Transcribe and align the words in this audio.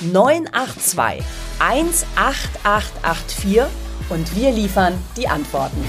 982 0.00 1.24
18884 1.58 3.62
und 4.10 4.36
wir 4.36 4.52
liefern 4.52 4.96
die 5.16 5.26
Antworten. 5.28 5.84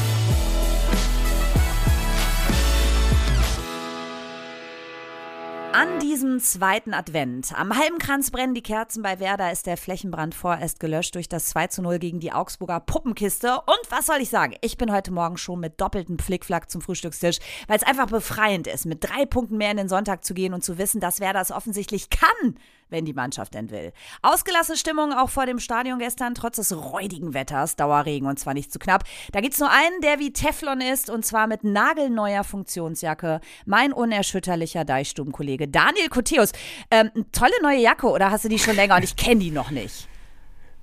An 5.71 5.99
diesem 5.99 6.39
zweiten 6.39 6.95
Advent, 6.95 7.53
am 7.55 7.77
halben 7.77 7.99
Kranz 7.99 8.31
brennen 8.31 8.55
die 8.55 8.63
Kerzen 8.63 9.03
bei 9.03 9.19
Werder, 9.19 9.51
ist 9.51 9.67
der 9.67 9.77
Flächenbrand 9.77 10.33
vorerst 10.33 10.79
gelöscht 10.79 11.13
durch 11.15 11.29
das 11.29 11.45
2 11.45 11.67
zu 11.67 11.83
0 11.83 11.99
gegen 11.99 12.19
die 12.19 12.33
Augsburger 12.33 12.79
Puppenkiste. 12.79 13.53
Und 13.53 13.79
was 13.89 14.07
soll 14.07 14.19
ich 14.19 14.29
sagen? 14.29 14.55
Ich 14.61 14.77
bin 14.77 14.91
heute 14.91 15.11
Morgen 15.11 15.37
schon 15.37 15.59
mit 15.59 15.79
doppeltem 15.79 16.17
Flickflack 16.17 16.71
zum 16.71 16.81
Frühstückstisch, 16.81 17.37
weil 17.67 17.77
es 17.77 17.83
einfach 17.83 18.07
befreiend 18.07 18.67
ist, 18.67 18.87
mit 18.87 19.03
drei 19.03 19.25
Punkten 19.25 19.57
mehr 19.57 19.71
in 19.71 19.77
den 19.77 19.89
Sonntag 19.89 20.25
zu 20.25 20.33
gehen 20.33 20.53
und 20.53 20.63
zu 20.63 20.79
wissen, 20.79 20.99
dass 20.99 21.19
Werder 21.19 21.39
es 21.39 21.51
offensichtlich 21.51 22.09
kann 22.09 22.57
wenn 22.89 23.05
die 23.05 23.13
Mannschaft 23.13 23.53
denn 23.53 23.71
will. 23.71 23.91
Ausgelassene 24.21 24.77
Stimmung 24.77 25.13
auch 25.13 25.29
vor 25.29 25.45
dem 25.45 25.59
Stadion 25.59 25.99
gestern, 25.99 26.35
trotz 26.35 26.57
des 26.57 26.75
räudigen 26.75 27.33
Wetters, 27.33 27.75
Dauerregen 27.75 28.27
und 28.27 28.39
zwar 28.39 28.53
nicht 28.53 28.71
zu 28.71 28.79
knapp. 28.79 29.03
Da 29.31 29.41
gibt's 29.41 29.59
nur 29.59 29.69
einen, 29.69 30.01
der 30.01 30.19
wie 30.19 30.33
Teflon 30.33 30.81
ist 30.81 31.09
und 31.09 31.25
zwar 31.25 31.47
mit 31.47 31.63
nagelneuer 31.63 32.43
Funktionsjacke. 32.43 33.41
Mein 33.65 33.93
unerschütterlicher 33.93 34.85
Deichstubenkollege 34.85 35.67
Daniel 35.67 36.09
Koteus. 36.09 36.51
Ähm, 36.91 37.11
tolle 37.31 37.53
neue 37.61 37.79
Jacke 37.79 38.07
oder 38.07 38.31
hast 38.31 38.45
du 38.45 38.49
die 38.49 38.59
schon 38.59 38.75
länger 38.75 38.95
und 38.95 39.03
ich 39.03 39.15
kenne 39.15 39.39
die 39.39 39.51
noch 39.51 39.71
nicht? 39.71 40.07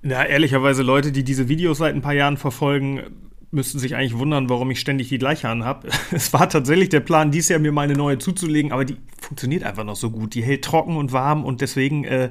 Na, 0.03 0.25
ehrlicherweise, 0.25 0.83
Leute, 0.83 1.11
die 1.11 1.25
diese 1.25 1.49
Videos 1.49 1.79
seit 1.79 1.95
ein 1.95 2.03
paar 2.03 2.13
Jahren 2.13 2.37
verfolgen, 2.37 3.26
müssten 3.51 3.79
sich 3.79 3.95
eigentlich 3.95 4.19
wundern, 4.19 4.49
warum 4.49 4.71
ich 4.71 4.81
ständig 4.81 5.09
die 5.09 5.19
gleiche 5.19 5.49
anhabe. 5.49 5.89
Es 6.11 6.33
war 6.33 6.49
tatsächlich 6.49 6.89
der 6.89 7.01
Plan, 7.01 7.31
dies 7.31 7.49
Jahr 7.49 7.59
mir 7.59 7.73
mal 7.73 7.83
eine 7.83 7.95
neue 7.95 8.19
zuzulegen, 8.19 8.73
aber 8.73 8.85
die 8.85 8.97
funktioniert 9.21 9.65
einfach 9.65 9.85
noch 9.85 9.97
so 9.97 10.11
gut. 10.11 10.35
Die 10.35 10.43
hält 10.43 10.65
trocken 10.65 10.97
und 10.97 11.13
warm 11.13 11.45
und 11.45 11.61
deswegen, 11.61 12.05
äh, 12.05 12.31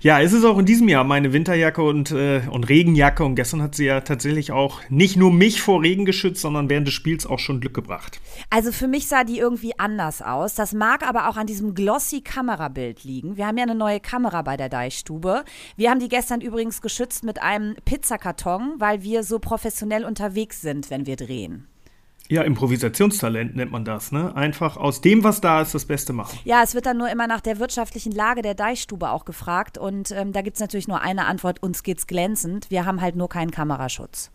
ja, 0.00 0.18
ist 0.18 0.32
es 0.32 0.44
auch 0.44 0.58
in 0.58 0.66
diesem 0.66 0.88
Jahr 0.88 1.04
meine 1.04 1.32
Winterjacke 1.32 1.82
und, 1.82 2.12
äh, 2.12 2.42
und 2.50 2.68
Regenjacke. 2.68 3.24
Und 3.24 3.34
gestern 3.34 3.62
hat 3.62 3.74
sie 3.74 3.86
ja 3.86 4.00
tatsächlich 4.00 4.52
auch 4.52 4.80
nicht 4.88 5.16
nur 5.16 5.32
mich 5.32 5.60
vor 5.60 5.82
Regen 5.82 6.04
geschützt, 6.04 6.40
sondern 6.40 6.70
während 6.70 6.86
des 6.86 6.94
Spiels 6.94 7.26
auch 7.26 7.38
schon 7.38 7.60
Glück 7.60 7.74
gebracht. 7.74 8.20
Also 8.50 8.72
für 8.72 8.88
mich 8.88 9.06
sah 9.08 9.24
die 9.24 9.38
irgendwie 9.38 9.78
anders 9.78 10.22
aus. 10.22 10.54
Das 10.54 10.72
mag 10.72 11.06
aber 11.06 11.28
auch 11.28 11.36
an 11.36 11.46
diesem 11.46 11.74
glossy 11.74 12.20
Kamerabild 12.20 13.04
liegen. 13.04 13.36
Wir 13.36 13.46
haben 13.46 13.56
ja 13.56 13.64
eine 13.64 13.74
neue 13.74 14.00
Kamera 14.00 14.42
bei 14.42 14.56
der 14.56 14.68
Deichstube. 14.68 15.44
Wir 15.76 15.90
haben 15.90 16.00
die 16.00 16.08
gestern 16.08 16.40
übrigens 16.40 16.80
geschützt 16.80 17.24
mit 17.24 17.42
einem 17.42 17.74
Pizzakarton, 17.84 18.74
weil 18.78 19.02
wir 19.02 19.22
so 19.22 19.38
professionell 19.38 20.04
unterwegs 20.04 20.55
sind, 20.56 20.90
wenn 20.90 21.06
wir 21.06 21.16
drehen. 21.16 21.66
Ja, 22.28 22.42
Improvisationstalent 22.42 23.54
nennt 23.54 23.70
man 23.70 23.84
das, 23.84 24.10
ne? 24.10 24.34
Einfach 24.34 24.76
aus 24.76 25.00
dem, 25.00 25.22
was 25.22 25.40
da 25.40 25.62
ist, 25.62 25.74
das 25.74 25.84
Beste 25.84 26.12
machen. 26.12 26.36
Ja, 26.44 26.62
es 26.62 26.74
wird 26.74 26.86
dann 26.86 26.98
nur 26.98 27.08
immer 27.08 27.28
nach 27.28 27.40
der 27.40 27.60
wirtschaftlichen 27.60 28.10
Lage 28.10 28.42
der 28.42 28.54
Deichstube 28.54 29.10
auch 29.10 29.24
gefragt. 29.24 29.78
Und 29.78 30.10
ähm, 30.10 30.32
da 30.32 30.42
gibt 30.42 30.56
es 30.56 30.60
natürlich 30.60 30.88
nur 30.88 31.00
eine 31.02 31.26
Antwort: 31.26 31.62
uns 31.62 31.84
geht's 31.84 32.08
glänzend. 32.08 32.68
Wir 32.70 32.84
haben 32.84 33.00
halt 33.00 33.14
nur 33.14 33.28
keinen 33.28 33.52
Kameraschutz. 33.52 34.32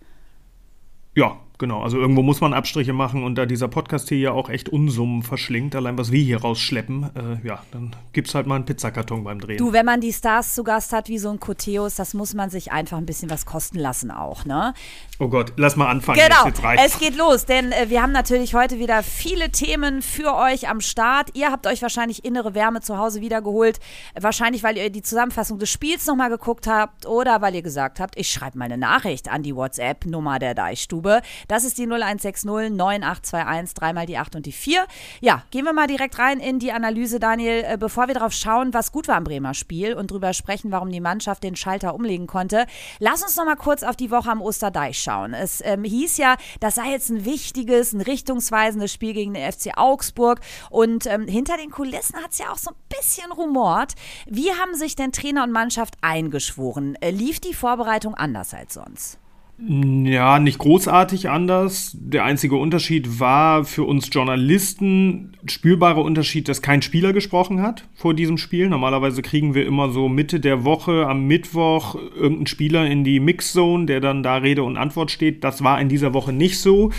Ja, 1.15 1.41
Genau, 1.61 1.83
also 1.83 1.99
irgendwo 1.99 2.23
muss 2.23 2.41
man 2.41 2.55
Abstriche 2.55 2.91
machen 2.91 3.23
und 3.23 3.35
da 3.35 3.45
dieser 3.45 3.67
Podcast 3.67 4.09
hier 4.09 4.17
ja 4.17 4.31
auch 4.31 4.49
echt 4.49 4.69
Unsummen 4.69 5.21
verschlingt, 5.21 5.75
allein 5.75 5.95
was 5.95 6.11
wir 6.11 6.19
hier 6.19 6.41
rausschleppen, 6.41 7.11
äh, 7.15 7.47
ja, 7.47 7.61
dann 7.71 7.95
gibt 8.13 8.29
es 8.29 8.33
halt 8.33 8.47
mal 8.47 8.55
einen 8.55 8.65
Pizzakarton 8.65 9.23
beim 9.23 9.39
Drehen. 9.39 9.59
Du, 9.59 9.71
wenn 9.71 9.85
man 9.85 10.01
die 10.01 10.11
Stars 10.11 10.55
zu 10.55 10.63
Gast 10.63 10.91
hat 10.91 11.07
wie 11.07 11.19
so 11.19 11.29
ein 11.29 11.39
Koteus, 11.39 11.93
das 11.93 12.15
muss 12.15 12.33
man 12.33 12.49
sich 12.49 12.71
einfach 12.71 12.97
ein 12.97 13.05
bisschen 13.05 13.29
was 13.29 13.45
kosten 13.45 13.77
lassen 13.77 14.09
auch, 14.09 14.43
ne? 14.43 14.73
Oh 15.19 15.27
Gott, 15.27 15.53
lass 15.55 15.75
mal 15.75 15.87
anfangen. 15.87 16.19
Genau, 16.19 16.51
es 16.83 16.97
geht 16.97 17.15
los, 17.15 17.45
denn 17.45 17.71
äh, 17.73 17.91
wir 17.91 18.01
haben 18.01 18.11
natürlich 18.11 18.55
heute 18.55 18.79
wieder 18.79 19.03
viele 19.03 19.51
Themen 19.51 20.01
für 20.01 20.35
euch 20.35 20.67
am 20.67 20.81
Start. 20.81 21.29
Ihr 21.35 21.51
habt 21.51 21.67
euch 21.67 21.83
wahrscheinlich 21.83 22.25
innere 22.25 22.55
Wärme 22.55 22.81
zu 22.81 22.97
Hause 22.97 23.21
wiedergeholt, 23.21 23.79
wahrscheinlich 24.19 24.63
weil 24.63 24.77
ihr 24.77 24.89
die 24.89 25.03
Zusammenfassung 25.03 25.59
des 25.59 25.69
Spiels 25.69 26.07
nochmal 26.07 26.31
geguckt 26.31 26.65
habt 26.65 27.05
oder 27.05 27.39
weil 27.43 27.53
ihr 27.53 27.61
gesagt 27.61 27.99
habt, 27.99 28.17
ich 28.17 28.31
schreibe 28.31 28.57
meine 28.57 28.79
Nachricht 28.79 29.31
an 29.31 29.43
die 29.43 29.55
WhatsApp-Nummer 29.55 30.39
der 30.39 30.55
Deichstube. 30.55 31.21
Das 31.51 31.65
ist 31.65 31.77
die 31.77 31.83
0160 31.83 32.45
9821, 32.45 33.73
dreimal 33.73 34.05
die 34.05 34.17
8 34.17 34.37
und 34.37 34.45
die 34.45 34.53
4. 34.53 34.85
Ja, 35.19 35.43
gehen 35.51 35.65
wir 35.65 35.73
mal 35.73 35.85
direkt 35.85 36.17
rein 36.17 36.39
in 36.39 36.59
die 36.59 36.71
Analyse, 36.71 37.19
Daniel, 37.19 37.65
äh, 37.67 37.77
bevor 37.77 38.07
wir 38.07 38.13
darauf 38.13 38.31
schauen, 38.31 38.73
was 38.73 38.93
gut 38.93 39.09
war 39.09 39.17
am 39.17 39.25
Bremer 39.25 39.53
Spiel 39.53 39.93
und 39.93 40.11
drüber 40.11 40.31
sprechen, 40.31 40.71
warum 40.71 40.89
die 40.93 41.01
Mannschaft 41.01 41.43
den 41.43 41.57
Schalter 41.57 41.93
umlegen 41.93 42.25
konnte. 42.25 42.67
Lass 42.99 43.21
uns 43.21 43.35
noch 43.35 43.43
mal 43.43 43.57
kurz 43.57 43.83
auf 43.83 43.97
die 43.97 44.11
Woche 44.11 44.31
am 44.31 44.41
Osterdeich 44.41 44.97
schauen. 44.97 45.33
Es 45.33 45.59
ähm, 45.65 45.83
hieß 45.83 46.15
ja, 46.19 46.37
das 46.61 46.75
sei 46.75 46.91
jetzt 46.91 47.09
ein 47.09 47.25
wichtiges, 47.25 47.91
ein 47.91 47.99
richtungsweisendes 47.99 48.93
Spiel 48.93 49.11
gegen 49.11 49.33
den 49.33 49.51
FC 49.51 49.71
Augsburg 49.75 50.39
und 50.69 51.05
ähm, 51.05 51.27
hinter 51.27 51.57
den 51.57 51.69
Kulissen 51.69 52.15
hat 52.23 52.31
es 52.31 52.37
ja 52.37 52.53
auch 52.53 52.57
so 52.57 52.71
ein 52.71 52.97
bisschen 52.97 53.29
rumort. 53.29 53.95
Wie 54.25 54.53
haben 54.53 54.73
sich 54.73 54.95
denn 54.95 55.11
Trainer 55.11 55.43
und 55.43 55.51
Mannschaft 55.51 55.95
eingeschworen? 55.99 56.95
Äh, 57.01 57.11
lief 57.11 57.41
die 57.41 57.53
Vorbereitung 57.53 58.15
anders 58.15 58.53
als 58.53 58.75
sonst? 58.75 59.20
Ja, 59.67 60.39
nicht 60.39 60.57
großartig 60.57 61.29
anders. 61.29 61.95
Der 61.99 62.25
einzige 62.25 62.55
Unterschied 62.55 63.19
war 63.19 63.63
für 63.63 63.83
uns 63.83 64.09
Journalisten 64.11 65.37
spürbarer 65.45 66.03
Unterschied, 66.03 66.47
dass 66.47 66.63
kein 66.63 66.81
Spieler 66.81 67.13
gesprochen 67.13 67.61
hat 67.61 67.87
vor 67.93 68.15
diesem 68.15 68.39
Spiel. 68.39 68.69
Normalerweise 68.69 69.21
kriegen 69.21 69.53
wir 69.53 69.67
immer 69.67 69.91
so 69.91 70.09
Mitte 70.09 70.39
der 70.39 70.65
Woche 70.65 71.05
am 71.07 71.27
Mittwoch 71.27 71.93
irgendeinen 71.93 72.47
Spieler 72.47 72.87
in 72.87 73.03
die 73.03 73.19
Mixzone, 73.19 73.85
der 73.85 73.99
dann 73.99 74.23
da 74.23 74.37
Rede 74.37 74.63
und 74.63 74.77
Antwort 74.77 75.11
steht. 75.11 75.43
Das 75.43 75.63
war 75.63 75.79
in 75.79 75.89
dieser 75.89 76.15
Woche 76.15 76.33
nicht 76.33 76.57
so. 76.59 76.91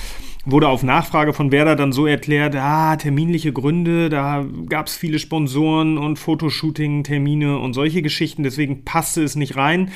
Wurde 0.44 0.68
auf 0.68 0.84
Nachfrage 0.84 1.32
von 1.32 1.50
Werder 1.50 1.74
dann 1.74 1.92
so 1.92 2.06
erklärt, 2.06 2.54
ah, 2.54 2.94
terminliche 2.96 3.52
Gründe, 3.52 4.08
da 4.08 4.44
gab 4.68 4.86
es 4.86 4.96
viele 4.96 5.20
Sponsoren 5.20 5.98
und 5.98 6.18
Fotoshooting-Termine 6.18 7.58
und 7.58 7.74
solche 7.74 8.02
Geschichten, 8.02 8.42
deswegen 8.42 8.84
passte 8.84 9.22
es 9.22 9.36
nicht 9.36 9.56
rein 9.56 9.90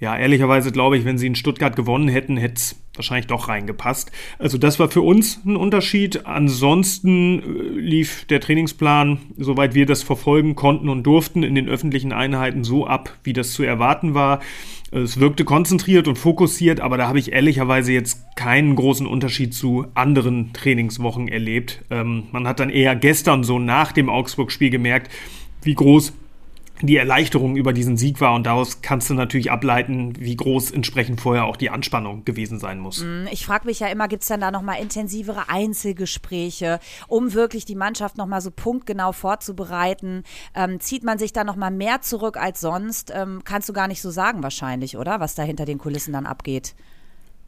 ja, 0.00 0.16
ehrlicherweise 0.16 0.72
glaube 0.72 0.96
ich, 0.96 1.04
wenn 1.04 1.18
sie 1.18 1.26
in 1.26 1.34
Stuttgart 1.34 1.76
gewonnen 1.76 2.08
hätten, 2.08 2.38
hätte 2.38 2.54
es 2.54 2.76
wahrscheinlich 2.94 3.26
doch 3.26 3.48
reingepasst. 3.48 4.10
Also 4.38 4.56
das 4.56 4.78
war 4.78 4.88
für 4.88 5.02
uns 5.02 5.40
ein 5.44 5.56
Unterschied. 5.56 6.24
Ansonsten 6.24 7.40
äh, 7.40 7.78
lief 7.78 8.24
der 8.24 8.40
Trainingsplan, 8.40 9.18
soweit 9.36 9.74
wir 9.74 9.84
das 9.84 10.02
verfolgen 10.02 10.54
konnten 10.54 10.88
und 10.88 11.02
durften, 11.02 11.42
in 11.42 11.54
den 11.54 11.68
öffentlichen 11.68 12.12
Einheiten 12.12 12.64
so 12.64 12.86
ab, 12.86 13.14
wie 13.24 13.34
das 13.34 13.52
zu 13.52 13.62
erwarten 13.62 14.14
war. 14.14 14.40
Es 14.90 15.20
wirkte 15.20 15.44
konzentriert 15.44 16.08
und 16.08 16.16
fokussiert, 16.16 16.80
aber 16.80 16.96
da 16.96 17.06
habe 17.06 17.18
ich 17.18 17.32
ehrlicherweise 17.32 17.92
jetzt 17.92 18.24
keinen 18.36 18.74
großen 18.76 19.06
Unterschied 19.06 19.54
zu 19.54 19.86
anderen 19.94 20.52
Trainingswochen 20.54 21.28
erlebt. 21.28 21.84
Ähm, 21.90 22.24
man 22.32 22.48
hat 22.48 22.58
dann 22.58 22.70
eher 22.70 22.96
gestern 22.96 23.44
so 23.44 23.58
nach 23.58 23.92
dem 23.92 24.08
Augsburg-Spiel 24.08 24.70
gemerkt, 24.70 25.12
wie 25.62 25.74
groß 25.74 26.14
die 26.82 26.96
Erleichterung 26.96 27.56
über 27.56 27.72
diesen 27.72 27.96
Sieg 27.96 28.20
war 28.20 28.34
und 28.34 28.44
daraus 28.44 28.82
kannst 28.82 29.10
du 29.10 29.14
natürlich 29.14 29.50
ableiten, 29.50 30.14
wie 30.18 30.36
groß 30.36 30.70
entsprechend 30.70 31.20
vorher 31.20 31.44
auch 31.44 31.56
die 31.56 31.70
Anspannung 31.70 32.24
gewesen 32.24 32.58
sein 32.58 32.78
muss. 32.78 33.04
Mm, 33.04 33.26
ich 33.30 33.44
frage 33.44 33.66
mich 33.66 33.80
ja 33.80 33.88
immer, 33.88 34.08
gibt 34.08 34.22
es 34.22 34.28
dann 34.28 34.40
da 34.40 34.50
nochmal 34.50 34.80
intensivere 34.80 35.48
Einzelgespräche, 35.48 36.80
um 37.08 37.34
wirklich 37.34 37.64
die 37.64 37.76
Mannschaft 37.76 38.16
nochmal 38.16 38.40
so 38.40 38.50
punktgenau 38.50 39.12
vorzubereiten? 39.12 40.24
Ähm, 40.54 40.80
zieht 40.80 41.04
man 41.04 41.18
sich 41.18 41.32
da 41.32 41.44
nochmal 41.44 41.70
mehr 41.70 42.00
zurück 42.00 42.36
als 42.36 42.60
sonst? 42.60 43.12
Ähm, 43.14 43.42
kannst 43.44 43.68
du 43.68 43.72
gar 43.72 43.88
nicht 43.88 44.02
so 44.02 44.10
sagen 44.10 44.42
wahrscheinlich, 44.42 44.96
oder? 44.96 45.20
Was 45.20 45.34
da 45.34 45.42
hinter 45.42 45.64
den 45.64 45.78
Kulissen 45.78 46.12
dann 46.12 46.26
abgeht. 46.26 46.74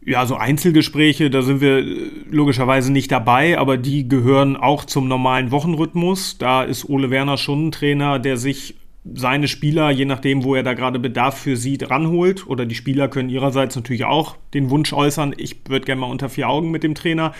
Ja, 0.05 0.27
so 0.27 0.35
Einzelgespräche, 0.35 1.31
da 1.31 1.43
sind 1.43 1.61
wir 1.61 1.79
äh, 1.79 2.11
logischerweise 2.29 2.91
nicht 2.91 3.13
dabei, 3.13 3.57
aber 3.57 3.77
die 3.77 4.09
gehören 4.09 4.57
auch 4.57 4.85
zum 4.85 5.07
normalen 5.07 5.53
Wochenrhythmus. 5.53 6.39
Da 6.39 6.65
ist 6.65 6.89
Ole 6.89 7.11
Werner 7.11 7.37
schon 7.37 7.69
ein 7.69 7.73
Trainer, 7.73 8.19
der 8.19 8.37
sich 8.37 8.75
seine 9.05 9.49
Spieler, 9.49 9.91
je 9.91 10.05
nachdem, 10.05 10.45
wo 10.45 10.55
er 10.55 10.63
da 10.63 10.75
gerade 10.75 10.99
Bedarf 10.99 11.39
für 11.39 11.57
sieht, 11.57 11.91
ranholt. 11.91 12.47
Oder 12.47 12.67
die 12.67 12.75
Spieler 12.75 13.09
können 13.09 13.31
ihrerseits 13.31 13.75
natürlich 13.75 14.05
auch 14.05 14.37
den 14.55 14.71
Wunsch 14.71 14.93
äußern, 14.93 15.35
ich 15.37 15.57
würde 15.69 15.87
gerne 15.87 16.03
mal 16.03 16.11
unter 16.11 16.29
vier 16.29 16.49
Augen 16.49 16.71
mit 16.71 16.83
dem 16.83 16.95
Trainer. 16.95 17.33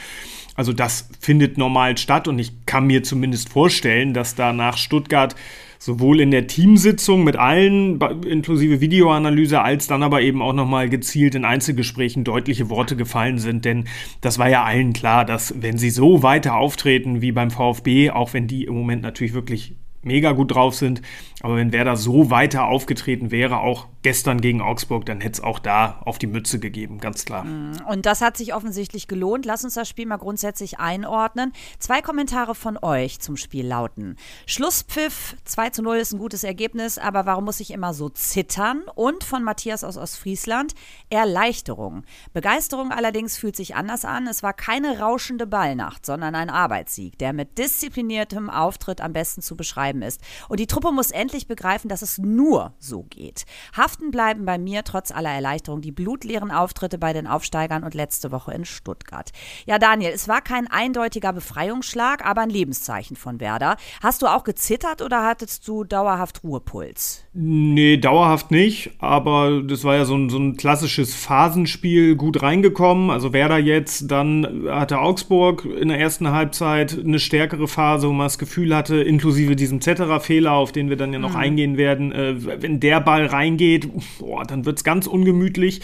Also 0.55 0.73
das 0.73 1.09
findet 1.21 1.57
normal 1.57 1.97
statt 1.97 2.29
und 2.29 2.39
ich 2.39 2.67
kann 2.67 2.87
mir 2.87 3.03
zumindest 3.03 3.49
vorstellen, 3.49 4.13
dass 4.13 4.35
da 4.35 4.53
nach 4.53 4.77
Stuttgart 4.77 5.35
sowohl 5.79 6.21
in 6.21 6.31
der 6.31 6.47
Teamsitzung 6.47 7.25
mit 7.25 7.37
allen, 7.37 8.01
inklusive 8.25 8.81
Videoanalyse, 8.81 9.63
als 9.63 9.89
dann 9.89 10.03
aber 10.03 10.21
eben 10.21 10.41
auch 10.41 10.53
nochmal 10.53 10.89
gezielt 10.89 11.35
in 11.35 11.45
Einzelgesprächen 11.45 12.23
deutliche 12.23 12.69
Worte 12.69 12.97
gefallen 12.97 13.39
sind. 13.39 13.65
Denn 13.65 13.87
das 14.21 14.39
war 14.39 14.49
ja 14.49 14.63
allen 14.63 14.93
klar, 14.93 15.25
dass 15.25 15.55
wenn 15.61 15.79
sie 15.79 15.91
so 15.91 16.23
weiter 16.23 16.55
auftreten 16.55 17.21
wie 17.21 17.33
beim 17.33 17.51
VfB, 17.51 18.11
auch 18.11 18.33
wenn 18.33 18.47
die 18.47 18.65
im 18.65 18.75
Moment 18.75 19.03
natürlich 19.03 19.33
wirklich 19.33 19.75
mega 20.03 20.33
gut 20.33 20.55
drauf 20.55 20.75
sind. 20.75 21.03
Aber 21.41 21.57
wenn 21.57 21.73
Werder 21.73 21.97
so 21.97 22.31
weiter 22.31 22.67
aufgetreten 22.67 23.31
wäre, 23.31 23.59
auch 23.59 23.89
gestern 24.03 24.41
gegen 24.41 24.61
Augsburg, 24.61 25.07
dann 25.07 25.21
hätte 25.21 25.41
es 25.41 25.41
auch 25.41 25.59
da 25.59 26.01
auf 26.05 26.19
die 26.19 26.27
Mütze 26.27 26.59
gegeben, 26.59 26.99
ganz 26.99 27.25
klar. 27.25 27.45
Mm, 27.45 27.79
und 27.89 28.07
das 28.07 28.21
hat 28.21 28.37
sich 28.37 28.55
offensichtlich 28.55 29.09
gelohnt. 29.09 29.45
Lass 29.45 29.65
uns 29.65 29.75
das 29.75 29.89
Spiel 29.89 30.07
mal 30.07 30.19
grundsätzlich 30.19 30.79
einordnen. 30.79 31.53
Zwei 31.79 32.01
Kommentare 32.01 32.55
von 32.55 32.79
euch 32.81 33.21
zum 33.21 33.37
Spiel 33.37 33.67
lauten. 33.67 34.17
Schlusspfiff, 34.47 35.37
2 35.45 35.71
zu 35.71 35.83
0 35.83 35.97
ist 35.97 36.13
ein 36.13 36.19
gutes 36.19 36.45
Ergebnis, 36.45 36.99
aber 36.99 37.27
warum 37.27 37.45
muss 37.45 37.61
ich 37.61 37.73
immer 37.73 37.95
so 37.95 38.09
zittern? 38.09 38.83
Und 38.95 39.25
von 39.25 39.43
Matthias 39.43 39.85
aus 39.85 39.97
Ostfriesland, 39.97 40.75
Erleichterung. 41.11 42.05
Begeisterung 42.33 42.93
allerdings 42.93 43.37
fühlt 43.37 43.57
sich 43.57 43.75
anders 43.75 44.05
an. 44.05 44.27
Es 44.27 44.43
war 44.43 44.53
keine 44.53 45.01
rauschende 45.01 45.47
Ballnacht, 45.47 46.07
sondern 46.07 46.35
ein 46.35 46.51
Arbeitssieg, 46.51 47.19
der 47.19 47.33
mit 47.33 47.59
diszipliniertem 47.59 48.51
Auftritt 48.51 49.01
am 49.01 49.13
besten 49.13 49.43
zu 49.43 49.57
beschreiben 49.57 49.92
ist. 50.01 50.23
Und 50.49 50.61
die 50.61 50.67
Truppe 50.67 50.93
muss 50.93 51.11
endlich 51.11 51.47
begreifen, 51.47 51.89
dass 51.89 52.01
es 52.01 52.17
nur 52.17 52.73
so 52.79 53.03
geht. 53.03 53.45
Haften 53.77 54.11
bleiben 54.11 54.47
bei 54.47 54.57
mir 54.57 54.85
trotz 54.85 55.11
aller 55.11 55.31
Erleichterung 55.31 55.83
die 55.83 55.93
blutleeren 55.93 56.51
Auftritte 56.51 56.97
bei 56.97 57.13
den 57.13 57.27
Aufsteigern 57.27 57.85
und 57.85 57.95
letzte 57.95 58.33
Woche 58.33 58.55
in 58.55 58.65
Stuttgart. 58.65 59.31
Ja, 59.67 59.79
Daniel, 59.79 60.13
es 60.15 60.29
war 60.29 60.41
kein 60.41 60.69
eindeutiger 60.69 61.33
Befreiungsschlag, 61.33 62.25
aber 62.25 62.43
ein 62.43 62.51
Lebenszeichen 62.51 63.17
von 63.17 63.41
Werder. 63.41 63.77
Hast 64.03 64.23
du 64.23 64.27
auch 64.27 64.45
gezittert 64.45 65.03
oder 65.03 65.25
hattest 65.25 65.67
du 65.69 65.85
dauerhaft 65.85 66.45
Ruhepuls? 66.45 67.25
Nee, 67.35 67.97
dauerhaft 67.97 68.51
nicht, 68.51 68.93
aber 68.99 69.63
das 69.63 69.85
war 69.85 69.97
ja 69.97 70.05
so 70.05 70.15
ein, 70.15 70.31
so 70.31 70.39
ein 70.39 70.57
klassisches 70.57 71.15
Phasenspiel, 71.15 72.15
gut 72.15 72.43
reingekommen. 72.43 73.11
Also 73.11 73.33
Werder 73.33 73.59
jetzt, 73.59 74.11
dann 74.11 74.67
hatte 74.69 74.99
Augsburg 74.99 75.65
in 75.65 75.89
der 75.89 75.99
ersten 75.99 76.31
Halbzeit 76.31 76.99
eine 76.99 77.19
stärkere 77.19 77.69
Phase, 77.69 78.09
wo 78.09 78.13
man 78.13 78.27
das 78.27 78.39
Gefühl 78.39 78.77
hatte, 78.77 79.03
inklusive 79.03 79.57
diesem 79.57 79.81
Zetterer-Fehler, 79.83 80.53
auf 80.53 80.73
den 80.73 80.89
wir 80.89 80.97
dann 80.97 81.13
ja 81.13 81.19
noch 81.19 81.33
mhm. 81.33 81.37
eingehen 81.37 81.77
werden, 81.77 82.13
äh, 82.13 82.63
wenn 82.63 82.81
der 82.81 83.01
Ball 83.01 83.27
reingeht, 83.27 83.89
boah, 84.19 84.45
dann 84.45 84.65
wird 84.65 84.79
es 84.79 84.85
ganz 84.85 85.07
ungemütlich 85.07 85.83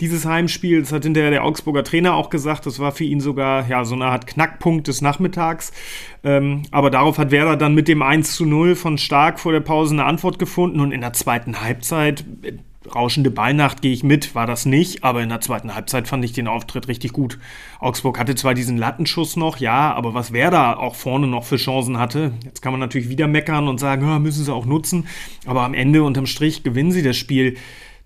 dieses 0.00 0.26
Heimspiel. 0.26 0.80
Das 0.80 0.92
hat 0.92 1.04
hinterher 1.04 1.30
der 1.30 1.44
Augsburger 1.44 1.84
Trainer 1.84 2.14
auch 2.14 2.30
gesagt. 2.30 2.66
Das 2.66 2.78
war 2.78 2.92
für 2.92 3.04
ihn 3.04 3.20
sogar 3.20 3.68
ja, 3.68 3.84
so 3.84 3.94
eine 3.94 4.06
Art 4.06 4.26
Knackpunkt 4.26 4.88
des 4.88 5.00
Nachmittags. 5.00 5.72
Ähm, 6.24 6.62
aber 6.70 6.90
darauf 6.90 7.18
hat 7.18 7.30
Werder 7.30 7.56
dann 7.56 7.74
mit 7.74 7.88
dem 7.88 8.02
1 8.02 8.34
zu 8.34 8.44
0 8.44 8.74
von 8.74 8.98
Stark 8.98 9.40
vor 9.40 9.52
der 9.52 9.60
Pause 9.60 9.94
eine 9.94 10.04
Antwort 10.04 10.38
gefunden. 10.38 10.80
Und 10.80 10.92
in 10.92 11.00
der 11.00 11.12
zweiten 11.12 11.60
Halbzeit, 11.60 12.24
äh, 12.42 12.52
rauschende 12.94 13.30
Ballnacht 13.30 13.82
gehe 13.82 13.92
ich 13.92 14.02
mit, 14.02 14.34
war 14.34 14.46
das 14.46 14.66
nicht. 14.66 15.04
Aber 15.04 15.22
in 15.22 15.28
der 15.28 15.40
zweiten 15.40 15.74
Halbzeit 15.74 16.08
fand 16.08 16.24
ich 16.24 16.32
den 16.32 16.48
Auftritt 16.48 16.88
richtig 16.88 17.12
gut. 17.12 17.38
Augsburg 17.80 18.18
hatte 18.18 18.34
zwar 18.34 18.54
diesen 18.54 18.76
Lattenschuss 18.76 19.36
noch, 19.36 19.58
ja, 19.58 19.92
aber 19.94 20.14
was 20.14 20.32
Werder 20.32 20.78
auch 20.80 20.94
vorne 20.94 21.26
noch 21.26 21.44
für 21.44 21.56
Chancen 21.56 21.98
hatte, 21.98 22.32
jetzt 22.44 22.62
kann 22.62 22.72
man 22.72 22.80
natürlich 22.80 23.08
wieder 23.08 23.28
meckern 23.28 23.68
und 23.68 23.78
sagen, 23.78 24.06
ja, 24.06 24.18
müssen 24.18 24.44
sie 24.44 24.52
auch 24.52 24.66
nutzen. 24.66 25.06
Aber 25.46 25.62
am 25.62 25.74
Ende 25.74 26.02
unterm 26.02 26.26
Strich 26.26 26.62
gewinnen 26.62 26.92
sie 26.92 27.02
das 27.02 27.16
Spiel 27.16 27.56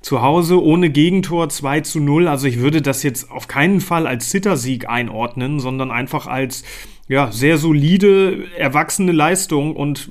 zu 0.02 0.20
Hause 0.20 0.62
ohne 0.62 0.90
Gegentor 0.90 1.48
2 1.48 1.80
zu 1.80 2.00
0. 2.00 2.28
Also 2.28 2.46
ich 2.46 2.58
würde 2.58 2.82
das 2.82 3.02
jetzt 3.02 3.30
auf 3.30 3.48
keinen 3.48 3.80
Fall 3.80 4.06
als 4.06 4.28
Zittersieg 4.28 4.88
einordnen, 4.88 5.60
sondern 5.60 5.90
einfach 5.90 6.26
als 6.26 6.64
ja, 7.08 7.32
sehr 7.32 7.58
solide, 7.58 8.46
erwachsene 8.56 9.12
Leistung 9.12 9.74
und 9.76 10.10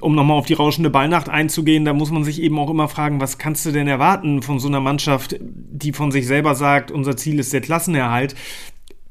um 0.00 0.14
nochmal 0.14 0.38
auf 0.38 0.46
die 0.46 0.54
rauschende 0.54 0.88
Ballnacht 0.88 1.28
einzugehen, 1.28 1.84
da 1.84 1.92
muss 1.92 2.10
man 2.10 2.24
sich 2.24 2.40
eben 2.40 2.58
auch 2.58 2.70
immer 2.70 2.88
fragen, 2.88 3.20
was 3.20 3.36
kannst 3.36 3.66
du 3.66 3.70
denn 3.70 3.86
erwarten 3.86 4.40
von 4.40 4.58
so 4.58 4.68
einer 4.68 4.80
Mannschaft, 4.80 5.36
die 5.40 5.92
von 5.92 6.10
sich 6.10 6.26
selber 6.26 6.54
sagt, 6.54 6.90
unser 6.90 7.16
Ziel 7.16 7.38
ist 7.38 7.52
der 7.52 7.60
Klassenerhalt 7.60 8.34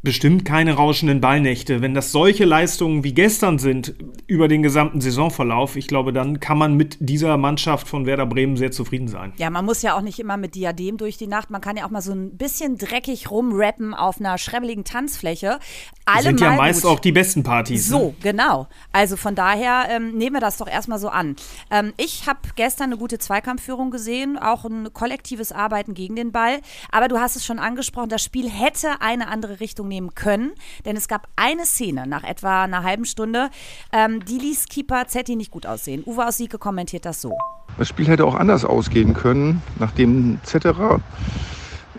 bestimmt 0.04 0.44
keine 0.44 0.74
rauschenden 0.74 1.22
Ballnächte. 1.22 1.82
Wenn 1.82 1.94
das 1.94 2.12
solche 2.12 2.44
Leistungen 2.44 3.06
wie 3.06 3.14
gestern 3.14 3.58
sind 3.58 3.96
über 4.28 4.50
den 4.50 4.62
gesamten 4.62 5.00
Saisonverlauf, 5.00 5.78
ich 5.78 5.88
glaube, 5.88 6.12
dann 6.12 6.42
kann 6.42 6.58
man 6.58 6.76
mit 6.76 6.98
dieser 7.00 7.38
Mannschaft 7.38 7.88
von 7.88 8.06
Werder 8.06 8.26
Bremen 8.26 8.58
sehr 8.58 8.72
zufrieden 8.72 9.08
sein. 9.08 9.32
Ja, 9.38 9.50
man 9.50 9.64
muss 9.64 9.82
ja 9.82 9.96
auch 9.96 10.02
nicht 10.02 10.20
immer 10.20 10.36
mit 10.36 10.56
Diadem 10.56 10.98
durch 10.98 11.16
die 11.16 11.28
Nacht. 11.28 11.50
Man 11.50 11.62
kann 11.62 11.78
ja 11.78 11.86
auch 11.86 11.90
mal 11.90 12.02
so 12.02 12.12
ein 12.12 12.36
bisschen 12.38 12.78
dreckig 12.78 13.32
rumrappen 13.32 13.94
auf 13.94 14.20
einer 14.20 14.38
schrebbeligen 14.38 14.84
Tanzfläche. 14.84 15.60
Alle 16.04 16.24
sind 16.24 16.42
ja 16.42 16.52
meist 16.56 16.82
gut. 16.82 16.92
auch 16.92 17.00
die 17.00 17.14
besten 17.14 17.44
Partys. 17.44 17.88
So, 17.88 18.08
ne? 18.08 18.16
genau. 18.22 18.68
Also 18.92 19.16
von 19.16 19.36
daher 19.36 19.86
ähm, 19.90 20.18
nehmen 20.18 20.36
wir 20.36 20.42
das 20.42 20.58
doch 20.58 20.68
erstmal 20.68 21.00
so 21.00 21.08
an. 21.08 21.38
Ähm, 21.72 21.94
ich 21.96 22.28
habe 22.28 22.40
gestern 22.58 22.88
eine 22.88 22.98
gute 22.98 23.20
Zweikampfführung 23.20 23.90
gesehen, 23.90 24.38
auch 24.38 24.66
ein 24.66 24.92
kollektives 24.92 25.54
Arbeiten 25.54 25.94
gegen 25.94 26.18
den 26.18 26.34
Ball. 26.34 26.60
Aber 26.92 27.08
du 27.08 27.20
hast 27.20 27.38
es 27.38 27.46
schon 27.46 27.60
angesprochen, 27.60 28.10
das 28.10 28.22
Spiel 28.22 28.50
hätte 28.50 29.00
eine 29.00 29.30
andere 29.30 29.62
Richtung 29.62 29.93
nehmen 29.94 30.16
können, 30.16 30.52
denn 30.86 30.98
es 30.98 31.08
gab 31.08 31.28
eine 31.36 31.66
Szene 31.66 32.08
nach 32.08 32.24
etwa 32.24 32.64
einer 32.64 32.84
halben 32.84 33.06
Stunde, 33.06 33.50
ähm, 33.92 34.26
die 34.26 34.40
ließ 34.40 34.66
Keeper 34.66 35.08
Zetti 35.08 35.36
nicht 35.36 35.52
gut 35.52 35.66
aussehen. 35.66 36.04
Uwe 36.06 36.28
aus 36.28 36.38
Sieke 36.38 36.58
kommentiert 36.58 37.06
das 37.06 37.22
so. 37.22 37.38
Das 37.78 37.88
Spiel 37.88 38.08
hätte 38.08 38.26
auch 38.26 38.36
anders 38.36 38.66
ausgehen 38.66 39.14
können, 39.14 39.62
nachdem 39.80 40.40
Zetterer 40.44 41.00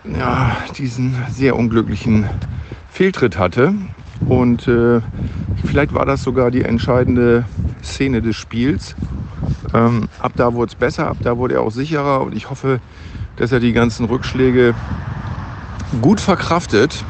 ja, 0.03 0.57
diesen 0.77 1.15
sehr 1.31 1.55
unglücklichen 1.55 2.29
Fehltritt 2.89 3.37
hatte. 3.37 3.73
Und 4.27 4.67
äh, 4.67 5.01
vielleicht 5.65 5.93
war 5.93 6.05
das 6.05 6.23
sogar 6.23 6.51
die 6.51 6.63
entscheidende 6.63 7.45
Szene 7.83 8.21
des 8.21 8.35
Spiels. 8.35 8.95
Ähm, 9.73 10.09
ab 10.19 10.33
da 10.35 10.53
wurde 10.53 10.71
es 10.71 10.75
besser, 10.75 11.07
ab 11.07 11.17
da 11.21 11.37
wurde 11.37 11.55
er 11.55 11.61
auch 11.61 11.71
sicherer 11.71 12.21
und 12.21 12.35
ich 12.35 12.49
hoffe, 12.49 12.79
dass 13.35 13.51
er 13.51 13.59
die 13.59 13.73
ganzen 13.73 14.05
Rückschläge 14.05 14.73
gut 16.01 16.19
verkraftet 16.19 17.03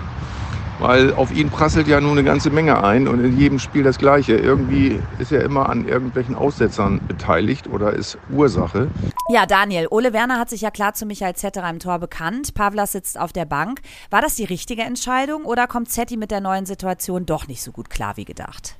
weil 0.79 1.13
auf 1.13 1.33
ihn 1.33 1.49
prasselt 1.49 1.87
ja 1.87 2.01
nur 2.01 2.11
eine 2.11 2.23
ganze 2.23 2.49
Menge 2.49 2.83
ein 2.83 3.07
und 3.07 3.23
in 3.23 3.37
jedem 3.37 3.59
Spiel 3.59 3.83
das 3.83 3.97
Gleiche. 3.97 4.35
Irgendwie 4.35 4.99
ist 5.19 5.31
er 5.31 5.43
immer 5.43 5.69
an 5.69 5.87
irgendwelchen 5.87 6.35
Aussetzern 6.35 7.01
beteiligt 7.07 7.67
oder 7.67 7.93
ist 7.93 8.17
Ursache. 8.31 8.89
Ja, 9.29 9.45
Daniel, 9.45 9.87
Ole 9.89 10.13
Werner 10.13 10.39
hat 10.39 10.49
sich 10.49 10.61
ja 10.61 10.71
klar 10.71 10.93
zu 10.93 11.05
Michael 11.05 11.35
Zetterer 11.35 11.69
im 11.69 11.79
Tor 11.79 11.99
bekannt. 11.99 12.53
Pavlas 12.53 12.91
sitzt 12.91 13.19
auf 13.19 13.33
der 13.33 13.45
Bank. 13.45 13.81
War 14.09 14.21
das 14.21 14.35
die 14.35 14.45
richtige 14.45 14.83
Entscheidung 14.83 15.45
oder 15.45 15.67
kommt 15.67 15.89
Zetti 15.89 16.17
mit 16.17 16.31
der 16.31 16.41
neuen 16.41 16.65
Situation 16.65 17.25
doch 17.25 17.47
nicht 17.47 17.61
so 17.61 17.71
gut 17.71 17.89
klar 17.89 18.17
wie 18.17 18.25
gedacht? 18.25 18.75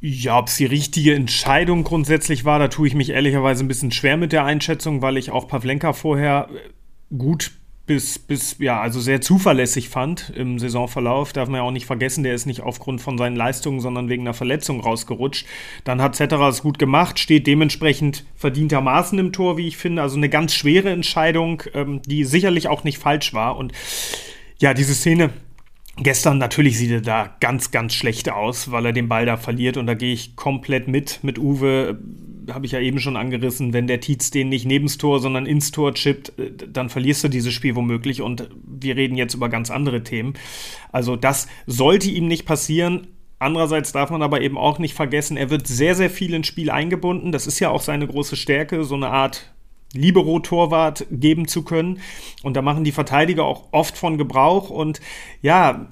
Ja, 0.00 0.38
ob 0.38 0.48
es 0.48 0.56
die 0.56 0.66
richtige 0.66 1.14
Entscheidung 1.14 1.82
grundsätzlich 1.82 2.44
war, 2.44 2.58
da 2.58 2.68
tue 2.68 2.86
ich 2.86 2.94
mich 2.94 3.10
ehrlicherweise 3.10 3.64
ein 3.64 3.68
bisschen 3.68 3.92
schwer 3.92 4.16
mit 4.16 4.30
der 4.30 4.44
Einschätzung, 4.44 5.00
weil 5.00 5.16
ich 5.16 5.30
auch 5.30 5.48
Pavlenka 5.48 5.94
vorher 5.94 6.48
gut 7.16 7.52
bis, 7.86 8.18
bis, 8.18 8.56
ja, 8.58 8.80
also 8.80 9.00
sehr 9.00 9.20
zuverlässig 9.20 9.88
fand 9.88 10.30
im 10.34 10.58
Saisonverlauf. 10.58 11.32
Darf 11.32 11.48
man 11.48 11.58
ja 11.58 11.62
auch 11.62 11.70
nicht 11.70 11.86
vergessen, 11.86 12.24
der 12.24 12.34
ist 12.34 12.46
nicht 12.46 12.60
aufgrund 12.60 13.00
von 13.00 13.16
seinen 13.16 13.36
Leistungen, 13.36 13.80
sondern 13.80 14.08
wegen 14.08 14.22
einer 14.22 14.34
Verletzung 14.34 14.80
rausgerutscht. 14.80 15.46
Dann 15.84 16.02
hat 16.02 16.16
Zetterer 16.16 16.48
es 16.48 16.62
gut 16.62 16.78
gemacht, 16.78 17.18
steht 17.18 17.46
dementsprechend 17.46 18.24
verdientermaßen 18.34 19.18
im 19.18 19.32
Tor, 19.32 19.56
wie 19.56 19.68
ich 19.68 19.76
finde. 19.76 20.02
Also 20.02 20.16
eine 20.16 20.28
ganz 20.28 20.54
schwere 20.54 20.90
Entscheidung, 20.90 21.62
ähm, 21.74 22.02
die 22.02 22.24
sicherlich 22.24 22.66
auch 22.68 22.82
nicht 22.82 22.98
falsch 22.98 23.32
war. 23.32 23.56
Und 23.56 23.72
ja, 24.58 24.74
diese 24.74 24.94
Szene 24.94 25.30
Gestern 25.98 26.38
natürlich 26.38 26.76
sieht 26.76 26.90
er 26.90 27.00
da 27.00 27.36
ganz, 27.40 27.70
ganz 27.70 27.94
schlecht 27.94 28.30
aus, 28.30 28.70
weil 28.70 28.86
er 28.86 28.92
den 28.92 29.08
Ball 29.08 29.24
da 29.24 29.36
verliert 29.36 29.76
und 29.78 29.86
da 29.86 29.94
gehe 29.94 30.12
ich 30.12 30.36
komplett 30.36 30.88
mit, 30.88 31.20
mit 31.22 31.38
Uwe 31.38 31.98
habe 32.52 32.66
ich 32.66 32.72
ja 32.72 32.80
eben 32.80 32.98
schon 32.98 33.16
angerissen, 33.16 33.72
wenn 33.72 33.86
der 33.86 34.00
Tietz 34.00 34.30
den 34.30 34.48
nicht 34.48 34.66
nebens 34.66 34.98
Tor, 34.98 35.20
sondern 35.20 35.46
ins 35.46 35.70
Tor 35.70 35.94
chippt, 35.94 36.38
äh, 36.38 36.52
dann 36.52 36.90
verlierst 36.90 37.24
du 37.24 37.28
dieses 37.28 37.52
Spiel 37.52 37.74
womöglich 37.74 38.22
und 38.22 38.48
wir 38.64 38.96
reden 38.96 39.16
jetzt 39.16 39.34
über 39.34 39.48
ganz 39.48 39.70
andere 39.70 40.02
Themen. 40.02 40.34
Also 40.92 41.16
das 41.16 41.48
sollte 41.66 42.10
ihm 42.10 42.28
nicht 42.28 42.46
passieren. 42.46 43.08
Andererseits 43.38 43.92
darf 43.92 44.10
man 44.10 44.22
aber 44.22 44.40
eben 44.40 44.56
auch 44.56 44.78
nicht 44.78 44.94
vergessen, 44.94 45.36
er 45.36 45.50
wird 45.50 45.66
sehr, 45.66 45.94
sehr 45.94 46.08
viel 46.08 46.32
ins 46.32 46.46
Spiel 46.46 46.70
eingebunden. 46.70 47.32
Das 47.32 47.46
ist 47.46 47.60
ja 47.60 47.68
auch 47.68 47.82
seine 47.82 48.06
große 48.06 48.36
Stärke, 48.36 48.84
so 48.84 48.94
eine 48.94 49.08
Art 49.08 49.52
Libero-Torwart 49.96 51.06
geben 51.10 51.48
zu 51.48 51.62
können. 51.62 52.00
Und 52.42 52.54
da 52.54 52.62
machen 52.62 52.84
die 52.84 52.92
Verteidiger 52.92 53.44
auch 53.44 53.64
oft 53.72 53.96
von 53.96 54.18
Gebrauch. 54.18 54.70
Und 54.70 55.00
ja, 55.42 55.88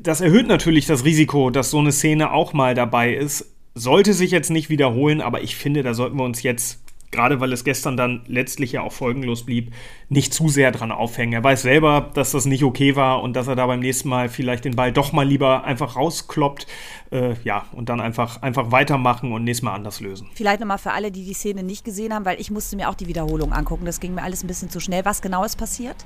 das 0.00 0.20
erhöht 0.20 0.46
natürlich 0.46 0.86
das 0.86 1.04
Risiko, 1.04 1.50
dass 1.50 1.70
so 1.70 1.78
eine 1.78 1.92
Szene 1.92 2.32
auch 2.32 2.52
mal 2.52 2.74
dabei 2.74 3.14
ist. 3.14 3.54
Sollte 3.74 4.12
sich 4.12 4.30
jetzt 4.30 4.50
nicht 4.50 4.70
wiederholen, 4.70 5.20
aber 5.20 5.42
ich 5.42 5.56
finde, 5.56 5.82
da 5.82 5.94
sollten 5.94 6.16
wir 6.16 6.24
uns 6.24 6.42
jetzt, 6.42 6.83
gerade 7.14 7.40
weil 7.40 7.52
es 7.52 7.64
gestern 7.64 7.96
dann 7.96 8.22
letztlich 8.26 8.72
ja 8.72 8.82
auch 8.82 8.92
folgenlos 8.92 9.44
blieb, 9.46 9.72
nicht 10.08 10.34
zu 10.34 10.48
sehr 10.48 10.72
dran 10.72 10.92
aufhängen. 10.92 11.32
Er 11.32 11.44
weiß 11.44 11.62
selber, 11.62 12.10
dass 12.14 12.32
das 12.32 12.44
nicht 12.44 12.64
okay 12.64 12.96
war 12.96 13.22
und 13.22 13.34
dass 13.34 13.46
er 13.46 13.56
da 13.56 13.66
beim 13.66 13.80
nächsten 13.80 14.08
Mal 14.08 14.28
vielleicht 14.28 14.64
den 14.64 14.76
Ball 14.76 14.92
doch 14.92 15.12
mal 15.12 15.26
lieber 15.26 15.64
einfach 15.64 15.96
rauskloppt. 15.96 16.66
Äh, 17.10 17.34
ja, 17.44 17.66
und 17.72 17.88
dann 17.88 18.00
einfach, 18.00 18.42
einfach 18.42 18.70
weitermachen 18.72 19.32
und 19.32 19.44
nächstes 19.44 19.62
Mal 19.62 19.74
anders 19.74 20.00
lösen. 20.00 20.28
Vielleicht 20.34 20.60
nochmal 20.60 20.78
für 20.78 20.92
alle, 20.92 21.10
die 21.10 21.24
die 21.24 21.34
Szene 21.34 21.62
nicht 21.62 21.84
gesehen 21.84 22.12
haben, 22.12 22.24
weil 22.24 22.40
ich 22.40 22.50
musste 22.50 22.76
mir 22.76 22.88
auch 22.88 22.94
die 22.94 23.06
Wiederholung 23.06 23.52
angucken. 23.52 23.84
Das 23.84 24.00
ging 24.00 24.14
mir 24.14 24.22
alles 24.22 24.42
ein 24.42 24.48
bisschen 24.48 24.70
zu 24.70 24.80
schnell. 24.80 25.04
Was 25.04 25.22
genau 25.22 25.44
ist 25.44 25.56
passiert? 25.56 25.96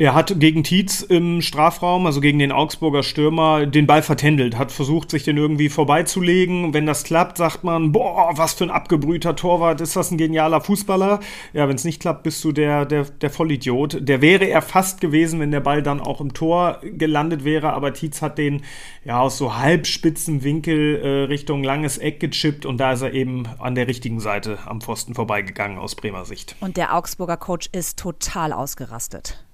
Er 0.00 0.14
hat 0.14 0.40
gegen 0.40 0.64
Tietz 0.64 1.02
im 1.02 1.42
Strafraum, 1.42 2.06
also 2.06 2.22
gegen 2.22 2.38
den 2.38 2.52
Augsburger 2.52 3.02
Stürmer, 3.02 3.66
den 3.66 3.86
Ball 3.86 4.00
vertändelt, 4.00 4.56
hat 4.56 4.72
versucht, 4.72 5.10
sich 5.10 5.24
den 5.24 5.36
irgendwie 5.36 5.68
vorbeizulegen. 5.68 6.72
Wenn 6.72 6.86
das 6.86 7.04
klappt, 7.04 7.36
sagt 7.36 7.64
man, 7.64 7.92
boah, 7.92 8.32
was 8.34 8.54
für 8.54 8.64
ein 8.64 8.70
abgebrühter 8.70 9.36
Torwart, 9.36 9.82
ist 9.82 9.96
das 9.96 10.10
ein 10.10 10.16
genialer 10.16 10.62
Fußballer? 10.62 11.20
Ja, 11.52 11.68
wenn 11.68 11.76
es 11.76 11.84
nicht 11.84 12.00
klappt, 12.00 12.22
bist 12.22 12.42
du 12.42 12.52
der, 12.52 12.86
der, 12.86 13.04
der 13.04 13.28
Vollidiot. 13.28 13.98
Der 14.00 14.22
wäre 14.22 14.46
er 14.46 14.62
fast 14.62 15.02
gewesen, 15.02 15.38
wenn 15.38 15.50
der 15.50 15.60
Ball 15.60 15.82
dann 15.82 16.00
auch 16.00 16.22
im 16.22 16.32
Tor 16.32 16.80
gelandet 16.82 17.44
wäre, 17.44 17.74
aber 17.74 17.92
Tietz 17.92 18.22
hat 18.22 18.38
den 18.38 18.62
ja 19.04 19.20
aus 19.20 19.36
so 19.36 19.58
halbspitzen 19.58 20.42
Winkel 20.42 20.96
äh, 20.96 21.08
Richtung 21.24 21.62
langes 21.62 21.98
Eck 21.98 22.20
gechippt 22.20 22.64
und 22.64 22.78
da 22.78 22.92
ist 22.92 23.02
er 23.02 23.12
eben 23.12 23.46
an 23.58 23.74
der 23.74 23.86
richtigen 23.86 24.20
Seite 24.20 24.60
am 24.64 24.80
Pfosten 24.80 25.12
vorbeigegangen 25.12 25.76
aus 25.76 25.94
Bremer 25.94 26.24
Sicht. 26.24 26.56
Und 26.60 26.78
der 26.78 26.96
Augsburger 26.96 27.36
Coach 27.36 27.68
ist 27.72 27.98
total 27.98 28.54
ausgerastet 28.54 29.44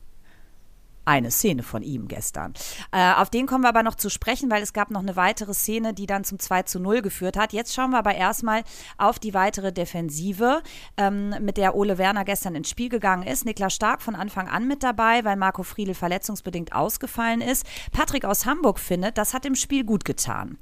eine 1.07 1.31
Szene 1.31 1.63
von 1.63 1.83
ihm 1.83 2.09
gestern. 2.09 2.53
Äh, 2.93 3.15
auf 3.15 3.31
den 3.31 3.47
kommen 3.47 3.65
wir 3.65 3.69
aber 3.69 3.83
noch 3.83 3.95
zu 3.95 4.11
sprechen, 4.11 4.51
weil 4.51 4.63
es 4.63 4.73
gab 4.73 4.91
noch 4.91 5.01
eine 5.01 5.17
weitere 5.17 5.55
Szene, 5.55 5.95
die 5.95 6.07
dann 6.07 6.25
zum 6.25 6.39
2 6.39 6.65
zu 6.65 6.81
0 6.81 7.01
geführt 7.01 7.37
hat. 7.37 7.53
Jetzt 7.53 7.75
schauen 7.75 7.91
wir 7.91 7.99
aber 7.99 8.15
erstmal 8.15 8.63
auf 8.99 9.19
die 9.19 9.33
weitere 9.33 9.73
Defensive, 9.73 10.63
ähm, 10.97 11.35
mit 11.41 11.57
der 11.57 11.75
Ole 11.75 11.97
Werner 11.99 12.25
gestern 12.25 12.55
ins 12.55 12.69
Spiel 12.69 12.89
gegangen 12.89 13.23
ist. 13.23 13.45
Niklas 13.45 13.75
Stark 13.75 14.03
von 14.03 14.15
Anfang 14.15 14.49
an 14.49 14.67
mit 14.67 14.83
dabei, 14.83 15.25
weil 15.25 15.37
Marco 15.37 15.63
Friedl 15.63 15.95
verletzungsbedingt 15.95 16.75
ausgefallen 16.75 17.41
ist. 17.41 17.65
Patrick 17.93 18.25
aus 18.25 18.45
Hamburg 18.45 18.79
findet, 18.79 19.17
das 19.17 19.33
hat 19.33 19.45
dem 19.45 19.55
Spiel 19.55 19.85
gut 19.85 20.05
getan. 20.05 20.59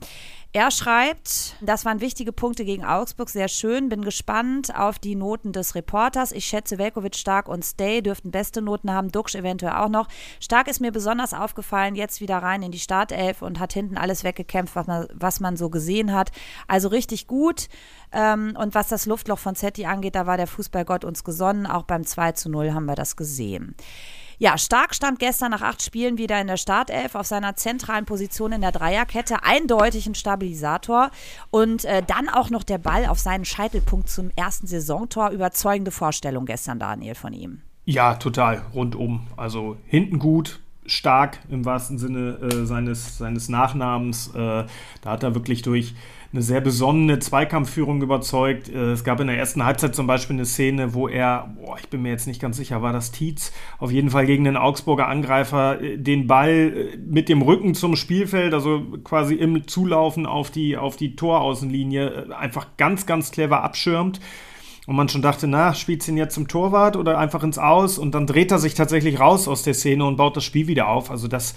Er 0.57 0.71
schreibt, 0.71 1.57
das 1.63 1.85
waren 1.85 2.01
wichtige 2.01 2.33
Punkte 2.33 2.65
gegen 2.65 2.85
Augsburg, 2.85 3.29
sehr 3.29 3.49
schön, 3.49 3.89
bin 3.89 4.03
gespannt 4.03 4.73
auf 4.73 5.01
die 5.01 5.17
Noten 5.17 5.51
des 5.51 5.75
Reporters. 5.75 6.31
Ich 6.31 6.45
schätze, 6.45 6.79
Velkovic, 6.79 7.17
Stark 7.17 7.49
und 7.49 7.65
Stay 7.65 8.03
dürften 8.03 8.31
beste 8.31 8.63
Noten 8.63 8.93
haben, 8.93 9.11
Duxch 9.11 9.35
eventuell 9.35 9.73
auch 9.73 9.89
noch. 9.89 10.07
Stark 10.39 10.69
ist 10.69 10.81
mir 10.81 10.93
besonders 10.93 11.35
aufgefallen, 11.35 11.97
jetzt 11.97 12.21
wieder 12.21 12.39
rein 12.39 12.63
in 12.63 12.71
die 12.71 12.79
Startelf 12.79 13.43
und 13.43 13.59
hat 13.59 13.73
hinten 13.73 13.97
alles 13.97 14.23
weggekämpft, 14.23 14.77
was 14.77 14.87
man, 14.87 15.09
was 15.13 15.41
man 15.41 15.57
so 15.57 15.71
gesehen 15.71 16.13
hat. 16.13 16.31
Also 16.69 16.87
richtig 16.87 17.27
gut. 17.27 17.67
Ähm, 18.13 18.57
und 18.57 18.77
was 18.77 18.87
das 18.87 19.07
Luftloch 19.07 19.41
von 19.41 19.57
Zetti 19.57 19.87
angeht, 19.87 20.15
da 20.15 20.27
war 20.29 20.37
der 20.37 20.47
Fußballgott 20.47 21.05
uns 21.05 21.25
gesonnen. 21.25 21.67
Auch 21.67 21.83
beim 21.83 22.07
2 22.07 22.31
zu 22.31 22.49
0 22.49 22.73
haben 22.73 22.87
wir 22.87 22.95
das 22.95 23.17
gesehen. 23.17 23.75
Ja, 24.39 24.59
Stark 24.59 24.95
stand 24.95 25.19
gestern 25.19 25.51
nach 25.51 25.63
acht 25.63 25.83
Spielen 25.83 26.19
wieder 26.19 26.41
in 26.41 26.47
der 26.47 26.57
Startelf 26.57 27.15
auf 27.15 27.27
seiner 27.27 27.57
zentralen 27.57 28.05
Position 28.05 28.53
in 28.53 28.61
der 28.61 28.73
Dreierkette. 28.73 29.43
Eindeutig 29.45 30.07
ein 30.07 30.15
Stabilisator. 30.15 31.11
Und 31.51 31.85
äh, 31.85 32.03
dann 32.07 32.29
auch 32.29 32.51
noch 32.51 32.65
der 32.65 32.79
Ball 32.79 33.07
auf 33.07 33.19
seinen 33.19 33.45
Scheitelpunkt 33.45 34.09
zum 34.09 34.31
ersten 34.37 34.67
Saisontor. 34.67 35.31
Überzeugende 35.31 35.91
Vorstellung 35.91 36.47
gestern, 36.47 36.79
Daniel, 36.79 37.15
von 37.15 37.33
ihm. 37.33 37.63
Ja, 37.85 38.15
total. 38.15 38.63
Rundum. 38.75 39.27
Also 39.37 39.77
hinten 39.87 40.19
gut, 40.19 40.61
stark 40.87 41.39
im 41.49 41.65
wahrsten 41.65 41.99
Sinne 41.99 42.39
äh, 42.41 42.67
seines, 42.67 43.19
seines 43.19 43.49
Nachnamens. 43.49 44.29
Äh, 44.35 44.65
da 45.03 45.11
hat 45.11 45.23
er 45.23 45.35
wirklich 45.35 45.63
durch 45.63 45.95
eine 46.35 46.43
sehr 46.43 46.61
besonnene 46.61 47.21
Zweikampfführung 47.21 48.03
überzeugt. 48.03 48.69
Äh, 48.69 48.91
es 48.91 49.05
gab 49.05 49.21
in 49.21 49.29
der 49.29 49.39
ersten 49.39 49.65
Halbzeit 49.65 49.95
zum 49.95 50.09
Beispiel 50.09 50.35
eine 50.35 50.47
Szene, 50.47 50.93
wo 50.93 51.07
er, 51.07 51.55
boah, 51.57 51.79
ich 51.79 51.89
bin 51.89 52.03
mir 52.03 52.11
jetzt 52.11 52.27
nicht 52.27 52.41
ganz 52.41 52.57
sicher, 52.57 52.83
war 52.83 52.93
das 52.93 53.13
Tietz, 53.13 53.53
auf 53.79 53.93
jeden 53.93 54.11
Fall 54.11 54.27
gegen 54.27 54.43
den 54.43 54.57
Augsburger 54.57 55.07
Angreifer 55.07 55.81
äh, 55.81 55.97
den 55.97 56.27
Ball 56.27 56.51
äh, 56.93 56.97
mit 56.97 57.29
dem 57.29 57.41
Rücken 57.41 57.75
zum 57.75 57.95
Spielfeld, 57.95 58.53
also 58.53 58.83
quasi 59.05 59.35
im 59.35 59.69
Zulaufen 59.69 60.27
auf 60.27 60.51
die, 60.51 60.77
auf 60.77 60.97
die 60.97 61.15
Toraußenlinie, 61.15 62.37
einfach 62.37 62.67
ganz, 62.79 63.07
ganz 63.07 63.31
clever 63.31 63.63
abschirmt. 63.63 64.21
Und 64.87 64.97
man 64.97 65.09
schon 65.09 65.23
dachte, 65.23 65.47
na, 65.47 65.73
spielt 65.73 66.07
ihn 66.09 66.19
jetzt 66.19 66.35
zum 66.35 66.49
Torwart 66.49 66.97
oder 66.97 67.17
einfach 67.17 67.43
ins 67.43 67.59
Aus? 67.59 67.97
Und 67.97 68.15
dann 68.15 68.27
dreht 68.27 68.51
er 68.51 68.59
sich 68.59 68.75
tatsächlich 68.75 69.19
raus 69.19 69.49
aus 69.49 69.63
der 69.63 69.73
Szene 69.73 70.05
und 70.05 70.17
baut 70.17 70.37
das 70.37 70.45
Spiel 70.45 70.67
wieder 70.67 70.89
auf. 70.89 71.11
Also 71.11 71.27
das 71.27 71.55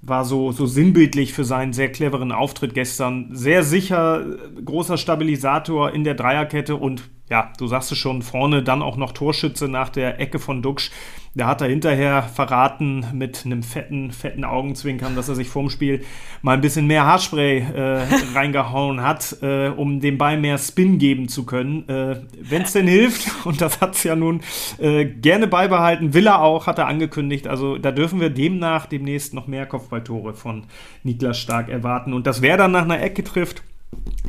war 0.00 0.24
so, 0.24 0.52
so 0.52 0.66
sinnbildlich 0.66 1.32
für 1.32 1.44
seinen 1.44 1.72
sehr 1.72 1.90
cleveren 1.90 2.32
Auftritt 2.32 2.74
gestern. 2.74 3.28
Sehr 3.32 3.62
sicher, 3.62 4.24
großer 4.64 4.96
Stabilisator 4.96 5.92
in 5.92 6.04
der 6.04 6.14
Dreierkette 6.14 6.76
und 6.76 7.10
ja, 7.30 7.52
du 7.58 7.66
sagst 7.66 7.92
es 7.92 7.98
schon, 7.98 8.22
vorne 8.22 8.62
dann 8.62 8.82
auch 8.82 8.96
noch 8.96 9.12
Torschütze 9.12 9.68
nach 9.68 9.90
der 9.90 10.20
Ecke 10.20 10.38
von 10.38 10.62
Duxch. 10.62 10.90
Der 11.34 11.46
hat 11.46 11.60
er 11.60 11.68
hinterher 11.68 12.22
verraten 12.22 13.06
mit 13.12 13.44
einem 13.44 13.62
fetten, 13.62 14.10
fetten 14.12 14.44
Augenzwinkern, 14.44 15.14
dass 15.14 15.28
er 15.28 15.34
sich 15.34 15.48
vorm 15.48 15.70
Spiel 15.70 16.02
mal 16.42 16.54
ein 16.54 16.62
bisschen 16.62 16.86
mehr 16.86 17.04
Haarspray 17.04 17.58
äh, 17.58 18.02
reingehauen 18.34 19.02
hat, 19.02 19.36
äh, 19.42 19.68
um 19.68 20.00
dem 20.00 20.18
Ball 20.18 20.38
mehr 20.38 20.58
Spin 20.58 20.98
geben 20.98 21.28
zu 21.28 21.44
können. 21.44 21.88
Äh, 21.88 22.22
Wenn 22.40 22.62
es 22.62 22.72
denn 22.72 22.88
hilft, 22.88 23.30
und 23.44 23.60
das 23.60 23.80
hat 23.80 23.94
es 23.94 24.04
ja 24.04 24.16
nun 24.16 24.40
äh, 24.78 25.04
gerne 25.04 25.46
beibehalten, 25.46 26.14
will 26.14 26.26
er 26.26 26.40
auch, 26.40 26.66
hat 26.66 26.78
er 26.78 26.88
angekündigt. 26.88 27.46
Also 27.46 27.76
da 27.76 27.92
dürfen 27.92 28.20
wir 28.20 28.30
demnach 28.30 28.86
demnächst 28.86 29.34
noch 29.34 29.46
mehr 29.46 29.66
Kopfballtore 29.66 30.32
von 30.32 30.64
Niklas 31.04 31.38
Stark 31.38 31.68
erwarten. 31.68 32.14
Und 32.14 32.26
dass 32.26 32.42
wer 32.42 32.56
dann 32.56 32.72
nach 32.72 32.82
einer 32.82 33.00
Ecke 33.00 33.22
trifft, 33.22 33.62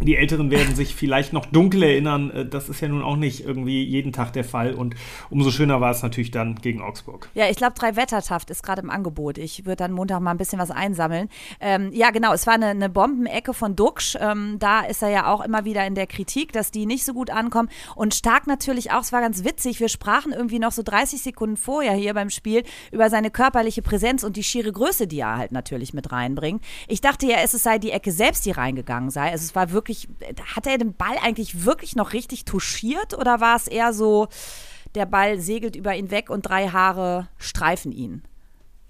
die 0.02 0.16
Älteren 0.16 0.52
werden 0.52 0.76
sich 0.76 0.96
vielleicht 0.96 1.34
noch 1.34 1.46
dunkel 1.46 1.84
erinnern. 1.84 2.32
Äh, 2.32 2.46
das 2.46 2.70
ist 2.70 2.82
ja 2.82 2.88
nun 2.88 3.04
auch 3.04 3.16
nicht 3.16 3.46
irgendwie 3.46 3.84
jeden 3.84 4.12
Tag 4.12 4.34
der 4.34 4.44
Fall. 4.44 4.74
Und 4.74 4.96
umso 5.30 5.52
schöner 5.52 5.82
war 5.82 5.92
es 5.92 6.04
natürlich 6.04 6.32
dann 6.32 6.56
gegen 6.56 6.82
Augsburg. 6.82 7.30
Ja, 7.34 7.50
ich 7.50 7.58
glaube, 7.58 7.74
drei 7.76 7.96
Wettertaft 7.96 8.50
ist 8.50 8.64
gerade 8.64 8.82
im 8.82 8.90
Angebot. 8.90 9.38
Ich 9.38 9.66
würde 9.66 9.78
dann 9.78 9.92
Montag 9.92 10.20
mal 10.22 10.32
ein 10.32 10.38
bisschen 10.38 10.60
was 10.60 10.72
einsammeln. 10.72 11.30
Ähm, 11.60 11.92
ja, 11.94 12.12
genau. 12.12 12.34
Es 12.34 12.48
war 12.48 12.56
eine, 12.56 12.68
eine 12.68 12.90
Bombenecke 12.90 13.54
von 13.54 13.76
Duxch. 13.76 14.18
Ähm, 14.20 14.58
da 14.60 14.82
ist 14.82 15.02
er 15.02 15.10
ja 15.10 15.32
auch 15.32 15.42
immer 15.42 15.66
wieder 15.66 15.86
in 15.86 15.96
der 15.96 16.08
Kritik, 16.08 16.54
dass 16.54 16.72
die 16.72 16.86
nicht 16.86 17.06
so 17.06 17.14
gut 17.14 17.30
ankommen. 17.30 17.70
Und 17.96 18.14
stark 18.14 18.48
natürlich 18.48 18.92
auch. 18.92 19.02
Es 19.02 19.12
war 19.12 19.22
ganz 19.22 19.44
witzig. 19.44 19.80
Wir 19.80 19.90
sprachen 19.90 20.32
irgendwie 20.32 20.60
noch 20.60 20.72
so 20.72 20.84
30 20.84 21.22
Sekunden 21.22 21.58
vorher 21.58 21.94
hier 21.94 22.14
beim 22.14 22.30
Spiel 22.30 22.64
über 22.92 23.10
seine 23.10 23.32
körperliche 23.32 23.82
Präsenz 23.82 24.24
und 24.24 24.38
die 24.38 24.44
schiere 24.44 24.72
Größe, 24.72 25.08
die 25.08 25.20
er 25.20 25.38
halt 25.38 25.52
natürlich 25.52 25.94
mit 25.94 26.12
reinbringt. 26.12 26.64
Ich 26.88 27.02
dachte 27.02 27.26
ja, 27.28 27.38
es 27.44 27.52
sei 27.52 27.80
die 27.80 27.92
Ecke 27.92 28.12
selbst, 28.12 28.46
die 28.46 28.52
reingegangen 28.52 29.10
sei. 29.10 29.32
Also 29.32 29.44
es 29.44 29.56
war 29.56 29.72
wirklich 29.72 29.89
wirklich, 29.90 30.08
hat 30.56 30.68
er 30.68 30.78
den 30.78 30.94
Ball 30.94 31.16
eigentlich 31.22 31.66
wirklich 31.66 31.96
noch 31.96 32.14
richtig 32.14 32.46
touchiert 32.46 33.18
oder 33.18 33.42
war 33.42 33.56
es 33.56 33.68
eher 33.68 33.92
so, 33.94 34.28
der 34.96 35.06
Ball 35.06 35.40
segelt 35.40 35.76
über 35.76 35.96
ihn 35.96 36.12
weg 36.12 36.30
und 36.30 36.44
drei 36.44 36.70
Haare 36.70 37.28
streifen 37.38 37.92
ihn? 37.92 38.22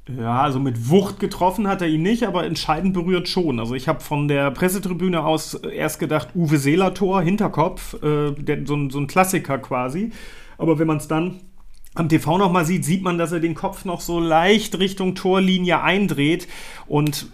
Ja, 0.08 0.41
also 0.41 0.60
mit 0.60 0.89
Wucht 0.89 1.20
getroffen 1.20 1.68
hat 1.68 1.82
er 1.82 1.88
ihn 1.88 2.01
nicht, 2.01 2.24
aber 2.24 2.44
entscheidend 2.44 2.94
berührt 2.94 3.27
schon. 3.27 3.60
Also 3.60 3.75
ich 3.75 3.88
habe 3.88 4.01
von 4.01 4.27
der 4.27 4.50
Pressetribüne 4.50 5.24
aus 5.24 5.53
erst 5.53 6.00
gedacht, 6.00 6.29
Uwe 6.34 6.58
Seeler 6.58 6.96
Tor, 6.96 7.22
Hinterkopf, 7.22 7.94
äh, 8.01 8.32
der, 8.32 8.65
so, 8.65 8.75
ein, 8.75 8.89
so 8.89 9.00
ein 9.00 9.08
Klassiker 9.08 9.60
quasi. 9.60 10.12
Aber 10.58 10.79
wenn 10.79 10.88
man 10.88 10.98
es 10.98 11.08
dann 11.08 11.41
am 11.94 12.10
TV 12.10 12.39
nochmal 12.39 12.65
sieht, 12.65 12.86
sieht 12.86 13.03
man, 13.03 13.20
dass 13.20 13.32
er 13.32 13.39
den 13.39 13.53
Kopf 13.53 13.86
noch 13.86 14.01
so 14.01 14.20
leicht 14.20 14.79
Richtung 14.79 15.13
Torlinie 15.13 15.82
eindreht 15.82 16.48
und 16.88 17.27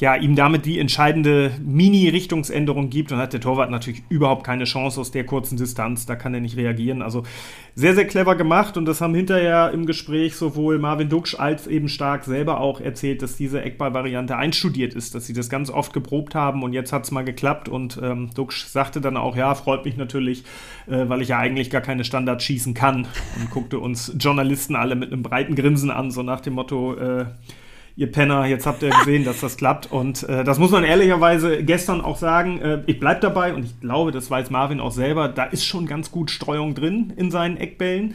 ja, 0.00 0.16
ihm 0.16 0.34
damit 0.34 0.64
die 0.64 0.78
entscheidende 0.78 1.52
Mini-Richtungsänderung 1.62 2.88
gibt. 2.88 3.12
Und 3.12 3.18
hat 3.18 3.34
der 3.34 3.40
Torwart 3.40 3.70
natürlich 3.70 4.02
überhaupt 4.08 4.44
keine 4.44 4.64
Chance 4.64 4.98
aus 4.98 5.10
der 5.10 5.24
kurzen 5.24 5.58
Distanz. 5.58 6.06
Da 6.06 6.16
kann 6.16 6.32
er 6.32 6.40
nicht 6.40 6.56
reagieren. 6.56 7.02
Also 7.02 7.22
sehr, 7.74 7.94
sehr 7.94 8.06
clever 8.06 8.34
gemacht. 8.34 8.78
Und 8.78 8.86
das 8.86 9.02
haben 9.02 9.14
hinterher 9.14 9.70
im 9.72 9.84
Gespräch 9.84 10.36
sowohl 10.36 10.78
Marvin 10.78 11.10
Duksch 11.10 11.34
als 11.34 11.66
eben 11.66 11.88
Stark 11.88 12.24
selber 12.24 12.60
auch 12.60 12.80
erzählt, 12.80 13.20
dass 13.20 13.36
diese 13.36 13.60
Eckball-Variante 13.62 14.36
einstudiert 14.36 14.94
ist, 14.94 15.14
dass 15.14 15.26
sie 15.26 15.34
das 15.34 15.50
ganz 15.50 15.68
oft 15.68 15.92
geprobt 15.92 16.34
haben. 16.34 16.62
Und 16.62 16.72
jetzt 16.72 16.94
hat 16.94 17.04
es 17.04 17.10
mal 17.10 17.24
geklappt. 17.24 17.68
Und 17.68 18.00
ähm, 18.02 18.30
Duksch 18.34 18.64
sagte 18.64 19.02
dann 19.02 19.18
auch, 19.18 19.36
ja, 19.36 19.54
freut 19.54 19.84
mich 19.84 19.98
natürlich, 19.98 20.44
äh, 20.86 21.10
weil 21.10 21.20
ich 21.20 21.28
ja 21.28 21.38
eigentlich 21.38 21.68
gar 21.68 21.82
keine 21.82 22.04
Standards 22.04 22.42
schießen 22.44 22.72
kann. 22.72 23.06
Und 23.38 23.50
guckte 23.50 23.78
uns 23.78 24.14
Journalisten 24.18 24.76
alle 24.76 24.94
mit 24.94 25.12
einem 25.12 25.22
breiten 25.22 25.56
Grinsen 25.56 25.90
an, 25.90 26.10
so 26.10 26.22
nach 26.22 26.40
dem 26.40 26.54
Motto, 26.54 26.94
äh, 26.94 27.26
ihr 28.00 28.10
Penner, 28.10 28.46
jetzt 28.46 28.66
habt 28.66 28.82
ihr 28.82 28.88
gesehen, 28.88 29.24
dass 29.24 29.40
das 29.40 29.58
klappt. 29.58 29.92
Und 29.92 30.22
äh, 30.22 30.42
das 30.42 30.58
muss 30.58 30.70
man 30.70 30.84
ehrlicherweise 30.84 31.62
gestern 31.62 32.00
auch 32.00 32.16
sagen. 32.16 32.58
Äh, 32.58 32.82
ich 32.86 32.98
bleibe 32.98 33.20
dabei 33.20 33.52
und 33.52 33.62
ich 33.62 33.78
glaube, 33.78 34.10
das 34.10 34.30
weiß 34.30 34.48
Marvin 34.48 34.80
auch 34.80 34.90
selber, 34.90 35.28
da 35.28 35.44
ist 35.44 35.66
schon 35.66 35.84
ganz 35.84 36.10
gut 36.10 36.30
Streuung 36.30 36.74
drin 36.74 37.12
in 37.16 37.30
seinen 37.30 37.58
Eckbällen. 37.58 38.14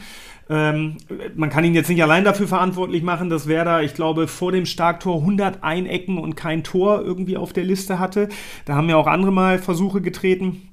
Ähm, 0.50 0.96
man 1.36 1.50
kann 1.50 1.62
ihn 1.62 1.74
jetzt 1.74 1.88
nicht 1.88 2.02
allein 2.02 2.24
dafür 2.24 2.48
verantwortlich 2.48 3.04
machen, 3.04 3.30
dass 3.30 3.46
Werder, 3.46 3.84
ich 3.84 3.94
glaube, 3.94 4.26
vor 4.26 4.50
dem 4.50 4.66
Starktor 4.66 5.20
101 5.20 5.88
Ecken 5.88 6.18
und 6.18 6.34
kein 6.34 6.64
Tor 6.64 7.02
irgendwie 7.02 7.36
auf 7.36 7.52
der 7.52 7.64
Liste 7.64 8.00
hatte. 8.00 8.28
Da 8.64 8.74
haben 8.74 8.88
ja 8.88 8.96
auch 8.96 9.06
andere 9.06 9.30
mal 9.30 9.60
Versuche 9.60 10.00
getreten. 10.00 10.68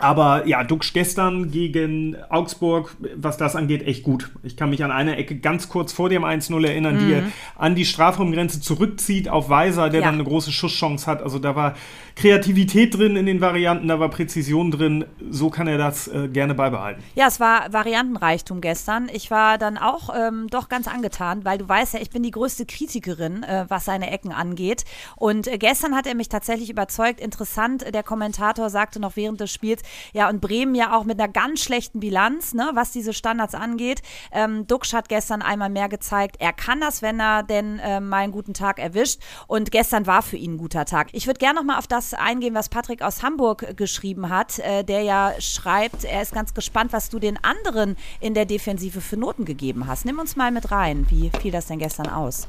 Aber 0.00 0.46
ja, 0.46 0.64
Duxch 0.64 0.92
gestern 0.92 1.50
gegen 1.50 2.16
Augsburg, 2.28 2.96
was 3.16 3.36
das 3.36 3.54
angeht, 3.54 3.86
echt 3.86 4.02
gut. 4.02 4.30
Ich 4.42 4.56
kann 4.56 4.70
mich 4.70 4.82
an 4.82 4.90
eine 4.90 5.16
Ecke 5.16 5.36
ganz 5.36 5.68
kurz 5.68 5.92
vor 5.92 6.08
dem 6.08 6.24
1-0 6.24 6.66
erinnern, 6.66 6.96
mhm. 6.96 6.98
die 7.06 7.12
er 7.12 7.22
an 7.56 7.74
die 7.74 7.84
Strafraumgrenze 7.84 8.60
zurückzieht 8.60 9.28
auf 9.28 9.48
Weiser, 9.48 9.90
der 9.90 10.00
ja. 10.00 10.06
dann 10.06 10.14
eine 10.14 10.24
große 10.24 10.52
Schusschance 10.52 11.06
hat. 11.06 11.22
Also 11.22 11.38
da 11.38 11.54
war 11.54 11.74
Kreativität 12.20 12.98
drin 12.98 13.16
in 13.16 13.24
den 13.24 13.40
Varianten, 13.40 13.88
da 13.88 13.98
war 13.98 14.10
Präzision 14.10 14.70
drin. 14.70 15.06
So 15.30 15.48
kann 15.48 15.66
er 15.66 15.78
das 15.78 16.06
äh, 16.06 16.28
gerne 16.28 16.54
beibehalten. 16.54 17.02
Ja, 17.14 17.26
es 17.26 17.40
war 17.40 17.72
Variantenreichtum 17.72 18.60
gestern. 18.60 19.08
Ich 19.10 19.30
war 19.30 19.56
dann 19.56 19.78
auch 19.78 20.14
ähm, 20.14 20.46
doch 20.50 20.68
ganz 20.68 20.86
angetan, 20.86 21.46
weil 21.46 21.56
du 21.56 21.66
weißt 21.66 21.94
ja, 21.94 22.00
ich 22.00 22.10
bin 22.10 22.22
die 22.22 22.30
größte 22.30 22.66
Kritikerin, 22.66 23.42
äh, 23.42 23.64
was 23.68 23.86
seine 23.86 24.10
Ecken 24.10 24.32
angeht. 24.32 24.84
Und 25.16 25.48
äh, 25.48 25.56
gestern 25.56 25.96
hat 25.96 26.06
er 26.06 26.14
mich 26.14 26.28
tatsächlich 26.28 26.68
überzeugt. 26.68 27.20
Interessant, 27.20 27.86
der 27.94 28.02
Kommentator 28.02 28.68
sagte 28.68 29.00
noch 29.00 29.16
während 29.16 29.40
des 29.40 29.50
Spiels, 29.50 29.82
Ja, 30.12 30.28
und 30.28 30.42
Bremen 30.42 30.74
ja 30.74 30.94
auch 30.94 31.04
mit 31.04 31.18
einer 31.18 31.32
ganz 31.32 31.60
schlechten 31.62 32.00
Bilanz, 32.00 32.52
ne, 32.52 32.70
was 32.74 32.92
diese 32.92 33.14
Standards 33.14 33.54
angeht. 33.54 34.02
Ähm, 34.30 34.66
Duxch 34.66 34.92
hat 34.92 35.08
gestern 35.08 35.40
einmal 35.40 35.70
mehr 35.70 35.88
gezeigt, 35.88 36.36
er 36.38 36.52
kann 36.52 36.82
das, 36.82 37.00
wenn 37.00 37.18
er 37.18 37.44
denn 37.44 37.78
äh, 37.78 37.98
mal 37.98 38.18
einen 38.18 38.32
guten 38.32 38.52
Tag 38.52 38.78
erwischt. 38.78 39.20
Und 39.46 39.70
gestern 39.70 40.06
war 40.06 40.20
für 40.20 40.36
ihn 40.36 40.56
ein 40.56 40.58
guter 40.58 40.84
Tag. 40.84 41.08
Ich 41.12 41.26
würde 41.26 41.38
gerne 41.38 41.60
noch 41.60 41.64
mal 41.64 41.78
auf 41.78 41.86
das 41.86 42.09
eingehen, 42.14 42.54
was 42.54 42.68
Patrick 42.68 43.02
aus 43.02 43.22
Hamburg 43.22 43.76
geschrieben 43.76 44.28
hat, 44.28 44.58
äh, 44.58 44.84
der 44.84 45.02
ja 45.02 45.32
schreibt, 45.38 46.04
er 46.04 46.22
ist 46.22 46.32
ganz 46.32 46.54
gespannt, 46.54 46.92
was 46.92 47.10
du 47.10 47.18
den 47.18 47.42
anderen 47.42 47.96
in 48.20 48.34
der 48.34 48.46
Defensive 48.46 49.00
für 49.00 49.16
Noten 49.16 49.44
gegeben 49.44 49.86
hast. 49.86 50.04
Nimm 50.04 50.18
uns 50.18 50.36
mal 50.36 50.50
mit 50.50 50.70
rein. 50.70 51.06
Wie 51.10 51.30
fiel 51.40 51.52
das 51.52 51.66
denn 51.66 51.78
gestern 51.78 52.08
aus? 52.08 52.48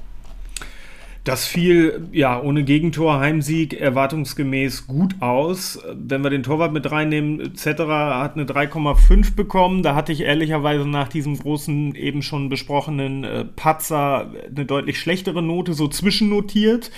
Das 1.24 1.46
fiel 1.46 2.08
ja 2.12 2.41
ohne 2.41 2.63
Gegentor, 2.63 3.20
Heimsieg 3.20 3.80
erwartungsgemäß 3.80 4.88
gut 4.88 5.22
aus. 5.22 5.80
Wenn 5.94 6.24
wir 6.24 6.32
den 6.32 6.41
Torwart 6.41 6.74
mit 6.74 6.89
reinnehmen, 6.89 7.53
Zetterer 7.56 8.20
hat 8.20 8.34
eine 8.34 8.46
3,5 8.46 9.36
bekommen. 9.36 9.84
Da 9.84 9.94
hatte 9.94 10.12
ich 10.12 10.22
ehrlicherweise 10.22 10.88
nach 10.88 11.10
diesem 11.10 11.38
großen, 11.38 11.94
eben 11.94 12.24
schon 12.24 12.50
besprochenen 12.50 13.24
äh, 13.24 13.46
Patzer 13.46 14.32
eine 14.50 14.65
deutlich 14.65 15.00
schlechtere 15.00 15.44
Note 15.44 15.74
so 15.74 15.88
zwischennotiert, 15.88 16.89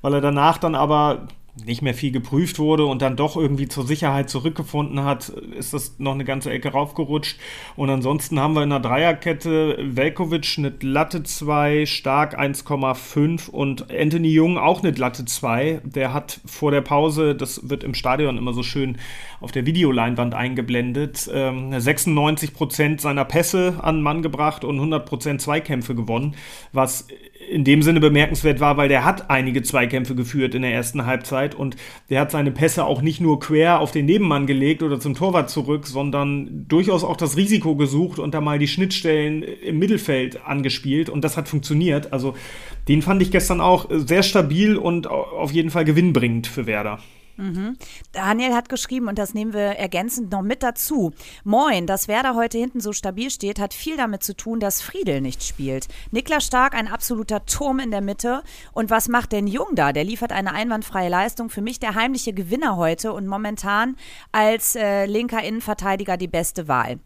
weil 0.00 0.14
er 0.14 0.22
danach 0.22 0.56
dann 0.56 0.74
aber 0.74 1.28
nicht 1.64 1.80
mehr 1.80 1.94
viel 1.94 2.12
geprüft 2.12 2.58
wurde 2.58 2.84
und 2.84 3.00
dann 3.00 3.16
doch 3.16 3.36
irgendwie 3.36 3.66
zur 3.66 3.86
Sicherheit 3.86 4.28
zurückgefunden 4.28 5.04
hat, 5.04 5.30
ist 5.30 5.72
das 5.72 5.98
noch 5.98 6.12
eine 6.12 6.24
ganze 6.24 6.50
Ecke 6.50 6.70
raufgerutscht. 6.70 7.38
Und 7.76 7.88
ansonsten 7.88 8.38
haben 8.38 8.54
wir 8.54 8.62
in 8.62 8.70
der 8.70 8.80
Dreierkette 8.80 9.78
Velkovic 9.80 10.56
eine 10.58 10.74
Latte 10.80 11.22
2, 11.22 11.86
Stark 11.86 12.38
1,5 12.38 13.48
und 13.48 13.90
Anthony 13.90 14.28
Jung 14.28 14.58
auch 14.58 14.82
eine 14.82 14.92
Latte 14.92 15.24
2. 15.24 15.80
Der 15.84 16.12
hat 16.12 16.40
vor 16.44 16.70
der 16.70 16.82
Pause, 16.82 17.34
das 17.34 17.68
wird 17.68 17.84
im 17.84 17.94
Stadion 17.94 18.36
immer 18.36 18.52
so 18.52 18.62
schön 18.62 18.98
auf 19.40 19.52
der 19.52 19.66
Videoleinwand 19.66 20.34
eingeblendet, 20.34 21.16
96 21.16 22.50
ähm, 22.50 22.54
Prozent 22.54 23.00
seiner 23.00 23.24
Pässe 23.24 23.78
an 23.82 24.02
Mann 24.02 24.22
gebracht 24.22 24.64
und 24.64 24.76
100 24.76 25.06
Prozent 25.06 25.40
Zweikämpfe 25.40 25.94
gewonnen, 25.94 26.34
was 26.72 27.06
in 27.50 27.64
dem 27.64 27.82
Sinne 27.82 28.00
bemerkenswert 28.00 28.60
war, 28.60 28.76
weil 28.76 28.88
der 28.88 29.04
hat 29.04 29.30
einige 29.30 29.62
Zweikämpfe 29.62 30.14
geführt 30.14 30.54
in 30.54 30.62
der 30.62 30.72
ersten 30.72 31.06
Halbzeit 31.06 31.54
und 31.54 31.76
der 32.10 32.20
hat 32.20 32.30
seine 32.30 32.50
Pässe 32.50 32.84
auch 32.84 33.02
nicht 33.02 33.20
nur 33.20 33.40
quer 33.40 33.80
auf 33.80 33.92
den 33.92 34.06
Nebenmann 34.06 34.46
gelegt 34.46 34.82
oder 34.82 35.00
zum 35.00 35.14
Torwart 35.14 35.50
zurück, 35.50 35.86
sondern 35.86 36.66
durchaus 36.68 37.04
auch 37.04 37.16
das 37.16 37.36
Risiko 37.36 37.76
gesucht 37.76 38.18
und 38.18 38.34
da 38.34 38.40
mal 38.40 38.58
die 38.58 38.68
Schnittstellen 38.68 39.42
im 39.42 39.78
Mittelfeld 39.78 40.44
angespielt 40.46 41.08
und 41.08 41.22
das 41.22 41.36
hat 41.36 41.48
funktioniert. 41.48 42.12
Also 42.12 42.34
den 42.88 43.02
fand 43.02 43.22
ich 43.22 43.30
gestern 43.30 43.60
auch 43.60 43.88
sehr 43.90 44.22
stabil 44.22 44.76
und 44.76 45.06
auf 45.06 45.52
jeden 45.52 45.70
Fall 45.70 45.84
gewinnbringend 45.84 46.46
für 46.46 46.66
Werder. 46.66 46.98
Mhm. 47.36 47.76
Daniel 48.12 48.54
hat 48.54 48.68
geschrieben, 48.68 49.08
und 49.08 49.18
das 49.18 49.34
nehmen 49.34 49.52
wir 49.52 49.60
ergänzend 49.60 50.30
noch 50.32 50.42
mit 50.42 50.62
dazu. 50.62 51.12
Moin, 51.44 51.86
dass 51.86 52.08
Werder 52.08 52.34
heute 52.34 52.58
hinten 52.58 52.80
so 52.80 52.92
stabil 52.92 53.30
steht, 53.30 53.58
hat 53.58 53.74
viel 53.74 53.96
damit 53.96 54.22
zu 54.22 54.34
tun, 54.34 54.60
dass 54.60 54.80
Friedel 54.80 55.20
nicht 55.20 55.42
spielt. 55.42 55.88
Niklas 56.10 56.46
Stark, 56.46 56.74
ein 56.74 56.88
absoluter 56.88 57.44
Turm 57.46 57.78
in 57.78 57.90
der 57.90 58.00
Mitte. 58.00 58.42
Und 58.72 58.90
was 58.90 59.08
macht 59.08 59.32
denn 59.32 59.46
Jung 59.46 59.74
da? 59.74 59.92
Der 59.92 60.04
liefert 60.04 60.32
eine 60.32 60.52
einwandfreie 60.52 61.08
Leistung. 61.08 61.50
Für 61.50 61.62
mich 61.62 61.78
der 61.78 61.94
heimliche 61.94 62.32
Gewinner 62.32 62.76
heute 62.76 63.12
und 63.12 63.26
momentan 63.26 63.96
als 64.32 64.74
äh, 64.76 65.06
linker 65.06 65.42
Innenverteidiger 65.42 66.16
die 66.16 66.28
beste 66.28 66.68
Wahl. 66.68 66.98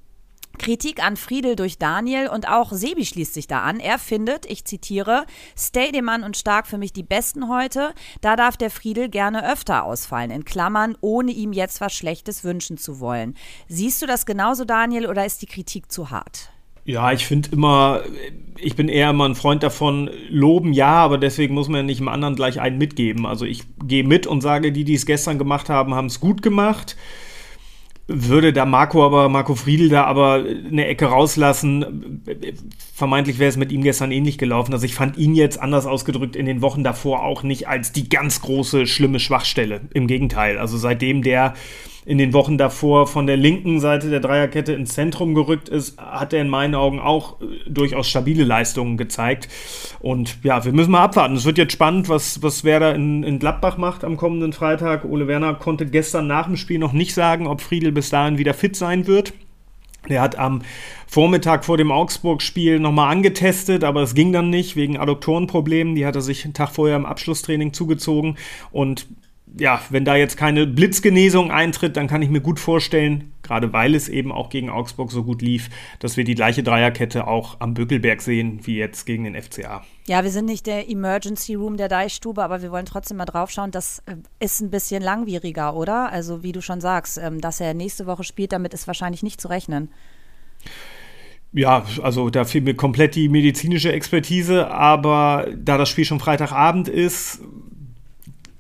Kritik 0.61 1.03
an 1.03 1.17
Friedel 1.17 1.57
durch 1.57 1.79
Daniel 1.79 2.29
und 2.29 2.47
auch 2.47 2.71
Sebi 2.71 3.07
schließt 3.07 3.33
sich 3.33 3.47
da 3.47 3.63
an. 3.63 3.81
Er 3.81 3.99
findet, 3.99 4.45
ich 4.45 4.67
zitiere, 4.67 5.25
Stademann 5.57 6.23
und 6.23 6.37
Stark 6.37 6.67
für 6.67 6.77
mich 6.77 6.93
die 6.93 7.03
Besten 7.03 7.49
heute. 7.49 7.95
Da 8.21 8.37
darf 8.37 8.59
der 8.59 8.71
Friedel 8.71 9.09
gerne 9.09 9.51
öfter 9.51 9.85
ausfallen, 9.85 10.31
in 10.31 10.45
Klammern, 10.45 10.99
ohne 11.01 11.33
ihm 11.33 11.55
jetzt 11.55 11.81
was 11.81 11.95
Schlechtes 11.95 12.45
wünschen 12.45 12.77
zu 12.77 13.01
wollen. 13.01 13.37
Siehst 13.69 14.03
du 14.03 14.07
das 14.07 14.27
genauso, 14.27 14.67
Daniel, 14.67 15.07
oder 15.07 15.25
ist 15.25 15.41
die 15.41 15.47
Kritik 15.47 15.91
zu 15.91 16.11
hart? 16.11 16.51
Ja, 16.85 17.11
ich 17.11 17.25
finde 17.25 17.49
immer, 17.53 18.03
ich 18.59 18.77
bin 18.77 18.91
eher 18.91 19.09
immer 19.09 19.27
ein 19.27 19.37
Freund 19.37 19.63
davon, 19.63 20.11
loben 20.29 20.75
ja, 20.75 20.93
aber 20.93 21.17
deswegen 21.17 21.55
muss 21.55 21.69
man 21.69 21.77
ja 21.79 21.83
nicht 21.85 22.01
dem 22.01 22.09
anderen 22.09 22.37
gleich 22.37 22.61
einen 22.61 22.77
mitgeben. 22.77 23.25
Also 23.25 23.47
ich 23.47 23.63
gehe 23.83 24.05
mit 24.05 24.27
und 24.27 24.43
sage, 24.43 24.73
die, 24.73 24.85
die 24.85 24.95
es 24.95 25.07
gestern 25.07 25.39
gemacht 25.39 25.71
haben, 25.71 25.95
haben 25.95 26.09
es 26.09 26.21
gut 26.21 26.43
gemacht 26.43 26.97
würde 28.13 28.53
da 28.53 28.67
Marco 28.67 29.05
aber, 29.05 29.29
Marco 29.29 29.55
Friedl 29.55 29.89
da 29.89 30.05
aber 30.05 30.45
eine 30.45 30.87
Ecke 30.87 31.07
rauslassen. 31.07 32.23
Vermeintlich 32.93 33.39
wäre 33.39 33.49
es 33.49 33.57
mit 33.57 33.71
ihm 33.71 33.83
gestern 33.83 34.11
ähnlich 34.11 34.37
gelaufen. 34.37 34.73
Also 34.73 34.85
ich 34.85 34.95
fand 34.95 35.17
ihn 35.17 35.35
jetzt 35.35 35.61
anders 35.61 35.87
ausgedrückt 35.87 36.35
in 36.35 36.47
den 36.47 36.61
Wochen 36.61 36.83
davor 36.83 37.23
auch 37.23 37.43
nicht 37.45 37.69
als 37.69 37.93
die 37.93 38.09
ganz 38.09 38.43
große, 38.43 38.87
schlimme 38.87 39.21
Schwachstelle. 39.21 39.83
Im 39.95 40.07
Gegenteil. 40.07 40.59
Also 40.59 40.77
seitdem 40.77 41.23
der 41.23 41.55
in 42.07 42.19
den 42.19 42.33
Wochen 42.33 42.57
davor 42.57 43.07
von 43.07 43.27
der 43.27 43.37
linken 43.37 43.79
Seite 43.79 44.09
der 44.09 44.21
Dreierkette 44.21 44.73
ins 44.73 44.95
Zentrum 44.95 45.35
gerückt 45.35 45.69
ist, 45.69 46.01
hat 46.01 46.33
er 46.33 46.41
in 46.41 46.49
meinen 46.49 46.75
Augen 46.75 46.99
auch 46.99 47.41
äh, 47.41 47.45
durchaus 47.69 48.09
stabile 48.09 48.45
Leistungen 48.45 48.97
gezeigt. 48.97 49.49
Und 50.01 50.39
ja, 50.43 50.65
wir 50.65 50.73
müssen 50.73 50.93
mal 50.93 51.05
abwarten. 51.05 51.37
Es 51.37 51.45
wird 51.45 51.59
jetzt 51.59 51.73
spannend, 51.73 52.09
was, 52.09 52.43
was 52.43 52.65
Werder 52.65 52.95
in, 52.95 53.23
in 53.23 53.39
Gladbach 53.39 53.77
macht 53.77 54.05
am 54.05 54.17
kommenden 54.17 54.53
Freitag. 54.53 55.05
Ole 55.05 55.29
Werner 55.29 55.55
konnte 55.55 55.87
gestern 55.87 56.27
nach 56.27 56.47
dem 56.47 56.57
Spiel 56.57 56.79
noch 56.79 56.93
nicht 56.93 57.15
sagen, 57.15 57.47
ob 57.47 57.61
Friedel 57.61 57.93
bis 57.93 58.11
dahin 58.11 58.39
wieder 58.39 58.55
fit 58.55 58.77
sein 58.77 59.07
wird. 59.07 59.35
Der 60.09 60.23
hat 60.23 60.39
am 60.39 60.63
Vormittag 61.07 61.65
vor 61.65 61.77
dem 61.77 61.93
Augsburg-Spiel 61.93 62.81
nochmal 62.81 63.13
angetestet, 63.13 63.85
aber 63.85 64.03
es 64.03 64.15
ging 64.15 64.33
dann 64.33 64.49
nicht 64.49 64.75
wegen 64.75 64.97
Adduktorenproblemen. 64.97 65.95
Die 65.95 66.07
hat 66.07 66.17
er 66.17 66.23
sich 66.23 66.45
einen 66.45 66.55
Tag 66.55 66.71
vorher 66.71 66.97
im 66.97 67.05
Abschlusstraining 67.05 67.75
zugezogen. 67.75 68.37
Und 68.73 69.07
ja, 69.59 69.81
wenn 69.91 70.05
da 70.05 70.17
jetzt 70.17 70.37
keine 70.37 70.67
Blitzgenesung 70.67 71.51
eintritt, 71.51 71.97
dann 71.97 72.07
kann 72.07 72.23
ich 72.23 72.31
mir 72.31 72.41
gut 72.41 72.61
vorstellen, 72.61 73.33
gerade 73.43 73.73
weil 73.73 73.95
es 73.95 74.09
eben 74.09 74.33
auch 74.33 74.49
gegen 74.51 74.71
Augsburg 74.71 75.11
so 75.11 75.25
gut 75.25 75.43
lief, 75.43 75.71
dass 75.99 76.17
wir 76.17 76.25
die 76.25 76.35
gleiche 76.35 76.63
Dreierkette 76.63 77.27
auch 77.27 77.57
am 77.61 77.75
Bökelberg 77.75 78.23
sehen 78.23 78.61
wie 78.65 78.77
jetzt 78.77 79.07
gegen 79.07 79.25
den 79.25 79.41
FCA. 79.41 79.83
Ja, 80.07 80.25
wir 80.25 80.31
sind 80.31 80.47
nicht 80.47 80.67
der 80.67 80.89
Emergency 80.89 81.55
Room 81.55 81.77
der 81.77 81.89
Deichstube, 81.89 82.43
aber 82.43 82.63
wir 82.63 82.71
wollen 82.71 82.87
trotzdem 82.87 83.17
mal 83.17 83.25
draufschauen. 83.25 83.71
Das 83.71 84.03
äh, 84.07 84.17
ist 84.39 84.61
ein 84.61 84.71
bisschen 84.71 85.03
langwieriger, 85.03 85.75
oder? 85.75 86.11
Also, 86.11 86.43
wie 86.43 86.53
du 86.53 86.63
schon 86.63 86.81
sagst, 86.81 87.19
ähm, 87.19 87.41
dass 87.41 87.61
er 87.61 87.75
nächste 87.75 88.07
Woche 88.07 88.25
spielt, 88.25 88.53
damit 88.53 88.75
ist 88.75 88.87
wahrscheinlich 88.87 89.23
nicht 89.23 89.41
zu 89.41 89.49
rechnen. 89.49 89.91
Ja, 91.53 91.85
also 92.03 92.31
da 92.31 92.45
fehlt 92.45 92.65
mir 92.65 92.75
komplett 92.75 93.17
die 93.17 93.29
medizinische 93.29 93.93
Expertise, 93.93 94.71
aber 94.71 95.49
da 95.57 95.79
das 95.79 95.89
Spiel 95.89 96.05
schon 96.05 96.21
Freitagabend 96.21 96.87
ist, 96.89 97.41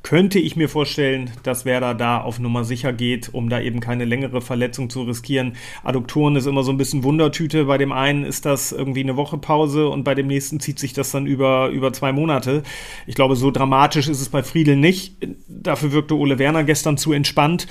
könnte 0.02 0.38
ich 0.38 0.56
mir 0.56 0.68
vorstellen, 0.68 1.30
dass 1.42 1.64
Werder 1.64 1.94
da 1.94 2.20
auf 2.20 2.38
Nummer 2.38 2.64
sicher 2.64 2.92
geht, 2.92 3.32
um 3.32 3.50
da 3.50 3.60
eben 3.60 3.80
keine 3.80 4.04
längere 4.04 4.40
Verletzung 4.40 4.88
zu 4.88 5.02
riskieren. 5.02 5.56
Adduktoren 5.84 6.36
ist 6.36 6.46
immer 6.46 6.62
so 6.62 6.72
ein 6.72 6.78
bisschen 6.78 7.04
Wundertüte. 7.04 7.66
Bei 7.66 7.76
dem 7.76 7.92
einen 7.92 8.24
ist 8.24 8.46
das 8.46 8.72
irgendwie 8.72 9.02
eine 9.02 9.16
Woche 9.16 9.36
Pause 9.36 9.88
und 9.88 10.04
bei 10.04 10.14
dem 10.14 10.26
nächsten 10.26 10.58
zieht 10.58 10.78
sich 10.78 10.94
das 10.94 11.10
dann 11.10 11.26
über, 11.26 11.68
über 11.68 11.92
zwei 11.92 12.12
Monate. 12.12 12.62
Ich 13.06 13.14
glaube, 13.14 13.36
so 13.36 13.50
dramatisch 13.50 14.08
ist 14.08 14.20
es 14.20 14.30
bei 14.30 14.42
Friedel 14.42 14.76
nicht. 14.76 15.16
Dafür 15.48 15.92
wirkte 15.92 16.16
Ole 16.16 16.38
Werner 16.38 16.64
gestern 16.64 16.96
zu 16.96 17.12
entspannt. 17.12 17.66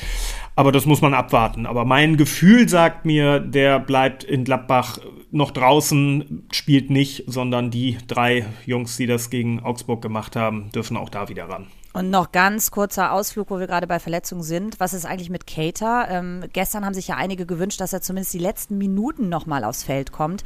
Aber 0.55 0.71
das 0.71 0.85
muss 0.85 1.01
man 1.01 1.13
abwarten. 1.13 1.65
Aber 1.65 1.85
mein 1.85 2.17
Gefühl 2.17 2.67
sagt 2.69 3.05
mir, 3.05 3.39
der 3.39 3.79
bleibt 3.79 4.23
in 4.23 4.43
Gladbach 4.43 4.99
noch 5.31 5.51
draußen, 5.51 6.43
spielt 6.51 6.89
nicht, 6.89 7.23
sondern 7.27 7.71
die 7.71 7.97
drei 8.07 8.45
Jungs, 8.65 8.97
die 8.97 9.05
das 9.05 9.29
gegen 9.29 9.61
Augsburg 9.61 10.01
gemacht 10.01 10.35
haben, 10.35 10.69
dürfen 10.73 10.97
auch 10.97 11.09
da 11.09 11.29
wieder 11.29 11.45
ran. 11.45 11.67
Und 11.91 12.11
noch 12.11 12.31
ganz 12.31 12.69
kurzer 12.69 13.13
Ausflug, 13.13 13.49
wo 13.49 13.59
wir 13.59 13.65
gerade 13.65 13.87
bei 13.87 13.99
Verletzungen 13.99 14.43
sind. 14.43 14.79
Was 14.79 14.93
ist 14.93 15.05
eigentlich 15.05 15.31
mit 15.31 15.47
Cater? 15.47 16.07
Ähm, 16.09 16.43
gestern 16.53 16.85
haben 16.85 16.93
sich 16.93 17.07
ja 17.07 17.15
einige 17.15 17.47
gewünscht, 17.47 17.81
dass 17.81 17.93
er 17.93 18.01
zumindest 18.01 18.33
die 18.33 18.39
letzten 18.39 18.77
Minuten 18.77 19.27
nochmal 19.27 19.63
aufs 19.63 19.83
Feld 19.83 20.11
kommt. 20.11 20.43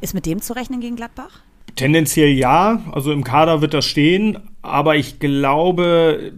Ist 0.00 0.14
mit 0.14 0.24
dem 0.24 0.40
zu 0.40 0.54
rechnen 0.54 0.80
gegen 0.80 0.96
Gladbach? 0.96 1.42
Tendenziell 1.74 2.30
ja. 2.30 2.80
Also 2.92 3.12
im 3.12 3.24
Kader 3.24 3.60
wird 3.60 3.74
das 3.74 3.84
stehen. 3.84 4.38
Aber 4.62 4.96
ich 4.96 5.20
glaube, 5.20 6.32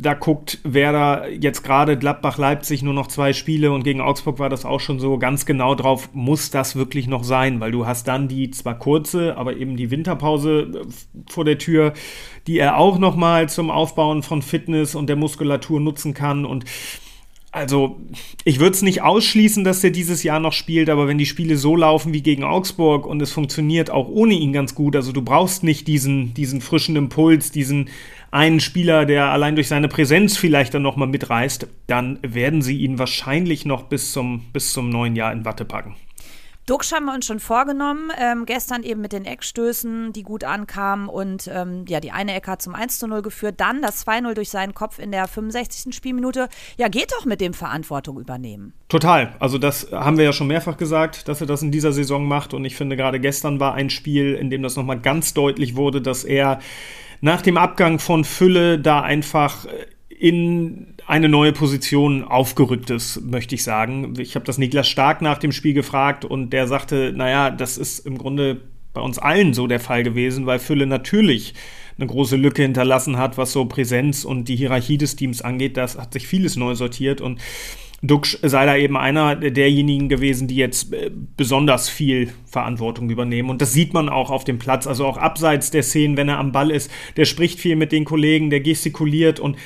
da 0.00 0.14
guckt 0.14 0.58
Werder 0.64 1.28
jetzt 1.30 1.62
gerade 1.62 1.98
Gladbach-Leipzig 1.98 2.82
nur 2.82 2.94
noch 2.94 3.08
zwei 3.08 3.32
Spiele 3.32 3.72
und 3.72 3.84
gegen 3.84 4.00
Augsburg 4.00 4.38
war 4.38 4.48
das 4.48 4.64
auch 4.64 4.80
schon 4.80 5.00
so 5.00 5.18
ganz 5.18 5.46
genau 5.46 5.74
drauf, 5.74 6.10
muss 6.12 6.50
das 6.50 6.76
wirklich 6.76 7.06
noch 7.06 7.24
sein, 7.24 7.60
weil 7.60 7.72
du 7.72 7.86
hast 7.86 8.08
dann 8.08 8.28
die 8.28 8.50
zwar 8.50 8.78
kurze, 8.78 9.36
aber 9.36 9.56
eben 9.56 9.76
die 9.76 9.90
Winterpause 9.90 10.84
äh, 10.84 11.30
vor 11.30 11.44
der 11.44 11.58
Tür, 11.58 11.92
die 12.46 12.58
er 12.58 12.78
auch 12.78 12.98
nochmal 12.98 13.48
zum 13.48 13.70
Aufbauen 13.70 14.22
von 14.22 14.42
Fitness 14.42 14.94
und 14.94 15.08
der 15.08 15.16
Muskulatur 15.16 15.80
nutzen 15.80 16.14
kann. 16.14 16.44
Und 16.44 16.64
also, 17.54 18.00
ich 18.44 18.58
würde 18.58 18.72
es 18.72 18.82
nicht 18.82 19.02
ausschließen, 19.02 19.62
dass 19.62 19.84
er 19.84 19.90
dieses 19.90 20.24
Jahr 20.24 20.40
noch 20.40 20.52
spielt, 20.52 20.90
aber 20.90 21.06
wenn 21.06 21.18
die 21.18 21.26
Spiele 21.26 21.56
so 21.56 21.76
laufen 21.76 22.12
wie 22.12 22.22
gegen 22.22 22.42
Augsburg 22.42 23.06
und 23.06 23.22
es 23.22 23.30
funktioniert 23.30 23.90
auch 23.90 24.08
ohne 24.08 24.34
ihn 24.34 24.52
ganz 24.52 24.74
gut, 24.74 24.96
also 24.96 25.12
du 25.12 25.22
brauchst 25.22 25.62
nicht 25.62 25.86
diesen, 25.86 26.34
diesen 26.34 26.60
frischen 26.60 26.96
Impuls, 26.96 27.52
diesen 27.52 27.90
einen 28.34 28.58
Spieler, 28.58 29.06
der 29.06 29.26
allein 29.26 29.54
durch 29.54 29.68
seine 29.68 29.86
Präsenz 29.86 30.36
vielleicht 30.36 30.74
dann 30.74 30.82
nochmal 30.82 31.06
mitreißt, 31.06 31.68
dann 31.86 32.18
werden 32.22 32.62
sie 32.62 32.78
ihn 32.78 32.98
wahrscheinlich 32.98 33.64
noch 33.64 33.84
bis 33.84 34.12
zum, 34.12 34.46
bis 34.52 34.72
zum 34.72 34.90
neuen 34.90 35.14
Jahr 35.14 35.32
in 35.32 35.44
Watte 35.44 35.64
packen. 35.64 35.94
Duxch 36.66 36.92
haben 36.92 37.04
wir 37.04 37.14
uns 37.14 37.26
schon 37.26 37.40
vorgenommen. 37.40 38.10
Ähm, 38.18 38.46
gestern 38.46 38.82
eben 38.82 39.02
mit 39.02 39.12
den 39.12 39.26
Eckstößen, 39.26 40.12
die 40.14 40.22
gut 40.22 40.44
ankamen. 40.44 41.08
Und 41.08 41.48
ähm, 41.52 41.84
ja, 41.86 42.00
die 42.00 42.10
eine 42.10 42.34
Ecke 42.34 42.50
hat 42.50 42.62
zum 42.62 42.74
1 42.74 42.98
zu 42.98 43.06
0 43.06 43.22
geführt. 43.22 43.60
Dann 43.60 43.82
das 43.82 44.04
2-0 44.04 44.32
durch 44.32 44.48
seinen 44.48 44.74
Kopf 44.74 44.98
in 44.98 45.12
der 45.12 45.28
65. 45.28 45.94
Spielminute. 45.94 46.48
Ja, 46.78 46.88
geht 46.88 47.12
doch 47.12 47.26
mit 47.26 47.42
dem 47.42 47.52
Verantwortung 47.52 48.18
übernehmen. 48.18 48.72
Total. 48.88 49.36
Also, 49.40 49.58
das 49.58 49.92
haben 49.92 50.16
wir 50.16 50.24
ja 50.24 50.32
schon 50.32 50.46
mehrfach 50.46 50.78
gesagt, 50.78 51.28
dass 51.28 51.42
er 51.42 51.46
das 51.46 51.62
in 51.62 51.70
dieser 51.70 51.92
Saison 51.92 52.26
macht. 52.26 52.54
Und 52.54 52.64
ich 52.64 52.76
finde, 52.76 52.96
gerade 52.96 53.20
gestern 53.20 53.60
war 53.60 53.74
ein 53.74 53.90
Spiel, 53.90 54.34
in 54.34 54.48
dem 54.48 54.62
das 54.62 54.74
nochmal 54.74 54.98
ganz 54.98 55.34
deutlich 55.34 55.76
wurde, 55.76 56.00
dass 56.00 56.24
er 56.24 56.60
nach 57.24 57.40
dem 57.40 57.56
Abgang 57.56 58.00
von 58.00 58.22
Fülle 58.22 58.78
da 58.78 59.00
einfach 59.00 59.66
in 60.10 60.88
eine 61.06 61.30
neue 61.30 61.52
Position 61.52 62.22
aufgerückt 62.22 62.90
ist, 62.90 63.22
möchte 63.22 63.54
ich 63.54 63.64
sagen. 63.64 64.12
Ich 64.18 64.34
habe 64.34 64.44
das 64.44 64.58
Niklas 64.58 64.86
Stark 64.86 65.22
nach 65.22 65.38
dem 65.38 65.50
Spiel 65.50 65.72
gefragt 65.72 66.26
und 66.26 66.50
der 66.50 66.66
sagte, 66.66 67.14
naja, 67.16 67.50
das 67.50 67.78
ist 67.78 68.00
im 68.00 68.18
Grunde 68.18 68.60
bei 68.92 69.00
uns 69.00 69.18
allen 69.18 69.54
so 69.54 69.66
der 69.66 69.80
Fall 69.80 70.02
gewesen, 70.02 70.44
weil 70.44 70.58
Fülle 70.58 70.86
natürlich 70.86 71.54
eine 71.96 72.08
große 72.08 72.36
Lücke 72.36 72.60
hinterlassen 72.60 73.16
hat, 73.16 73.38
was 73.38 73.52
so 73.52 73.64
Präsenz 73.64 74.24
und 74.24 74.44
die 74.50 74.56
Hierarchie 74.56 74.98
des 74.98 75.16
Teams 75.16 75.40
angeht. 75.40 75.78
Das 75.78 75.96
hat 75.96 76.12
sich 76.12 76.26
vieles 76.26 76.56
neu 76.56 76.74
sortiert 76.74 77.22
und 77.22 77.40
Duxch 78.06 78.38
sei 78.42 78.66
da 78.66 78.76
eben 78.76 78.96
einer 78.96 79.36
derjenigen 79.36 80.08
gewesen, 80.08 80.48
die 80.48 80.56
jetzt 80.56 80.92
äh, 80.92 81.10
besonders 81.36 81.88
viel 81.88 82.32
Verantwortung 82.46 83.10
übernehmen. 83.10 83.50
Und 83.50 83.62
das 83.62 83.72
sieht 83.72 83.94
man 83.94 84.08
auch 84.08 84.30
auf 84.30 84.44
dem 84.44 84.58
Platz, 84.58 84.86
also 84.86 85.06
auch 85.06 85.16
abseits 85.16 85.70
der 85.70 85.82
Szenen, 85.82 86.16
wenn 86.16 86.28
er 86.28 86.38
am 86.38 86.52
Ball 86.52 86.70
ist. 86.70 86.90
Der 87.16 87.24
spricht 87.24 87.60
viel 87.60 87.76
mit 87.76 87.92
den 87.92 88.04
Kollegen, 88.04 88.50
der 88.50 88.60
gestikuliert 88.60 89.40
und 89.40 89.56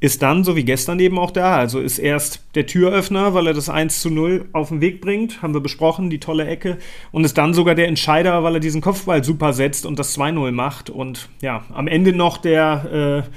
ist 0.00 0.20
dann, 0.20 0.44
so 0.44 0.54
wie 0.54 0.64
gestern 0.64 1.00
eben 1.00 1.18
auch 1.18 1.30
da, 1.30 1.56
also 1.56 1.80
ist 1.80 1.98
erst 1.98 2.44
der 2.54 2.66
Türöffner, 2.66 3.32
weil 3.32 3.46
er 3.46 3.54
das 3.54 3.70
1 3.70 4.02
zu 4.02 4.10
0 4.10 4.46
auf 4.52 4.68
den 4.68 4.82
Weg 4.82 5.00
bringt, 5.00 5.40
haben 5.40 5.54
wir 5.54 5.62
besprochen, 5.62 6.10
die 6.10 6.20
tolle 6.20 6.46
Ecke, 6.46 6.76
und 7.10 7.24
ist 7.24 7.38
dann 7.38 7.54
sogar 7.54 7.74
der 7.74 7.88
Entscheider, 7.88 8.42
weil 8.44 8.54
er 8.54 8.60
diesen 8.60 8.82
Kopfball 8.82 9.24
super 9.24 9.54
setzt 9.54 9.86
und 9.86 9.98
das 9.98 10.18
2-0 10.18 10.52
macht 10.52 10.90
und 10.90 11.30
ja, 11.40 11.64
am 11.72 11.86
Ende 11.86 12.12
noch 12.12 12.36
der 12.36 13.24
äh, 13.24 13.30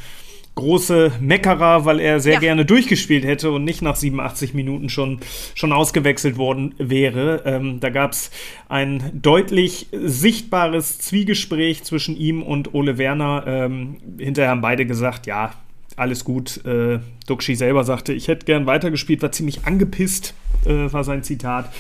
große 0.58 1.14
Meckerer, 1.22 1.86
weil 1.86 2.02
er 2.02 2.20
sehr 2.20 2.34
ja. 2.34 2.40
gerne 2.40 2.66
durchgespielt 2.66 3.24
hätte 3.24 3.52
und 3.52 3.64
nicht 3.64 3.82
nach 3.82 3.96
87 3.96 4.54
Minuten 4.54 4.90
schon, 4.90 5.20
schon 5.56 5.72
ausgewechselt 5.72 6.38
worden 6.38 6.76
wäre. 6.78 7.44
Ähm, 7.46 7.80
da 7.80 7.90
gab 7.90 8.12
es 8.12 8.32
ein 8.68 9.12
deutlich 9.14 9.88
sichtbares 9.94 11.00
Zwiegespräch 11.00 11.84
zwischen 11.84 12.18
ihm 12.18 12.44
und 12.44 12.74
Ole 12.74 12.98
Werner. 12.98 13.46
Ähm, 13.48 13.98
hinterher 14.18 14.52
haben 14.52 14.62
beide 14.62 14.86
gesagt, 14.86 15.28
ja, 15.28 15.54
alles 15.96 16.26
gut. 16.26 16.66
Äh, 16.66 17.00
Duxi 17.28 17.56
selber 17.56 17.84
sagte, 17.84 18.14
ich 18.14 18.28
hätte 18.28 18.46
gern 18.46 18.66
weitergespielt, 18.66 19.22
war 19.22 19.32
ziemlich 19.32 19.66
angepisst, 19.66 20.34
äh, 20.66 20.92
war 20.92 21.04
sein 21.04 21.24
Zitat. 21.24 21.72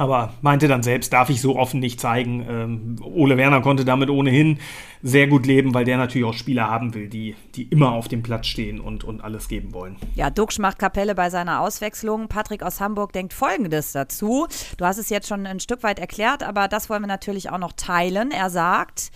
Aber 0.00 0.32
meinte 0.40 0.66
dann 0.66 0.82
selbst, 0.82 1.12
darf 1.12 1.28
ich 1.28 1.42
so 1.42 1.56
offen 1.56 1.78
nicht 1.78 2.00
zeigen. 2.00 2.46
Ähm, 2.48 2.96
Ole 3.04 3.36
Werner 3.36 3.60
konnte 3.60 3.84
damit 3.84 4.08
ohnehin 4.08 4.58
sehr 5.02 5.26
gut 5.26 5.44
leben, 5.44 5.74
weil 5.74 5.84
der 5.84 5.98
natürlich 5.98 6.26
auch 6.26 6.32
Spieler 6.32 6.70
haben 6.70 6.94
will, 6.94 7.06
die, 7.06 7.36
die 7.54 7.64
immer 7.64 7.92
auf 7.92 8.08
dem 8.08 8.22
Platz 8.22 8.46
stehen 8.46 8.80
und, 8.80 9.04
und 9.04 9.20
alles 9.22 9.46
geben 9.46 9.74
wollen. 9.74 9.96
Ja, 10.14 10.30
Duxch 10.30 10.58
macht 10.58 10.78
Kapelle 10.78 11.14
bei 11.14 11.28
seiner 11.28 11.60
Auswechslung. 11.60 12.28
Patrick 12.28 12.62
aus 12.62 12.80
Hamburg 12.80 13.12
denkt 13.12 13.34
Folgendes 13.34 13.92
dazu. 13.92 14.46
Du 14.78 14.86
hast 14.86 14.96
es 14.96 15.10
jetzt 15.10 15.28
schon 15.28 15.46
ein 15.46 15.60
Stück 15.60 15.82
weit 15.82 15.98
erklärt, 15.98 16.44
aber 16.44 16.66
das 16.66 16.88
wollen 16.88 17.02
wir 17.02 17.06
natürlich 17.06 17.50
auch 17.50 17.58
noch 17.58 17.72
teilen. 17.74 18.30
Er 18.30 18.48
sagt, 18.48 19.10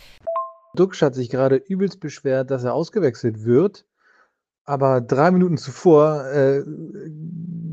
Duxch 0.76 1.00
hat 1.00 1.14
sich 1.14 1.30
gerade 1.30 1.56
übelst 1.56 1.98
beschwert, 1.98 2.50
dass 2.50 2.62
er 2.62 2.74
ausgewechselt 2.74 3.46
wird 3.46 3.86
aber 4.64 5.00
drei 5.00 5.30
Minuten 5.30 5.58
zuvor 5.58 6.24
äh, 6.26 6.62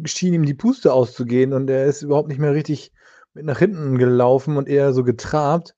schien 0.06 0.34
ihm 0.34 0.46
die 0.46 0.54
Puste 0.54 0.94
auszugehen 0.94 1.54
und 1.54 1.70
er 1.70 1.86
ist 1.86 2.02
überhaupt 2.02 2.28
nicht 2.28 2.40
mehr 2.40 2.54
richtig 2.54 2.92
mit 3.34 3.46
nach 3.46 3.60
hinten 3.60 3.98
gelaufen 3.98 4.58
und 4.58 4.68
eher 4.68 4.94
so 4.94 5.04
getrabt. 5.04 5.76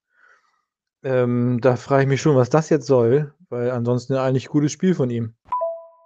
Ähm, 1.03 1.59
da 1.61 1.75
frage 1.75 2.03
ich 2.03 2.09
mich 2.09 2.21
schon, 2.21 2.35
was 2.35 2.49
das 2.49 2.69
jetzt 2.69 2.87
soll, 2.87 3.33
weil 3.49 3.71
ansonsten 3.71 4.13
eigentlich 4.15 4.47
gutes 4.47 4.71
Spiel 4.71 4.95
von 4.95 5.09
ihm. 5.09 5.33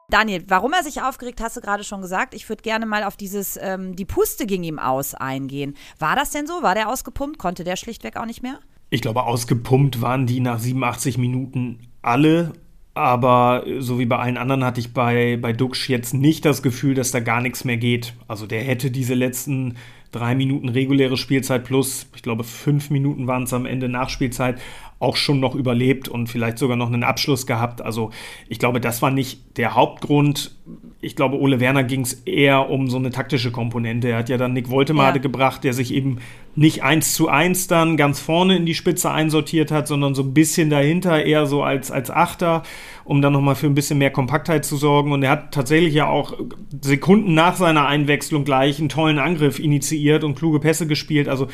Daniel, 0.09 0.43
warum 0.47 0.71
er 0.73 0.83
sich 0.83 1.01
aufgeregt, 1.01 1.41
hast 1.41 1.57
du 1.57 1.61
gerade 1.61 1.83
schon 1.83 2.01
gesagt. 2.01 2.33
Ich 2.33 2.47
würde 2.47 2.63
gerne 2.63 2.85
mal 2.85 3.03
auf 3.03 3.17
dieses, 3.17 3.59
ähm, 3.61 3.95
die 3.95 4.05
Puste 4.05 4.45
ging 4.45 4.63
ihm 4.63 4.79
aus 4.79 5.13
eingehen. 5.13 5.75
War 5.99 6.15
das 6.15 6.31
denn 6.31 6.47
so? 6.47 6.63
War 6.63 6.75
der 6.75 6.89
ausgepumpt? 6.89 7.37
Konnte 7.37 7.63
der 7.63 7.75
schlichtweg 7.75 8.15
auch 8.15 8.25
nicht 8.25 8.41
mehr? 8.41 8.59
Ich 8.89 9.01
glaube, 9.01 9.23
ausgepumpt 9.23 10.01
waren 10.01 10.25
die 10.25 10.39
nach 10.39 10.59
87 10.59 11.17
Minuten 11.17 11.89
alle 12.01 12.53
aber 12.97 13.63
so 13.77 13.99
wie 13.99 14.07
bei 14.07 14.17
allen 14.17 14.37
anderen 14.37 14.63
hatte 14.63 14.79
ich 14.79 14.91
bei, 14.91 15.37
bei 15.39 15.53
Duxch 15.53 15.87
jetzt 15.87 16.15
nicht 16.15 16.45
das 16.45 16.63
Gefühl, 16.63 16.95
dass 16.95 17.11
da 17.11 17.19
gar 17.19 17.41
nichts 17.41 17.63
mehr 17.63 17.77
geht. 17.77 18.15
Also 18.27 18.47
der 18.47 18.63
hätte 18.63 18.89
diese 18.89 19.13
letzten 19.13 19.75
drei 20.11 20.35
Minuten 20.35 20.69
reguläre 20.69 21.17
Spielzeit 21.17 21.63
plus, 21.63 22.07
ich 22.15 22.21
glaube, 22.21 22.43
fünf 22.43 22.89
Minuten 22.89 23.27
waren 23.27 23.43
es 23.43 23.53
am 23.53 23.65
Ende 23.65 23.89
Nachspielzeit, 23.89 24.59
auch 24.99 25.15
schon 25.15 25.39
noch 25.39 25.53
überlebt 25.53 26.07
und 26.07 26.27
vielleicht 26.27 26.57
sogar 26.57 26.75
noch 26.75 26.87
einen 26.87 27.03
Abschluss 27.03 27.45
gehabt. 27.45 27.81
Also 27.81 28.09
ich 28.49 28.57
glaube, 28.57 28.81
das 28.81 29.01
war 29.01 29.11
nicht 29.11 29.57
der 29.57 29.75
Hauptgrund. 29.75 30.55
Ich 31.01 31.15
glaube, 31.15 31.39
Ole 31.39 31.59
Werner 31.59 31.83
ging 31.83 32.01
es 32.01 32.13
eher 32.25 32.69
um 32.71 32.89
so 32.89 32.97
eine 32.97 33.11
taktische 33.11 33.51
Komponente. 33.51 34.09
Er 34.09 34.17
hat 34.17 34.29
ja 34.29 34.37
dann 34.37 34.53
Nick 34.53 34.69
Woltemade 34.69 35.19
ja. 35.19 35.21
gebracht, 35.21 35.63
der 35.63 35.73
sich 35.73 35.93
eben 35.93 36.17
nicht 36.55 36.81
eins 36.81 37.13
zu 37.13 37.27
eins 37.27 37.67
dann 37.67 37.97
ganz 37.97 38.19
vorne 38.19 38.57
in 38.57 38.65
die 38.65 38.73
Spitze 38.73 39.11
einsortiert 39.11 39.69
hat, 39.69 39.87
sondern 39.87 40.15
so 40.15 40.23
ein 40.23 40.33
bisschen 40.33 40.71
dahinter, 40.71 41.23
eher 41.23 41.45
so 41.45 41.61
als, 41.61 41.91
als 41.91 42.09
Achter, 42.09 42.63
um 43.03 43.21
dann 43.21 43.33
nochmal 43.33 43.53
für 43.53 43.67
ein 43.67 43.75
bisschen 43.75 43.99
mehr 43.99 44.09
Kompaktheit 44.09 44.65
zu 44.65 44.75
sorgen. 44.75 45.11
Und 45.11 45.21
er 45.21 45.29
hat 45.29 45.53
tatsächlich 45.53 45.93
ja 45.93 46.07
auch 46.07 46.33
Sekunden 46.81 47.35
nach 47.35 47.55
seiner 47.55 47.85
Einwechslung 47.85 48.43
gleich 48.43 48.79
einen 48.79 48.89
tollen 48.89 49.19
Angriff 49.19 49.59
initiiert 49.59 50.23
und 50.23 50.33
kluge 50.33 50.59
Pässe 50.59 50.87
gespielt. 50.87 51.29
Also 51.29 51.47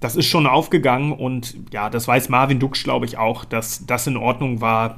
das 0.00 0.14
ist 0.14 0.26
schon 0.26 0.46
aufgegangen 0.46 1.12
und 1.12 1.56
ja, 1.72 1.90
das 1.90 2.06
weiß 2.06 2.28
Marvin 2.28 2.60
Dux, 2.60 2.84
glaube 2.84 3.06
ich, 3.06 3.18
auch, 3.18 3.44
dass 3.44 3.84
das 3.86 4.06
in 4.06 4.16
Ordnung 4.16 4.60
war. 4.60 4.96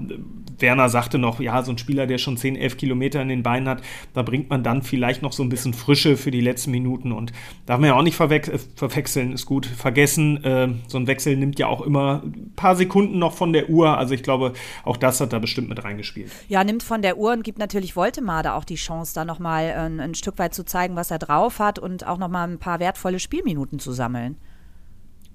Werner 0.59 0.91
sagte 0.91 1.17
noch, 1.17 1.41
ja, 1.41 1.63
so 1.63 1.73
ein 1.73 1.79
Spieler, 1.79 2.07
der 2.07 2.19
schon 2.19 2.37
10, 2.37 2.55
11 2.55 2.77
Kilometer 2.77 3.23
in 3.23 3.29
den 3.29 3.43
Beinen 3.43 3.67
hat, 3.67 3.81
da 4.13 4.21
bringt 4.21 4.51
man 4.51 4.63
dann 4.63 4.83
vielleicht 4.83 5.23
noch 5.23 5.33
so 5.33 5.43
ein 5.43 5.49
bisschen 5.49 5.73
Frische 5.73 6.19
für 6.19 6.31
die 6.31 6.43
letzten 6.43 6.71
Minuten 6.71 7.13
und 7.13 7.33
darf 7.65 7.81
man 7.81 7.89
ja 7.89 7.95
auch 7.95 8.03
nicht 8.03 8.17
verwech 8.17 8.51
verwechseln, 8.77 9.33
ist 9.33 9.47
gut 9.47 9.65
vergessen. 9.65 10.45
Äh, 10.45 10.69
so 10.87 10.99
ein 10.99 11.07
Wechsel 11.07 11.37
nimmt 11.39 11.59
ja 11.59 11.67
auch 11.67 11.81
immer 11.81 12.23
ein 12.23 12.53
paar 12.57 12.77
Sekunden 12.77 13.19
noch 13.19 13.33
von 13.33 13.55
der 13.55 13.71
Uhr, 13.71 13.97
also 13.97 14.13
ich 14.13 14.23
glaube, 14.23 14.53
auch 14.85 14.99
das 14.99 15.19
hat 15.23 15.33
da 15.33 15.39
bestimmt 15.39 15.71
mit 15.71 15.83
reingespielt. 15.83 16.31
Ja, 16.49 16.63
nimmt 16.63 16.83
von 16.83 17.01
der 17.01 17.17
Uhr 17.17 17.33
und 17.33 17.43
gibt 17.43 17.59
natürlich 17.59 17.97
Woltemade 17.97 18.53
auch 18.53 18.65
die 18.65 18.75
Chance, 18.75 19.15
da 19.15 19.25
nochmal 19.25 19.65
äh, 19.65 19.73
ein, 19.73 19.99
ein 19.99 20.15
Stück 20.15 20.39
weit 20.39 20.53
zu 20.53 20.65
zeigen, 20.67 20.95
was 20.95 21.11
er 21.11 21.19
drauf 21.19 21.59
hat 21.59 21.79
und 21.79 22.07
auch 22.07 22.19
nochmal 22.19 22.47
ein 22.47 22.59
paar 22.59 22.81
wertvolle 22.81 23.19
Spielminuten 23.19 23.79
zu 23.79 23.93
sammeln. 23.93 24.37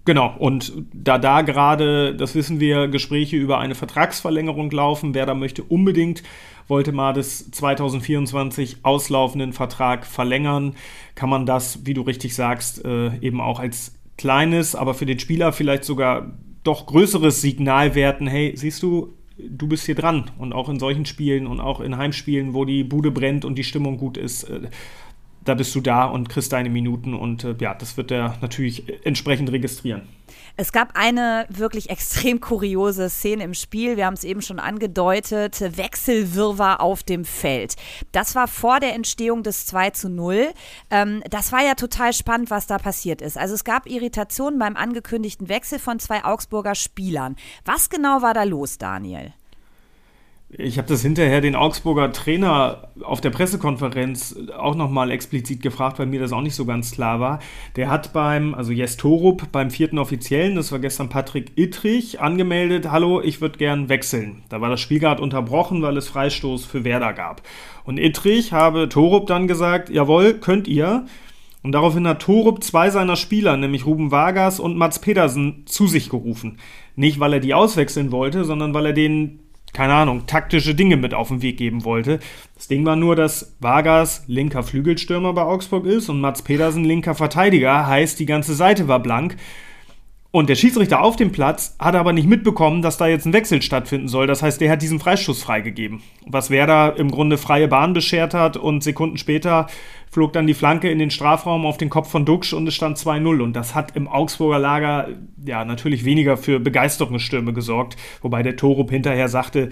Genau, 0.06 0.36
und 0.38 0.72
da 0.94 1.18
da 1.18 1.42
gerade, 1.42 2.16
das 2.16 2.36
wissen 2.36 2.60
wir, 2.60 2.88
Gespräche 2.88 3.38
über 3.38 3.58
eine 3.58 3.76
Vertragsverlängerung 3.76 4.70
laufen, 4.70 5.16
wer 5.16 5.26
da 5.26 5.34
möchte 5.34 5.64
unbedingt 5.64 6.24
wollte 6.68 6.92
mal 6.92 7.14
das 7.14 7.52
2024 7.52 8.78
auslaufenden 8.84 9.54
Vertrag 9.54 10.06
verlängern, 10.06 10.76
kann 11.14 11.30
man 11.30 11.46
das, 11.46 11.86
wie 11.86 11.94
du 11.94 12.02
richtig 12.02 12.36
sagst, 12.36 12.84
äh, 12.86 13.16
eben 13.20 13.42
auch 13.42 13.60
als 13.60 13.96
kleines, 14.18 14.76
aber 14.76 14.94
für 14.94 15.06
den 15.06 15.20
Spieler 15.20 15.54
vielleicht 15.54 15.84
sogar 15.84 16.34
doch 16.64 16.88
größeres 16.88 17.42
Signal 17.42 17.94
werten, 17.94 18.28
hey, 18.28 18.54
siehst 18.56 18.82
du, 18.82 19.14
du 19.38 19.68
bist 19.68 19.86
hier 19.86 19.96
dran. 19.96 20.32
Und 20.40 20.54
auch 20.54 20.70
in 20.70 20.80
solchen 20.80 21.06
Spielen 21.06 21.46
und 21.46 21.60
auch 21.60 21.80
in 21.80 21.98
Heimspielen, 21.98 22.54
wo 22.54 22.66
die 22.66 22.84
Bude 22.84 23.12
brennt 23.12 23.46
und 23.46 23.56
die 23.56 23.64
Stimmung 23.64 23.98
gut 23.98 24.18
ist, 24.18 24.46
äh, 24.46 24.62
da 25.46 25.54
bist 25.54 25.74
du 25.76 25.82
da 25.82 26.06
und 26.06 26.28
kriegst 26.30 26.52
deine 26.52 26.70
Minuten 26.70 27.14
und 27.14 27.44
äh, 27.44 27.56
ja, 27.60 27.74
das 27.74 27.98
wird 27.98 28.12
er 28.12 28.38
natürlich 28.42 29.06
entsprechend 29.06 29.52
registrieren. 29.52 30.02
Es 30.58 30.72
gab 30.72 30.98
eine 30.98 31.46
wirklich 31.50 31.90
extrem 31.90 32.40
kuriose 32.40 33.10
Szene 33.10 33.44
im 33.44 33.54
Spiel. 33.54 33.98
Wir 33.98 34.06
haben 34.06 34.14
es 34.14 34.24
eben 34.24 34.42
schon 34.42 34.60
angedeutet. 34.60 35.60
Wechselwirrwarr 35.60 36.82
auf 36.82 37.04
dem 37.04 37.26
Feld. 37.26 37.76
Das 38.14 38.36
war 38.36 38.48
vor 38.48 38.80
der 38.80 38.94
Entstehung 38.94 39.44
des 39.44 39.66
2 39.66 39.90
zu 39.92 40.10
0. 40.10 40.54
Ähm, 40.92 41.22
das 41.30 41.52
war 41.52 41.64
ja 41.64 41.76
total 41.76 42.14
spannend, 42.14 42.50
was 42.52 42.68
da 42.68 42.78
passiert 42.78 43.22
ist. 43.22 43.38
Also 43.38 43.54
es 43.54 43.66
gab 43.66 43.86
Irritationen 43.86 44.58
beim 44.58 44.78
angekündigten 44.78 45.50
Wechsel 45.50 45.78
von 45.78 46.00
zwei 46.00 46.24
Augsburger 46.24 46.76
Spielern. 46.76 47.36
Was 47.66 47.90
genau 47.90 48.22
war 48.22 48.34
da 48.34 48.44
los, 48.44 48.78
Daniel? 48.78 49.34
Ich 50.58 50.78
habe 50.78 50.88
das 50.88 51.02
hinterher 51.02 51.42
den 51.42 51.56
Augsburger 51.56 52.14
Trainer 52.14 52.88
auf 53.04 53.20
der 53.20 53.30
Pressekonferenz 53.30 54.38
auch 54.58 54.76
nochmal 54.76 55.12
explizit 55.12 55.62
gefragt, 55.62 56.00
weil 56.00 56.06
mir 56.06 56.22
das 56.22 56.32
auch 56.32 56.42
nicht 56.42 56.56
so 56.56 56.64
ganz 56.64 56.92
klar 56.92 57.20
war. 57.20 57.40
Der 57.76 57.90
hat 57.90 58.14
beim, 58.14 58.56
also 58.56 58.72
Jes 58.72 58.96
Torup, 58.96 59.52
beim 59.52 59.70
vierten 59.70 59.98
Offiziellen, 59.98 60.56
das 60.56 60.72
war 60.72 60.80
gestern 60.80 61.10
Patrick 61.10 61.52
Ittrich, 61.58 62.22
angemeldet, 62.22 62.90
hallo, 62.90 63.22
ich 63.22 63.42
würde 63.42 63.58
gern 63.58 63.90
wechseln. 63.90 64.44
Da 64.48 64.62
war 64.62 64.70
das 64.70 64.80
Spiel 64.80 65.00
gerade 65.00 65.22
unterbrochen, 65.22 65.82
weil 65.82 65.98
es 65.98 66.08
Freistoß 66.08 66.64
für 66.64 66.86
Werder 66.86 67.12
gab. 67.12 67.42
Und 67.84 68.00
Ittrich 68.00 68.54
habe 68.54 68.88
Torup 68.88 69.28
dann 69.28 69.48
gesagt, 69.48 69.90
jawohl, 69.90 70.36
könnt 70.36 70.70
ihr. 70.70 71.06
Und 71.64 71.74
daraufhin 71.74 72.08
hat 72.08 72.22
Torup 72.22 72.64
zwei 72.64 72.92
seiner 72.92 73.18
Spieler, 73.18 73.58
nämlich 73.58 73.86
Ruben 73.86 74.12
Vargas 74.12 74.62
und 74.62 74.78
Mats 74.78 75.00
Pedersen, 75.00 75.64
zu 75.66 75.88
sich 75.88 76.10
gerufen. 76.10 76.60
Nicht, 76.96 77.20
weil 77.20 77.34
er 77.34 77.40
die 77.42 77.54
auswechseln 77.54 78.14
wollte, 78.14 78.46
sondern 78.46 78.74
weil 78.74 78.86
er 78.86 78.94
denen 78.94 79.42
keine 79.76 79.94
Ahnung, 79.94 80.26
taktische 80.26 80.74
Dinge 80.74 80.98
mit 80.98 81.14
auf 81.14 81.28
den 81.28 81.42
Weg 81.42 81.58
geben 81.58 81.84
wollte. 81.84 82.20
Das 82.56 82.68
Ding 82.68 82.86
war 82.86 82.96
nur, 82.96 83.16
dass 83.16 83.56
Vargas 83.60 84.24
linker 84.28 84.64
Flügelstürmer 84.64 85.34
bei 85.34 85.42
Augsburg 85.44 85.86
ist 85.86 86.10
und 86.10 86.22
Mats 86.22 86.42
Pedersen 86.42 86.86
linker 86.86 87.14
Verteidiger, 87.14 87.86
heißt 87.86 88.20
die 88.20 88.26
ganze 88.26 88.56
Seite 88.56 88.88
war 88.88 89.00
blank. 89.00 89.36
Und 90.36 90.50
der 90.50 90.56
Schiedsrichter 90.56 91.02
auf 91.02 91.16
dem 91.16 91.32
Platz 91.32 91.78
hat 91.80 91.96
aber 91.96 92.12
nicht 92.12 92.28
mitbekommen, 92.28 92.82
dass 92.82 92.98
da 92.98 93.08
jetzt 93.08 93.26
ein 93.26 93.32
Wechsel 93.32 93.62
stattfinden 93.62 94.10
soll. 94.10 94.28
Das 94.28 94.44
heißt, 94.44 94.60
der 94.60 94.70
hat 94.70 94.82
diesen 94.82 95.00
Freischuss 95.00 95.42
freigegeben. 95.42 96.02
Was 96.28 96.50
Werder 96.50 96.98
im 96.98 97.10
Grunde 97.10 97.38
freie 97.38 97.70
Bahn 97.70 97.94
beschert 97.94 98.34
hat 98.34 98.58
und 98.58 98.84
Sekunden 98.84 99.18
später 99.18 99.68
flog 100.12 100.34
dann 100.34 100.46
die 100.46 100.54
Flanke 100.54 100.92
in 100.92 101.00
den 101.00 101.10
Strafraum 101.10 101.66
auf 101.66 101.78
den 101.78 101.90
Kopf 101.90 102.12
von 102.12 102.26
Duxch 102.26 102.52
und 102.52 102.68
es 102.68 102.76
stand 102.76 102.98
2-0. 102.98 103.42
Und 103.42 103.54
das 103.54 103.76
hat 103.76 103.96
im 103.96 104.10
Augsburger 104.10 104.60
Lager 104.60 105.08
ja 105.46 105.64
natürlich 105.64 106.04
weniger 106.04 106.36
für 106.36 106.60
Begeisterungsstürme 106.60 107.54
gesorgt. 107.54 107.96
Wobei 108.22 108.44
der 108.44 108.58
Torup 108.58 108.92
hinterher 108.92 109.30
sagte, 109.30 109.70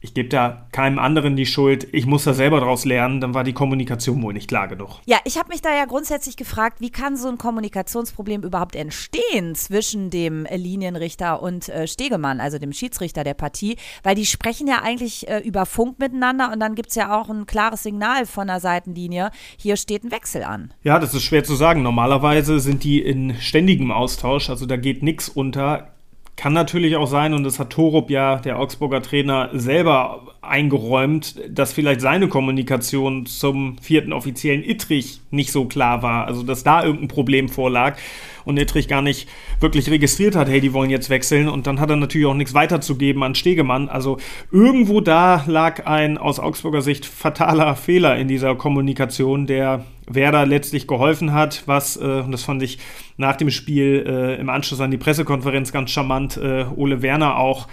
ich 0.00 0.14
gebe 0.14 0.28
da 0.28 0.66
keinem 0.70 0.98
anderen 0.98 1.34
die 1.34 1.46
Schuld, 1.46 1.88
ich 1.92 2.06
muss 2.06 2.24
da 2.24 2.32
selber 2.32 2.60
draus 2.60 2.84
lernen, 2.84 3.20
dann 3.20 3.34
war 3.34 3.42
die 3.42 3.52
Kommunikation 3.52 4.22
wohl 4.22 4.32
nicht 4.32 4.48
klar 4.48 4.68
genug. 4.68 5.00
Ja, 5.06 5.18
ich 5.24 5.38
habe 5.38 5.48
mich 5.48 5.60
da 5.60 5.74
ja 5.74 5.86
grundsätzlich 5.86 6.36
gefragt, 6.36 6.80
wie 6.80 6.90
kann 6.90 7.16
so 7.16 7.28
ein 7.28 7.38
Kommunikationsproblem 7.38 8.42
überhaupt 8.42 8.76
entstehen 8.76 9.54
zwischen 9.56 10.10
dem 10.10 10.46
Linienrichter 10.50 11.42
und 11.42 11.68
äh, 11.68 11.88
Stegemann, 11.88 12.40
also 12.40 12.58
dem 12.58 12.72
Schiedsrichter 12.72 13.24
der 13.24 13.34
Partie, 13.34 13.76
weil 14.04 14.14
die 14.14 14.26
sprechen 14.26 14.68
ja 14.68 14.82
eigentlich 14.82 15.28
äh, 15.28 15.38
über 15.38 15.66
Funk 15.66 15.98
miteinander 15.98 16.52
und 16.52 16.60
dann 16.60 16.76
gibt 16.76 16.90
es 16.90 16.94
ja 16.94 17.18
auch 17.18 17.28
ein 17.28 17.46
klares 17.46 17.82
Signal 17.82 18.26
von 18.26 18.46
der 18.46 18.60
Seitenlinie, 18.60 19.30
hier 19.56 19.76
steht 19.76 20.04
ein 20.04 20.12
Wechsel 20.12 20.44
an. 20.44 20.72
Ja, 20.84 21.00
das 21.00 21.14
ist 21.14 21.22
schwer 21.22 21.42
zu 21.42 21.56
sagen. 21.56 21.82
Normalerweise 21.82 22.60
sind 22.60 22.84
die 22.84 23.00
in 23.00 23.34
ständigem 23.40 23.90
Austausch, 23.90 24.48
also 24.48 24.64
da 24.66 24.76
geht 24.76 25.02
nichts 25.02 25.28
unter 25.28 25.92
kann 26.38 26.52
natürlich 26.52 26.96
auch 26.96 27.08
sein, 27.08 27.34
und 27.34 27.42
das 27.42 27.58
hat 27.58 27.70
Torup 27.70 28.10
ja, 28.10 28.36
der 28.36 28.60
Augsburger 28.60 29.02
Trainer, 29.02 29.50
selber 29.52 30.37
eingeräumt, 30.48 31.36
dass 31.48 31.72
vielleicht 31.72 32.00
seine 32.00 32.28
Kommunikation 32.28 33.26
zum 33.26 33.78
vierten 33.78 34.12
offiziellen 34.12 34.62
Ittrich 34.62 35.20
nicht 35.30 35.52
so 35.52 35.66
klar 35.66 36.02
war. 36.02 36.26
Also, 36.26 36.42
dass 36.42 36.64
da 36.64 36.84
irgendein 36.84 37.08
Problem 37.08 37.48
vorlag 37.48 37.96
und 38.44 38.58
Ittrich 38.58 38.88
gar 38.88 39.02
nicht 39.02 39.28
wirklich 39.60 39.90
registriert 39.90 40.34
hat, 40.34 40.48
hey, 40.48 40.60
die 40.60 40.72
wollen 40.72 40.90
jetzt 40.90 41.10
wechseln. 41.10 41.48
Und 41.48 41.66
dann 41.66 41.80
hat 41.80 41.90
er 41.90 41.96
natürlich 41.96 42.26
auch 42.26 42.34
nichts 42.34 42.54
weiterzugeben 42.54 43.22
an 43.22 43.34
Stegemann. 43.34 43.88
Also, 43.88 44.18
irgendwo 44.50 45.00
da 45.00 45.44
lag 45.46 45.86
ein 45.86 46.18
aus 46.18 46.40
Augsburger 46.40 46.82
Sicht 46.82 47.06
fataler 47.06 47.76
Fehler 47.76 48.16
in 48.16 48.28
dieser 48.28 48.54
Kommunikation, 48.54 49.46
der 49.46 49.84
Werder 50.06 50.46
letztlich 50.46 50.86
geholfen 50.86 51.32
hat, 51.32 51.62
was, 51.66 51.96
äh, 51.96 52.22
und 52.24 52.32
das 52.32 52.42
fand 52.42 52.62
ich 52.62 52.78
nach 53.16 53.36
dem 53.36 53.50
Spiel 53.50 54.04
äh, 54.06 54.40
im 54.40 54.48
Anschluss 54.48 54.80
an 54.80 54.90
die 54.90 54.96
Pressekonferenz 54.96 55.72
ganz 55.72 55.90
charmant, 55.90 56.36
äh, 56.36 56.64
Ole 56.76 57.02
Werner 57.02 57.36
auch 57.36 57.68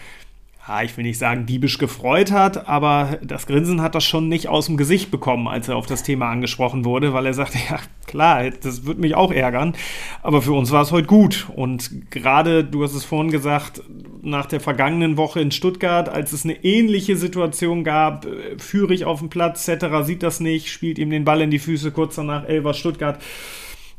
ja, 0.68 0.82
ich 0.82 0.98
will 0.98 1.04
nicht 1.04 1.20
sagen, 1.20 1.46
diebisch 1.46 1.78
gefreut 1.78 2.32
hat, 2.32 2.68
aber 2.68 3.20
das 3.22 3.46
Grinsen 3.46 3.82
hat 3.82 3.94
das 3.94 4.04
schon 4.04 4.30
nicht 4.30 4.48
aus 4.48 4.66
dem 4.66 4.78
Gesicht 4.78 5.12
bekommen, 5.12 5.48
als 5.48 5.68
er 5.68 5.76
auf 5.76 5.86
das 5.86 6.02
Thema 6.02 6.30
angesprochen 6.32 6.86
wurde, 6.86 7.14
weil 7.14 7.28
er 7.28 7.36
sagte, 7.36 7.60
ja 7.70 7.80
klar, 8.08 8.50
das 8.50 8.86
wird 8.86 8.98
mich 8.98 9.14
auch 9.14 9.32
ärgern, 9.32 9.76
aber 10.24 10.42
für 10.42 10.54
uns 10.54 10.72
war 10.72 10.82
es 10.82 10.92
heute 10.92 11.08
gut. 11.08 11.48
Und 11.56 12.10
gerade, 12.10 12.64
du 12.64 12.84
hast 12.84 12.96
es 12.96 13.06
vorhin 13.06 13.32
gesagt, 13.32 13.84
nach 14.24 14.48
der 14.48 14.60
vergangenen 14.60 15.18
Woche 15.18 15.40
in 15.40 15.52
Stuttgart, 15.52 16.10
als 16.10 16.32
es 16.32 16.46
eine 16.46 16.64
ähnliche 16.64 17.16
Situation 17.16 17.84
gab, 17.84 18.26
äh, 18.26 18.58
führe 18.58 18.94
ich 18.96 19.06
auf 19.06 19.20
dem 19.20 19.30
Platz, 19.30 19.68
etc., 19.68 19.86
sieht 20.04 20.24
das 20.24 20.40
nicht, 20.40 20.72
spielt 20.72 20.98
ihm 20.98 21.12
den 21.12 21.26
Ball 21.26 21.42
in 21.42 21.52
die 21.52 21.60
Füße, 21.60 21.92
kurz 21.92 22.16
danach 22.16 22.48
Elver 22.48 22.74
Stuttgart 22.74 23.20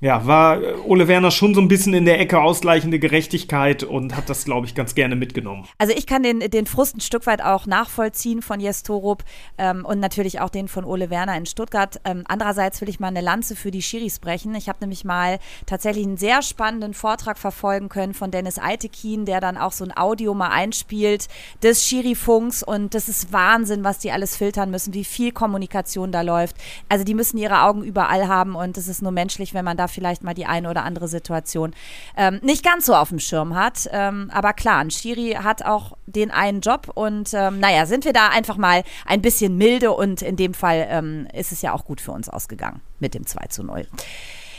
ja, 0.01 0.27
war 0.27 0.61
Ole 0.85 1.09
Werner 1.09 1.31
schon 1.31 1.55
so 1.55 1.61
ein 1.61 1.69
bisschen 1.69 1.95
in 1.95 2.05
der 2.05 2.21
Ecke 2.21 2.41
ausgleichende 2.41 2.99
Gerechtigkeit 2.99 3.83
und 3.83 4.15
hat 4.15 4.29
das, 4.29 4.45
glaube 4.45 4.67
ich, 4.67 4.75
ganz 4.75 4.95
gerne 4.95 5.17
mitgenommen. 5.17 5.67
Also 5.79 5.95
ich 5.97 6.07
kann 6.07 6.23
den, 6.23 6.41
den 6.41 6.67
Frust 6.67 6.97
ein 6.97 7.01
Stück 7.01 7.27
weit 7.27 7.43
auch 7.43 7.67
nachvollziehen 7.67 8.43
von 8.43 8.61
Jes 8.61 8.83
Torup 8.83 9.25
ähm, 9.57 9.87
und 9.87 10.01
natürlich 10.01 10.41
auch 10.41 10.51
den 10.51 10.69
von 10.69 10.85
Ole 10.85 11.09
Werner 11.09 11.37
in 11.37 11.47
Stuttgart. 11.47 11.99
Ähm, 12.05 12.25
andererseits 12.29 12.81
will 12.83 12.91
ich 12.91 13.01
mal 13.01 13.09
eine 13.09 13.23
Lanze 13.23 13.57
für 13.57 13.71
die 13.71 13.81
Schiris 13.81 14.19
brechen. 14.19 14.55
Ich 14.55 14.69
habe 14.69 14.79
nämlich 14.81 15.05
mal 15.05 15.39
tatsächlich 15.65 16.07
einen 16.07 16.19
sehr 16.19 16.43
spannenden 16.43 16.93
Vortrag 16.93 17.39
verfolgen 17.39 17.89
können 17.89 18.13
von 18.13 18.31
Dennis 18.31 18.59
Altekin, 18.59 19.25
der 19.25 19.41
dann 19.41 19.57
auch 19.57 19.73
so 19.73 19.85
ein 19.85 19.97
Audio 19.97 20.35
mal 20.35 20.51
einspielt 20.51 21.29
des 21.63 21.87
Schirifunks 21.87 22.63
und 22.63 22.95
das 22.95 23.09
ist 23.09 23.33
Wahnsinn, 23.33 23.83
was 23.83 23.99
die 23.99 24.13
alles 24.13 24.37
filtern 24.37 24.71
müssen, 24.71 24.93
wie 24.93 25.05
viel 25.05 25.33
Kommunikation 25.33 26.13
da 26.13 26.21
läuft. 26.21 26.57
Also 26.91 27.05
die 27.05 27.15
müssen 27.15 27.39
ihre 27.39 27.63
Augen 27.63 27.83
überall 27.83 28.29
haben 28.29 28.55
und 28.55 28.77
es 28.77 28.89
ist 28.89 29.01
nur 29.01 29.13
menschlich, 29.13 29.55
wenn 29.55 29.65
man 29.65 29.77
da 29.77 29.86
vielleicht 29.89 30.23
mal 30.23 30.35
die 30.35 30.47
eine 30.47 30.71
oder 30.71 30.85
andere 30.85 31.09
Situation 31.09 31.75
ähm, 32.17 32.41
nicht 32.43 32.65
ganz 32.65 32.87
so 32.87 32.95
auf 32.95 33.09
dem 33.09 33.19
Schirm 33.19 33.55
hat. 33.55 33.89
Ähm, 33.93 34.31
aber 34.33 34.53
klar, 34.53 34.79
ein 34.79 34.91
Schiri 34.91 35.39
hat 35.43 35.65
auch 35.65 35.97
den 36.07 36.31
einen 36.31 36.61
Job 36.61 36.91
und 36.95 37.33
ähm, 37.35 37.61
naja, 37.61 37.87
sind 37.87 38.05
wir 38.05 38.13
da 38.13 38.29
einfach 38.29 38.57
mal 38.57 38.83
ein 39.05 39.23
bisschen 39.23 39.57
milde 39.57 39.93
und 39.93 40.23
in 40.23 40.37
dem 40.37 40.55
Fall 40.55 40.87
ähm, 40.91 41.27
ist 41.33 41.53
es 41.53 41.63
ja 41.63 41.73
auch 41.73 41.85
gut 41.85 42.01
für 42.01 42.13
uns 42.13 42.29
ausgegangen 42.29 42.81
mit 42.99 43.15
dem 43.15 43.27
2 43.27 43.47
zu 43.49 43.63
0. 43.63 43.87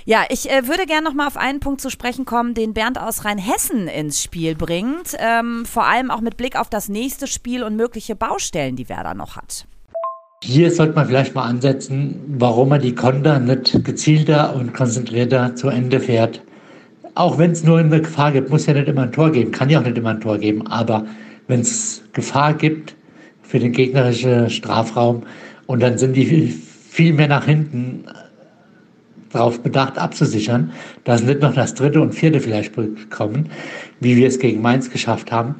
Ja, 0.07 0.23
ich 0.29 0.49
äh, 0.49 0.69
würde 0.69 0.85
gerne 0.85 1.03
noch 1.03 1.13
mal 1.13 1.27
auf 1.27 1.35
einen 1.35 1.59
Punkt 1.59 1.81
zu 1.81 1.89
sprechen 1.89 2.23
kommen, 2.23 2.53
den 2.53 2.73
Bernd 2.73 2.97
aus 2.97 3.25
Rheinhessen 3.25 3.89
ins 3.89 4.23
Spiel 4.23 4.55
bringt. 4.55 5.17
Ähm, 5.19 5.65
vor 5.65 5.85
allem 5.85 6.11
auch 6.11 6.21
mit 6.21 6.37
Blick 6.37 6.57
auf 6.57 6.69
das 6.69 6.87
nächste 6.87 7.27
Spiel 7.27 7.61
und 7.61 7.75
mögliche 7.75 8.15
Baustellen, 8.15 8.77
die 8.77 8.87
Werder 8.87 9.15
noch 9.15 9.35
hat. 9.35 9.67
Hier 10.43 10.71
sollte 10.71 10.93
man 10.93 11.08
vielleicht 11.08 11.34
mal 11.34 11.45
ansetzen, 11.45 12.19
warum 12.38 12.69
man 12.69 12.82
die 12.82 12.93
Konter 12.93 13.39
nicht 13.39 13.84
gezielter 13.84 14.56
und 14.56 14.73
konzentrierter 14.73 15.56
zu 15.56 15.69
Ende 15.69 16.00
fährt. 16.00 16.41
Auch 17.15 17.39
wenn 17.39 17.52
es 17.52 17.63
nur 17.63 17.80
eine 17.80 18.02
Gefahr 18.02 18.32
gibt, 18.32 18.52
muss 18.52 18.67
ja 18.67 18.73
nicht 18.73 18.88
immer 18.88 19.02
ein 19.04 19.12
Tor 19.12 19.32
geben, 19.32 19.52
kann 19.52 19.71
ja 19.71 19.80
auch 19.80 19.84
nicht 19.84 19.97
immer 19.97 20.12
ein 20.12 20.21
Tor 20.21 20.38
geben, 20.38 20.67
aber 20.67 21.08
wenn 21.47 21.62
es 21.62 22.04
Gefahr 22.13 22.54
gibt 22.54 22.95
für 23.41 23.58
den 23.58 23.71
gegnerischen 23.71 24.50
Strafraum 24.52 25.23
und 25.65 25.82
dann 25.82 25.97
sind 25.97 26.13
die 26.13 26.47
viel 26.47 27.13
mehr 27.13 27.28
nach 27.28 27.45
hinten 27.45 28.06
darauf 29.32 29.62
bedacht 29.62 29.97
abzusichern, 29.97 30.71
dass 31.04 31.23
nicht 31.23 31.41
noch 31.41 31.56
das 31.56 31.73
dritte 31.73 32.00
und 32.00 32.13
vierte 32.13 32.39
vielleicht 32.39 32.76
bekommen, 32.76 33.50
wie 34.00 34.15
wir 34.15 34.28
es 34.28 34.38
gegen 34.38 34.62
Mainz 34.62 34.91
geschafft 34.91 35.32
haben. 35.32 35.56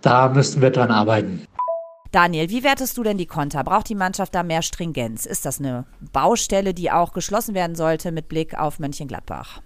Da 0.00 0.30
müssten 0.30 0.62
wir 0.62 0.70
dran 0.70 0.90
arbeiten. 0.90 1.42
Daniel, 2.14 2.48
wie 2.48 2.62
wertest 2.62 2.96
du 2.96 3.02
denn 3.02 3.18
die 3.18 3.26
Konter? 3.26 3.64
Braucht 3.64 3.88
die 3.88 3.96
Mannschaft 3.96 4.36
da 4.36 4.44
mehr 4.44 4.62
Stringenz? 4.62 5.26
Ist 5.26 5.44
das 5.44 5.58
eine 5.58 5.84
Baustelle, 6.12 6.72
die 6.72 6.92
auch 6.92 7.12
geschlossen 7.12 7.56
werden 7.56 7.74
sollte 7.74 8.12
mit 8.12 8.28
Blick 8.28 8.56
auf 8.56 8.78
Mönchengladbach? 8.78 9.60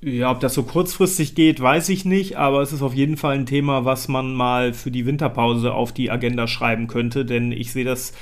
Ja, 0.00 0.30
ob 0.30 0.38
das 0.38 0.54
so 0.54 0.62
kurzfristig 0.62 1.34
geht, 1.34 1.60
weiß 1.60 1.88
ich 1.88 2.04
nicht, 2.04 2.36
aber 2.36 2.62
es 2.62 2.72
ist 2.72 2.82
auf 2.82 2.94
jeden 2.94 3.16
Fall 3.16 3.34
ein 3.34 3.46
Thema, 3.46 3.84
was 3.84 4.06
man 4.06 4.34
mal 4.34 4.72
für 4.72 4.92
die 4.92 5.04
Winterpause 5.04 5.74
auf 5.74 5.90
die 5.90 6.12
Agenda 6.12 6.46
schreiben 6.46 6.86
könnte, 6.86 7.24
denn 7.24 7.50
ich 7.50 7.72
sehe 7.72 7.84
das 7.84 8.12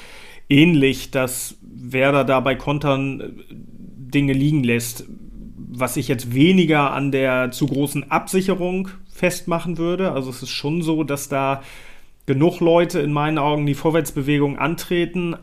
ähnlich, 0.49 1.11
dass 1.11 1.59
Werder 1.61 2.25
da 2.25 2.41
bei 2.41 2.55
Kontern 2.55 3.21
äh, 3.21 3.33
Dinge 3.51 4.33
liegen 4.33 4.65
lässt, 4.65 5.05
was 5.69 5.99
ich 5.99 6.09
jetzt 6.09 6.33
weniger 6.33 6.93
an 6.93 7.13
der 7.13 7.51
zu 7.51 7.67
großen 7.67 8.11
Absicherung 8.11 8.89
festmachen 9.13 9.77
würde. 9.77 10.13
Also 10.13 10.31
es 10.31 10.43
ist 10.43 10.51
schon 10.51 10.81
so, 10.81 11.05
dass 11.05 11.29
da 11.29 11.61
genug 12.27 12.61
Leute 12.61 13.01
in 13.01 13.13
meinen 13.13 13.39
Augen 13.39 13.67
die 13.67 13.75
Vorwärtsbewegung 13.75 14.59
antreten, 14.59 15.37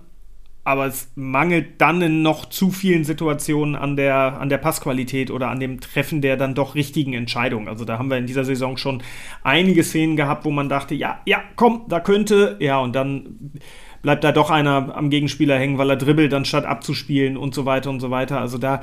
aber 0.66 0.86
es 0.86 1.12
mangelt 1.16 1.82
dann 1.82 2.02
in 2.02 2.22
noch 2.22 2.46
zu 2.46 2.72
vielen 2.72 3.04
Situationen 3.04 3.76
an 3.76 3.98
der, 3.98 4.40
an 4.40 4.48
der 4.48 4.58
Passqualität 4.58 5.30
oder 5.30 5.50
an 5.50 5.60
dem 5.60 5.82
Treffen 5.82 6.22
der 6.22 6.38
dann 6.38 6.56
doch 6.56 6.76
richtigen 6.76 7.14
Entscheidung. 7.14 7.68
Also 7.68 7.84
da 7.84 7.98
haben 7.98 8.10
wir 8.10 8.18
in 8.18 8.28
dieser 8.28 8.46
Saison 8.46 8.78
schon 8.78 9.04
einige 9.44 9.84
Szenen 9.84 10.16
gehabt, 10.16 10.46
wo 10.46 10.52
man 10.52 10.70
dachte, 10.70 10.96
ja, 10.96 11.20
ja, 11.26 11.42
komm, 11.58 11.86
da 11.90 12.00
könnte, 12.00 12.56
ja, 12.60 12.80
und 12.80 12.96
dann 12.96 13.52
bleibt 14.02 14.24
da 14.24 14.32
doch 14.32 14.50
einer 14.50 14.96
am 14.96 15.10
Gegenspieler 15.10 15.58
hängen, 15.58 15.78
weil 15.78 15.90
er 15.90 15.96
dribbelt, 15.98 16.34
anstatt 16.34 16.66
abzuspielen 16.66 17.36
und 17.36 17.54
so 17.54 17.66
weiter 17.66 17.90
und 17.90 18.00
so 18.00 18.10
weiter. 18.10 18.40
Also 18.40 18.58
da 18.58 18.82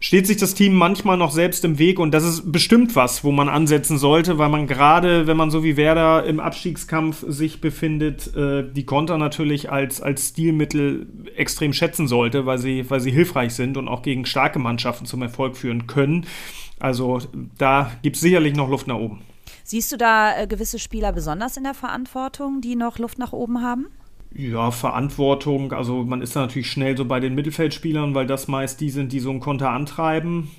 steht 0.00 0.26
sich 0.26 0.36
das 0.36 0.54
Team 0.54 0.74
manchmal 0.74 1.16
noch 1.16 1.30
selbst 1.30 1.64
im 1.64 1.78
Weg 1.78 1.98
und 1.98 2.12
das 2.12 2.24
ist 2.24 2.52
bestimmt 2.52 2.94
was, 2.96 3.24
wo 3.24 3.32
man 3.32 3.48
ansetzen 3.48 3.98
sollte, 3.98 4.38
weil 4.38 4.48
man 4.48 4.66
gerade, 4.66 5.26
wenn 5.26 5.36
man 5.36 5.50
so 5.50 5.64
wie 5.64 5.76
Werder 5.76 6.24
im 6.24 6.40
Abstiegskampf 6.40 7.24
sich 7.26 7.60
befindet, 7.60 8.34
äh, 8.36 8.64
die 8.70 8.84
Konter 8.84 9.18
natürlich 9.18 9.70
als, 9.70 10.00
als 10.00 10.28
Stilmittel 10.28 11.06
extrem 11.36 11.72
schätzen 11.72 12.06
sollte, 12.06 12.46
weil 12.46 12.58
sie, 12.58 12.88
weil 12.88 13.00
sie 13.00 13.10
hilfreich 13.10 13.54
sind 13.54 13.76
und 13.76 13.88
auch 13.88 14.02
gegen 14.02 14.24
starke 14.24 14.58
Mannschaften 14.58 15.06
zum 15.06 15.22
Erfolg 15.22 15.56
führen 15.56 15.86
können. 15.86 16.26
Also 16.78 17.20
da 17.58 17.90
gibt 18.02 18.16
es 18.16 18.22
sicherlich 18.22 18.54
noch 18.54 18.68
Luft 18.68 18.86
nach 18.86 18.96
oben. 18.96 19.22
Siehst 19.64 19.92
du 19.92 19.96
da 19.96 20.34
äh, 20.38 20.46
gewisse 20.46 20.78
Spieler 20.78 21.12
besonders 21.12 21.56
in 21.56 21.64
der 21.64 21.74
Verantwortung, 21.74 22.60
die 22.60 22.76
noch 22.76 22.98
Luft 22.98 23.18
nach 23.18 23.32
oben 23.32 23.62
haben? 23.62 23.88
Ja, 24.34 24.70
Verantwortung. 24.70 25.72
Also 25.72 26.04
man 26.04 26.22
ist 26.22 26.36
da 26.36 26.40
natürlich 26.40 26.70
schnell 26.70 26.96
so 26.96 27.04
bei 27.04 27.18
den 27.18 27.34
Mittelfeldspielern, 27.34 28.14
weil 28.14 28.26
das 28.26 28.46
meist 28.46 28.80
die 28.80 28.90
sind, 28.90 29.12
die 29.12 29.20
so 29.20 29.30
einen 29.30 29.40
Konter 29.40 29.70
antreiben. 29.70 30.50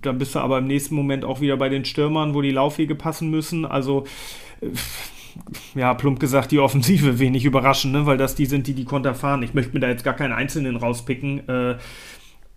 Dann 0.00 0.18
bist 0.18 0.34
du 0.34 0.40
aber 0.40 0.58
im 0.58 0.66
nächsten 0.66 0.94
Moment 0.94 1.24
auch 1.24 1.40
wieder 1.40 1.56
bei 1.56 1.68
den 1.68 1.84
Stürmern, 1.84 2.34
wo 2.34 2.40
die 2.42 2.50
Laufwege 2.50 2.94
passen 2.94 3.30
müssen. 3.30 3.64
Also 3.64 4.04
äh, 4.60 4.68
ja, 5.74 5.94
plump 5.94 6.18
gesagt, 6.18 6.50
die 6.50 6.58
Offensive 6.58 7.18
wenig 7.18 7.44
überraschend, 7.44 7.92
ne? 7.92 8.06
weil 8.06 8.16
das 8.18 8.34
die 8.34 8.46
sind, 8.46 8.66
die 8.66 8.74
die 8.74 8.84
Konter 8.84 9.14
fahren. 9.14 9.42
Ich 9.42 9.54
möchte 9.54 9.72
mir 9.74 9.80
da 9.80 9.88
jetzt 9.88 10.04
gar 10.04 10.14
keinen 10.14 10.32
Einzelnen 10.32 10.76
rauspicken. 10.76 11.48
Äh, 11.48 11.76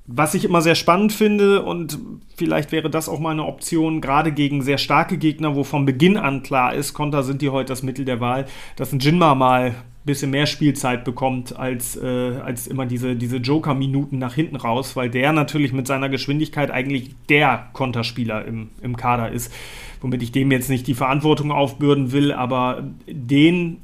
Was 0.07 0.33
ich 0.33 0.45
immer 0.45 0.61
sehr 0.61 0.75
spannend 0.75 1.13
finde 1.13 1.63
und 1.63 1.99
vielleicht 2.37 2.71
wäre 2.71 2.89
das 2.89 3.09
auch 3.09 3.19
mal 3.19 3.31
eine 3.31 3.45
Option, 3.45 4.01
gerade 4.01 4.31
gegen 4.31 4.61
sehr 4.61 4.77
starke 4.77 5.17
Gegner, 5.17 5.55
wo 5.55 5.63
von 5.63 5.85
Beginn 5.85 6.17
an 6.17 6.43
klar 6.43 6.73
ist, 6.73 6.93
Konter 6.93 7.23
sind 7.23 7.41
die 7.41 7.49
heute 7.49 7.69
das 7.69 7.83
Mittel 7.83 8.05
der 8.05 8.19
Wahl, 8.19 8.45
dass 8.75 8.91
ein 8.91 8.99
Jinma 8.99 9.35
mal 9.35 9.75
bisschen 10.05 10.31
mehr 10.31 10.45
Spielzeit 10.45 11.03
bekommt 11.03 11.57
als, 11.57 11.95
äh, 11.97 12.37
als 12.37 12.67
immer 12.67 12.85
diese, 12.85 13.15
diese 13.15 13.37
Joker-Minuten 13.37 14.19
nach 14.19 14.35
hinten 14.35 14.55
raus, 14.55 14.95
weil 14.95 15.09
der 15.09 15.33
natürlich 15.33 15.73
mit 15.73 15.87
seiner 15.87 16.09
Geschwindigkeit 16.09 16.71
eigentlich 16.71 17.15
der 17.27 17.69
Konterspieler 17.73 18.45
im, 18.45 18.69
im 18.81 18.95
Kader 18.97 19.31
ist. 19.31 19.51
Womit 20.01 20.21
ich 20.21 20.31
dem 20.31 20.51
jetzt 20.51 20.69
nicht 20.69 20.85
die 20.87 20.93
Verantwortung 20.93 21.51
aufbürden 21.51 22.11
will, 22.11 22.31
aber 22.31 22.83
den 23.07 23.77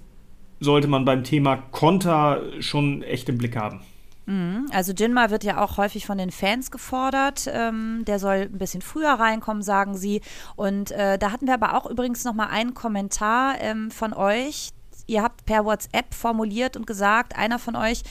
sollte 0.60 0.88
man 0.88 1.06
beim 1.06 1.24
Thema 1.24 1.58
Konter 1.58 2.44
schon 2.60 3.02
echt 3.02 3.28
im 3.30 3.40
Blick 3.40 3.56
haben. 3.56 3.82
Mhm. 4.28 4.68
Also 4.72 4.94
Jinma 4.94 5.32
wird 5.32 5.44
ja 5.44 5.64
auch 5.64 5.78
häufig 5.78 6.06
von 6.06 6.20
den 6.20 6.30
Fans 6.30 6.70
gefordert. 6.70 7.50
Ähm, 7.52 8.04
der 8.06 8.20
soll 8.20 8.50
ein 8.52 8.58
bisschen 8.58 8.82
früher 8.82 9.14
reinkommen, 9.14 9.64
sagen 9.64 9.98
sie. 9.98 10.22
Und 10.56 10.92
äh, 10.92 11.18
da 11.18 11.32
hatten 11.32 11.48
wir 11.48 11.56
aber 11.56 11.76
auch 11.76 11.90
übrigens 11.90 12.24
noch 12.24 12.36
mal 12.36 12.48
einen 12.48 12.76
Kommentar 12.76 13.56
ähm, 13.60 13.90
von 13.90 14.14
euch. 14.14 14.70
Ihr 15.12 15.22
habt 15.22 15.46
per 15.46 15.66
WhatsApp 15.66 16.14
formuliert 16.14 16.78
und 16.78 16.88
gesagt, 16.88 17.36
einer 17.36 17.60
von 17.60 17.76
euch, 17.76 18.04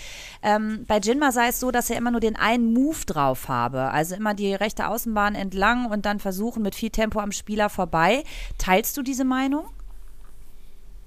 ähm, 0.43 0.85
bei 0.87 0.99
Jinma 0.99 1.33
sei 1.33 1.49
es 1.49 1.59
so, 1.59 1.71
dass 1.71 1.89
er 1.89 1.97
immer 1.97 2.11
nur 2.11 2.21
den 2.21 2.37
einen 2.37 2.75
Move 2.75 3.07
drauf 3.07 3.49
habe. 3.49 3.91
Also 3.91 4.15
immer 4.15 4.35
die 4.35 4.53
rechte 4.53 4.87
Außenbahn 4.87 5.35
entlang 5.35 5.87
und 5.87 6.05
dann 6.05 6.21
versuchen 6.21 6.63
mit 6.63 6.75
viel 6.75 6.91
Tempo 6.91 7.19
am 7.19 7.33
Spieler 7.33 7.71
vorbei. 7.71 8.23
Teilst 8.59 8.99
du 8.99 9.03
diese 9.03 9.25
Meinung? 9.25 9.65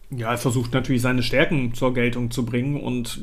Ja, 0.10 0.32
er 0.32 0.40
versucht 0.40 0.74
natürlich 0.74 1.04
seine 1.04 1.22
Stärken 1.22 1.76
zur 1.76 1.94
Geltung 1.94 2.32
zu 2.32 2.44
bringen 2.44 2.82
und 2.82 3.22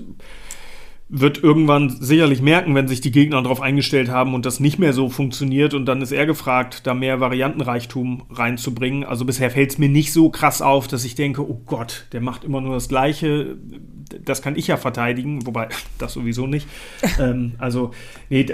wird 1.13 1.43
irgendwann 1.43 1.91
sicherlich 1.91 2.41
merken, 2.41 2.75
wenn 2.77 2.87
sich 2.87 3.01
die 3.01 3.11
Gegner 3.11 3.43
darauf 3.43 3.61
eingestellt 3.61 4.09
haben 4.09 4.33
und 4.33 4.47
das 4.47 4.61
nicht 4.61 4.79
mehr 4.79 4.93
so 4.93 5.09
funktioniert. 5.09 5.75
Und 5.75 5.87
dann 5.87 6.01
ist 6.03 6.13
er 6.13 6.25
gefragt, 6.25 6.87
da 6.87 6.95
mehr 6.95 7.19
Variantenreichtum 7.21 8.27
reinzubringen. 8.31 9.05
Also 9.05 9.25
bisher 9.25 9.51
fällt 9.51 9.73
es 9.73 9.79
mir 9.79 9.89
nicht 9.89 10.13
so 10.13 10.31
krass 10.31 10.63
auf, 10.63 10.87
dass 10.87 11.05
ich 11.05 11.17
denke, 11.17 11.43
oh 11.43 11.61
Gott, 11.67 12.07
der 12.13 12.21
macht 12.21 12.45
immer 12.45 12.61
nur 12.61 12.75
das 12.75 12.89
Gleiche. 12.89 13.57
Das 14.25 14.41
kann 14.41 14.55
ich 14.55 14.69
ja 14.69 14.77
verteidigen, 14.77 15.47
wobei 15.47 15.69
das 15.99 16.13
sowieso 16.13 16.47
nicht. 16.47 16.69
ähm, 17.19 17.53
also, 17.59 17.91
nee, 18.29 18.47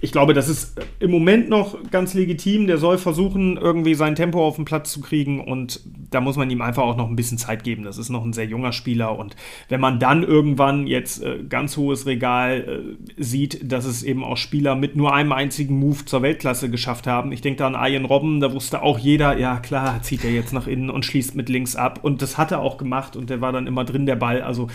ich 0.00 0.12
glaube, 0.12 0.32
das 0.32 0.48
ist 0.48 0.80
im 1.00 1.10
Moment 1.10 1.48
noch 1.48 1.76
ganz 1.90 2.14
legitim. 2.14 2.66
Der 2.66 2.78
soll 2.78 2.98
versuchen, 2.98 3.56
irgendwie 3.56 3.94
sein 3.94 4.14
Tempo 4.14 4.46
auf 4.46 4.56
den 4.56 4.64
Platz 4.64 4.92
zu 4.92 5.00
kriegen 5.00 5.40
und 5.40 5.80
da 6.10 6.20
muss 6.20 6.36
man 6.36 6.48
ihm 6.50 6.62
einfach 6.62 6.84
auch 6.84 6.96
noch 6.96 7.08
ein 7.08 7.16
bisschen 7.16 7.38
Zeit 7.38 7.64
geben. 7.64 7.82
Das 7.82 7.98
ist 7.98 8.08
noch 8.08 8.24
ein 8.24 8.32
sehr 8.32 8.46
junger 8.46 8.72
Spieler 8.72 9.18
und 9.18 9.34
wenn 9.68 9.80
man 9.80 9.98
dann 9.98 10.22
irgendwann 10.22 10.86
jetzt 10.86 11.22
äh, 11.22 11.42
ganz 11.48 11.76
hohes 11.76 12.06
Regal 12.06 12.96
äh, 13.18 13.22
sieht, 13.22 13.72
dass 13.72 13.84
es 13.84 14.02
eben 14.02 14.22
auch 14.22 14.36
Spieler 14.36 14.76
mit 14.76 14.94
nur 14.94 15.14
einem 15.14 15.32
einzigen 15.32 15.78
Move 15.78 16.04
zur 16.04 16.22
Weltklasse 16.22 16.70
geschafft 16.70 17.06
haben. 17.06 17.32
Ich 17.32 17.40
denke 17.40 17.58
da 17.58 17.66
an 17.66 17.76
Ian 17.92 18.04
Robben, 18.04 18.40
da 18.40 18.52
wusste 18.52 18.82
auch 18.82 18.98
jeder, 18.98 19.36
ja 19.36 19.58
klar, 19.58 20.02
zieht 20.02 20.24
er 20.24 20.30
jetzt 20.30 20.52
nach 20.52 20.66
innen 20.66 20.90
und 20.90 21.04
schließt 21.04 21.34
mit 21.34 21.48
links 21.48 21.74
ab 21.76 22.00
und 22.02 22.22
das 22.22 22.38
hat 22.38 22.52
er 22.52 22.60
auch 22.60 22.78
gemacht 22.78 23.16
und 23.16 23.30
der 23.30 23.40
war 23.40 23.52
dann 23.52 23.66
immer 23.66 23.84
drin, 23.84 24.06
der 24.06 24.16
Ball. 24.16 24.42
Also 24.42 24.68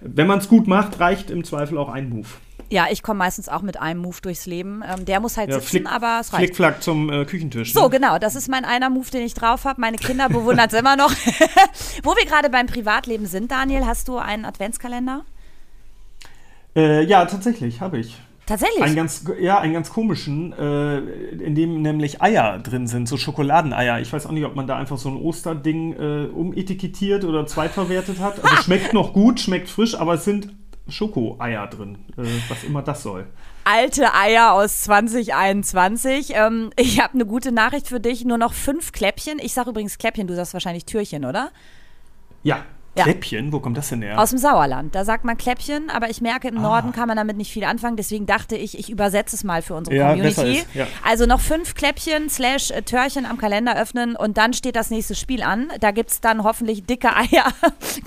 wenn 0.00 0.26
man 0.26 0.38
es 0.38 0.48
gut 0.48 0.66
macht, 0.66 1.00
reicht 1.00 1.30
im 1.30 1.44
Zweifel 1.44 1.78
auch 1.78 1.88
ein 1.88 2.10
Move. 2.10 2.28
Ja, 2.68 2.86
ich 2.90 3.02
komme 3.02 3.18
meistens 3.18 3.48
auch 3.48 3.62
mit 3.62 3.80
einem 3.80 4.00
Move 4.00 4.16
durchs 4.22 4.46
Leben. 4.46 4.82
Ähm, 4.82 5.04
der 5.04 5.20
muss 5.20 5.36
halt 5.36 5.50
ja, 5.50 5.56
sitzen, 5.56 5.68
flick, 5.68 5.92
aber 5.92 6.18
es 6.20 6.32
reicht. 6.32 6.46
Flickflack 6.46 6.82
zum 6.82 7.10
äh, 7.10 7.24
Küchentisch. 7.24 7.74
Ne? 7.74 7.80
So, 7.80 7.88
genau. 7.88 8.18
Das 8.18 8.34
ist 8.34 8.48
mein 8.48 8.64
einer 8.64 8.90
Move, 8.90 9.10
den 9.10 9.22
ich 9.22 9.34
drauf 9.34 9.64
habe. 9.64 9.80
Meine 9.80 9.98
Kinder 9.98 10.28
bewundern 10.28 10.68
es 10.68 10.74
immer 10.74 10.96
noch. 10.96 11.10
Wo 12.02 12.16
wir 12.16 12.26
gerade 12.26 12.50
beim 12.50 12.66
Privatleben 12.66 13.26
sind, 13.26 13.50
Daniel, 13.50 13.86
hast 13.86 14.08
du 14.08 14.18
einen 14.18 14.44
Adventskalender? 14.44 15.24
Äh, 16.74 17.04
ja, 17.04 17.24
tatsächlich, 17.24 17.80
habe 17.80 17.98
ich. 17.98 18.18
Tatsächlich? 18.46 18.82
Ein 18.82 18.94
ganz, 18.94 19.24
ja, 19.40 19.58
einen 19.58 19.72
ganz 19.72 19.90
komischen, 19.90 20.52
äh, 20.52 20.98
in 20.98 21.56
dem 21.56 21.82
nämlich 21.82 22.22
Eier 22.22 22.60
drin 22.60 22.86
sind, 22.86 23.08
so 23.08 23.16
Schokoladeneier. 23.16 24.00
Ich 24.00 24.12
weiß 24.12 24.26
auch 24.26 24.30
nicht, 24.30 24.44
ob 24.44 24.54
man 24.54 24.68
da 24.68 24.76
einfach 24.76 24.98
so 24.98 25.08
ein 25.08 25.16
Osterding 25.16 25.94
äh, 25.94 26.26
umetikettiert 26.26 27.24
oder 27.24 27.46
zweitverwertet 27.46 28.20
hat. 28.20 28.44
Also 28.44 28.56
schmeckt 28.62 28.92
noch 28.92 29.12
gut, 29.12 29.40
schmeckt 29.40 29.68
frisch, 29.68 29.96
aber 29.96 30.14
es 30.14 30.24
sind 30.24 30.50
Schokoeier 30.88 31.66
drin, 31.66 31.98
äh, 32.16 32.22
was 32.48 32.64
immer 32.64 32.82
das 32.82 33.02
soll. 33.02 33.26
Alte 33.64 34.14
Eier 34.14 34.52
aus 34.52 34.82
2021. 34.82 36.32
Ähm, 36.34 36.70
ich 36.76 37.00
habe 37.00 37.14
eine 37.14 37.26
gute 37.26 37.52
Nachricht 37.52 37.88
für 37.88 38.00
dich. 38.00 38.24
Nur 38.24 38.38
noch 38.38 38.54
fünf 38.54 38.92
Kläppchen. 38.92 39.38
Ich 39.40 39.52
sage 39.52 39.70
übrigens 39.70 39.98
Kläppchen, 39.98 40.26
du 40.26 40.36
sagst 40.36 40.52
wahrscheinlich 40.52 40.84
Türchen, 40.84 41.24
oder? 41.24 41.50
Ja, 42.42 42.64
ja. 42.96 43.04
Kläppchen? 43.04 43.52
Wo 43.52 43.60
kommt 43.60 43.76
das 43.76 43.90
denn 43.90 44.02
her? 44.02 44.20
Aus 44.20 44.30
dem 44.30 44.38
Sauerland. 44.38 44.94
Da 44.94 45.04
sagt 45.04 45.24
man 45.24 45.36
Kläppchen, 45.36 45.90
aber 45.90 46.08
ich 46.10 46.20
merke, 46.20 46.48
im 46.48 46.58
ah. 46.58 46.62
Norden 46.62 46.92
kann 46.92 47.08
man 47.08 47.16
damit 47.16 47.36
nicht 47.36 47.52
viel 47.52 47.64
anfangen. 47.64 47.96
Deswegen 47.96 48.26
dachte 48.26 48.56
ich, 48.56 48.78
ich 48.78 48.90
übersetze 48.90 49.36
es 49.36 49.44
mal 49.44 49.62
für 49.62 49.74
unsere 49.74 49.96
ja, 49.96 50.10
Community. 50.10 50.58
Ist, 50.58 50.74
ja. 50.74 50.86
Also 51.04 51.26
noch 51.26 51.40
fünf 51.40 51.74
Kläppchen 51.74 52.30
slash 52.30 52.70
äh, 52.70 52.82
Törchen 52.82 53.26
am 53.26 53.38
Kalender 53.38 53.80
öffnen 53.80 54.16
und 54.16 54.38
dann 54.38 54.52
steht 54.52 54.76
das 54.76 54.90
nächste 54.90 55.14
Spiel 55.14 55.42
an. 55.42 55.68
Da 55.80 55.90
gibt 55.90 56.10
es 56.10 56.20
dann 56.20 56.42
hoffentlich 56.44 56.84
dicke 56.84 57.14
Eier 57.16 57.52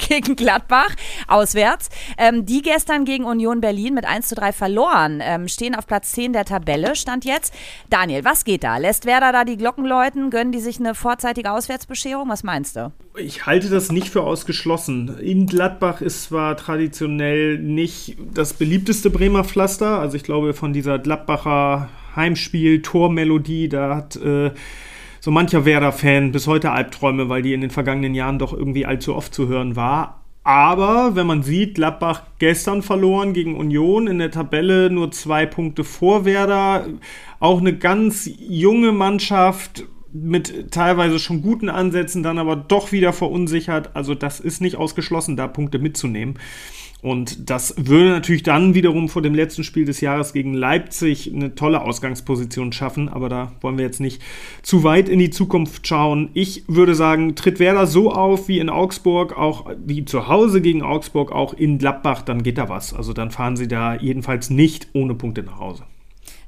gegen 0.08 0.36
Gladbach 0.36 0.96
auswärts. 1.28 1.90
Ähm, 2.18 2.46
die 2.46 2.62
gestern 2.62 3.06
gegen 3.06 3.26
Union 3.26 3.62
Berlin 3.62 3.94
mit 3.94 4.06
1 4.06 4.28
zu 4.28 4.36
3 4.36 4.54
verloren, 4.54 5.22
ähm, 5.24 5.48
stehen 5.48 5.76
auf 5.76 5.88
Platz 5.88 6.12
10 6.14 6.34
der 6.34 6.46
Tabelle, 6.46 6.96
stand 6.96 7.26
jetzt. 7.26 7.54
Daniel, 7.90 8.26
was 8.26 8.44
geht 8.44 8.64
da? 8.64 8.78
Lässt 8.78 9.06
Werder 9.06 9.32
da 9.32 9.44
die 9.44 9.58
Glocken 9.58 9.86
läuten? 9.86 10.30
Gönnen 10.30 10.52
die 10.52 10.60
sich 10.60 10.80
eine 10.80 10.96
vorzeitige 10.96 11.52
Auswärtsbescherung? 11.52 12.30
Was 12.30 12.44
meinst 12.44 12.76
du? 12.76 12.92
Ich 13.22 13.46
halte 13.46 13.70
das 13.70 13.92
nicht 13.92 14.10
für 14.10 14.24
ausgeschlossen 14.24 14.60
geschlossen. 14.60 15.20
In 15.20 15.46
Gladbach 15.46 16.02
ist 16.02 16.24
zwar 16.24 16.58
traditionell 16.58 17.58
nicht 17.58 18.18
das 18.34 18.54
beliebteste 18.54 19.10
Bremer 19.10 19.44
Pflaster, 19.44 20.00
also 20.00 20.16
ich 20.18 20.24
glaube 20.24 20.54
von 20.54 20.74
dieser 20.74 21.00
Gladbacher 21.00 21.90
Heimspiel-Tormelodie, 22.16 23.70
da 23.70 23.96
hat 23.96 24.16
äh, 24.16 24.52
so 25.20 25.32
mancher 25.32 25.66
Werder-Fan 25.66 26.32
bis 26.32 26.48
heute 26.48 26.72
Albträume, 26.72 27.30
weil 27.30 27.42
die 27.42 27.54
in 27.54 27.62
den 27.62 27.70
vergangenen 27.70 28.16
Jahren 28.16 28.40
doch 28.40 28.54
irgendwie 28.54 28.86
allzu 28.86 29.16
oft 29.16 29.34
zu 29.34 29.48
hören 29.48 29.76
war. 29.76 30.24
Aber 30.44 31.16
wenn 31.16 31.28
man 31.28 31.44
sieht, 31.44 31.76
Gladbach 31.76 32.24
gestern 32.40 32.82
verloren 32.82 33.34
gegen 33.34 33.56
Union, 33.56 34.08
in 34.08 34.20
der 34.20 34.32
Tabelle 34.32 34.90
nur 34.90 35.12
zwei 35.12 35.46
Punkte 35.46 35.84
vor 35.84 36.26
Werder, 36.26 36.88
auch 37.40 37.60
eine 37.60 37.78
ganz 37.78 38.30
junge 38.40 38.92
Mannschaft, 38.92 39.86
mit 40.14 40.72
teilweise 40.72 41.20
schon 41.20 41.42
guten 41.42 41.70
Ansätzen 41.70 42.24
dann 42.24 42.38
aber 42.38 42.56
doch 42.56 42.92
wieder 42.92 43.14
verunsichert. 43.14 43.96
Also 43.96 44.16
das 44.16 44.40
ist 44.40 44.62
nicht 44.62 44.76
ausgeschlossen, 44.76 45.38
da 45.38 45.48
Punkte 45.48 45.80
mitzunehmen. 45.80 46.40
Und 47.02 47.50
das 47.50 47.76
würde 47.78 48.10
natürlich 48.10 48.44
dann 48.44 48.74
wiederum 48.74 49.08
vor 49.08 49.22
dem 49.22 49.34
letzten 49.34 49.64
Spiel 49.64 49.86
des 49.86 50.02
Jahres 50.02 50.34
gegen 50.34 50.54
Leipzig 50.54 51.32
eine 51.34 51.56
tolle 51.56 51.82
Ausgangsposition 51.82 52.74
schaffen. 52.74 53.08
Aber 53.08 53.30
da 53.30 53.54
wollen 53.62 53.78
wir 53.78 53.86
jetzt 53.86 54.02
nicht 54.02 54.22
zu 54.64 54.84
weit 54.84 55.08
in 55.08 55.20
die 55.20 55.30
Zukunft 55.30 55.88
schauen. 55.88 56.30
Ich 56.34 56.66
würde 56.68 56.96
sagen, 56.96 57.36
tritt 57.36 57.60
Werder 57.60 57.88
so 57.88 58.12
auf 58.12 58.50
wie 58.50 58.60
in 58.60 58.70
Augsburg, 58.70 59.38
auch 59.38 59.72
wie 59.86 60.04
zu 60.04 60.28
Hause 60.28 60.62
gegen 60.62 60.82
Augsburg, 60.82 61.32
auch 61.32 61.54
in 61.54 61.78
Gladbach, 61.78 62.22
dann 62.22 62.44
geht 62.44 62.58
da 62.58 62.68
was. 62.68 62.94
Also 62.94 63.14
dann 63.14 63.32
fahren 63.32 63.56
sie 63.56 63.70
da 63.70 63.96
jedenfalls 63.96 64.50
nicht 64.50 64.90
ohne 64.92 65.16
Punkte 65.16 65.44
nach 65.44 65.60
Hause. 65.60 65.84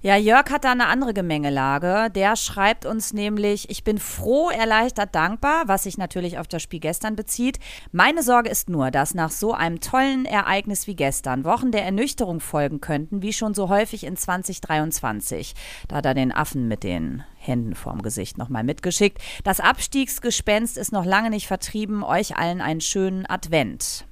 Ja, 0.03 0.15
Jörg 0.15 0.49
hat 0.49 0.63
da 0.63 0.71
eine 0.71 0.87
andere 0.87 1.13
Gemengelage. 1.13 2.09
Der 2.09 2.35
schreibt 2.35 2.87
uns 2.87 3.13
nämlich, 3.13 3.69
ich 3.69 3.83
bin 3.83 3.99
froh, 3.99 4.49
erleichtert, 4.49 5.13
dankbar, 5.13 5.67
was 5.67 5.83
sich 5.83 5.99
natürlich 5.99 6.39
auf 6.39 6.47
das 6.47 6.63
Spiel 6.63 6.79
gestern 6.79 7.15
bezieht. 7.15 7.59
Meine 7.91 8.23
Sorge 8.23 8.49
ist 8.49 8.67
nur, 8.67 8.89
dass 8.89 9.13
nach 9.13 9.29
so 9.29 9.53
einem 9.53 9.79
tollen 9.79 10.25
Ereignis 10.25 10.87
wie 10.87 10.95
gestern 10.95 11.45
Wochen 11.45 11.71
der 11.71 11.85
Ernüchterung 11.85 12.39
folgen 12.39 12.81
könnten, 12.81 13.21
wie 13.21 13.31
schon 13.31 13.53
so 13.53 13.69
häufig 13.69 14.03
in 14.03 14.17
2023. 14.17 15.53
Da 15.87 15.97
hat 15.97 16.05
er 16.07 16.15
den 16.15 16.31
Affen 16.31 16.67
mit 16.67 16.81
den 16.81 17.23
Händen 17.37 17.75
vorm 17.75 18.01
Gesicht 18.01 18.39
nochmal 18.39 18.63
mitgeschickt. 18.63 19.19
Das 19.43 19.59
Abstiegsgespenst 19.59 20.79
ist 20.79 20.91
noch 20.91 21.05
lange 21.05 21.29
nicht 21.29 21.45
vertrieben. 21.45 22.03
Euch 22.03 22.37
allen 22.37 22.61
einen 22.61 22.81
schönen 22.81 23.27
Advent. 23.27 24.05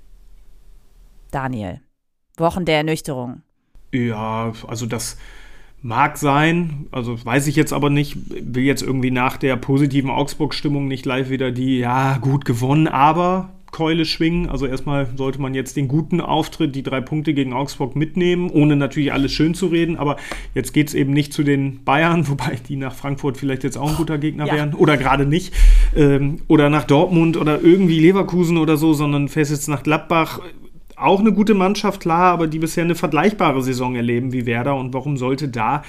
Daniel, 1.31 1.81
Wochen 2.37 2.65
der 2.65 2.77
Ernüchterung. 2.77 3.41
Ja, 3.91 4.53
also 4.67 4.85
das 4.85 5.17
Mag 5.81 6.17
sein, 6.17 6.87
also 6.91 7.23
weiß 7.23 7.47
ich 7.47 7.55
jetzt 7.55 7.71
aber 7.71 7.89
nicht, 7.89 8.17
will 8.29 8.63
jetzt 8.63 8.81
irgendwie 8.81 9.11
nach 9.11 9.37
der 9.37 9.55
positiven 9.55 10.09
Augsburg-Stimmung 10.09 10.87
nicht 10.87 11.05
live 11.05 11.29
wieder 11.29 11.51
die, 11.51 11.79
ja, 11.79 12.17
gut 12.17 12.43
gewonnen, 12.43 12.87
aber 12.87 13.49
Keule 13.71 14.05
schwingen. 14.05 14.49
Also 14.49 14.65
erstmal 14.65 15.07
sollte 15.15 15.41
man 15.41 15.53
jetzt 15.53 15.77
den 15.77 15.87
guten 15.87 16.21
Auftritt, 16.21 16.75
die 16.75 16.83
drei 16.83 17.01
Punkte 17.01 17.33
gegen 17.33 17.53
Augsburg 17.53 17.95
mitnehmen, 17.95 18.49
ohne 18.49 18.75
natürlich 18.75 19.13
alles 19.13 19.31
schön 19.31 19.53
zu 19.53 19.67
reden. 19.67 19.97
Aber 19.97 20.17
jetzt 20.53 20.73
geht 20.73 20.89
es 20.89 20.93
eben 20.93 21.13
nicht 21.13 21.33
zu 21.33 21.43
den 21.43 21.83
Bayern, 21.83 22.27
wobei 22.29 22.57
die 22.67 22.75
nach 22.75 22.93
Frankfurt 22.93 23.37
vielleicht 23.37 23.63
jetzt 23.63 23.77
auch 23.77 23.89
ein 23.89 23.95
guter 23.95 24.17
Gegner 24.17 24.47
ja. 24.47 24.53
wären 24.53 24.73
oder 24.73 24.97
gerade 24.97 25.25
nicht. 25.25 25.53
Ähm, 25.95 26.39
oder 26.47 26.69
nach 26.69 26.83
Dortmund 26.83 27.37
oder 27.37 27.61
irgendwie 27.61 27.99
Leverkusen 27.99 28.57
oder 28.57 28.77
so, 28.77 28.93
sondern 28.93 29.29
fährst 29.29 29.51
jetzt 29.51 29.67
nach 29.67 29.83
Gladbach 29.83 30.39
auch 31.01 31.19
eine 31.19 31.33
gute 31.33 31.53
Mannschaft, 31.53 32.01
klar, 32.01 32.31
aber 32.33 32.47
die 32.47 32.59
bisher 32.59 32.83
eine 32.83 32.95
vergleichbare 32.95 33.61
Saison 33.61 33.95
erleben 33.95 34.31
wie 34.33 34.45
Werder. 34.45 34.75
Und 34.75 34.93
warum 34.93 35.17
sollte 35.17 35.47
da 35.47 35.83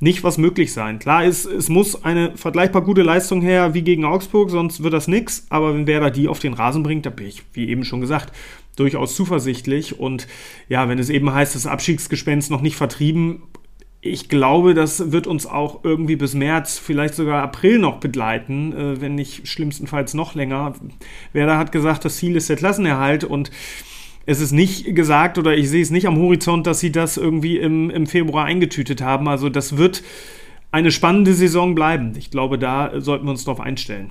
nicht 0.00 0.24
was 0.24 0.38
möglich 0.38 0.72
sein? 0.72 0.98
Klar 0.98 1.24
ist, 1.24 1.46
es 1.46 1.68
muss 1.68 2.04
eine 2.04 2.36
vergleichbar 2.36 2.82
gute 2.82 3.02
Leistung 3.02 3.42
her 3.42 3.74
wie 3.74 3.82
gegen 3.82 4.04
Augsburg, 4.04 4.50
sonst 4.50 4.82
wird 4.82 4.94
das 4.94 5.08
nichts. 5.08 5.46
Aber 5.50 5.74
wenn 5.74 5.86
Werder 5.86 6.10
die 6.10 6.28
auf 6.28 6.38
den 6.38 6.54
Rasen 6.54 6.82
bringt, 6.82 7.06
da 7.06 7.10
bin 7.10 7.26
ich, 7.26 7.42
wie 7.52 7.68
eben 7.68 7.84
schon 7.84 8.00
gesagt, 8.00 8.32
durchaus 8.76 9.14
zuversichtlich. 9.14 9.98
Und 9.98 10.26
ja, 10.68 10.88
wenn 10.88 10.98
es 10.98 11.10
eben 11.10 11.32
heißt, 11.32 11.54
das 11.54 11.66
Abstiegsgespenst 11.66 12.50
noch 12.50 12.60
nicht 12.60 12.76
vertrieben, 12.76 13.42
ich 14.06 14.28
glaube, 14.28 14.74
das 14.74 15.12
wird 15.12 15.26
uns 15.26 15.46
auch 15.46 15.82
irgendwie 15.82 16.16
bis 16.16 16.34
März, 16.34 16.78
vielleicht 16.78 17.14
sogar 17.14 17.42
April 17.42 17.78
noch 17.78 18.00
begleiten, 18.00 18.72
äh, 18.72 19.00
wenn 19.00 19.14
nicht 19.14 19.48
schlimmstenfalls 19.48 20.12
noch 20.12 20.34
länger. 20.34 20.74
Werder 21.32 21.56
hat 21.56 21.72
gesagt, 21.72 22.04
das 22.04 22.18
Ziel 22.18 22.36
ist 22.36 22.50
der 22.50 22.56
Klassenerhalt 22.56 23.24
und 23.24 23.50
es 24.26 24.40
ist 24.40 24.52
nicht 24.52 24.94
gesagt 24.94 25.38
oder 25.38 25.56
ich 25.56 25.68
sehe 25.68 25.82
es 25.82 25.90
nicht 25.90 26.06
am 26.06 26.18
Horizont, 26.18 26.66
dass 26.66 26.80
sie 26.80 26.92
das 26.92 27.16
irgendwie 27.16 27.58
im, 27.58 27.90
im 27.90 28.06
Februar 28.06 28.44
eingetütet 28.44 29.02
haben. 29.02 29.28
Also 29.28 29.48
das 29.48 29.76
wird 29.76 30.02
eine 30.70 30.90
spannende 30.90 31.34
Saison 31.34 31.74
bleiben. 31.74 32.14
Ich 32.16 32.30
glaube, 32.30 32.58
da 32.58 33.00
sollten 33.00 33.26
wir 33.26 33.30
uns 33.30 33.44
darauf 33.44 33.60
einstellen. 33.60 34.10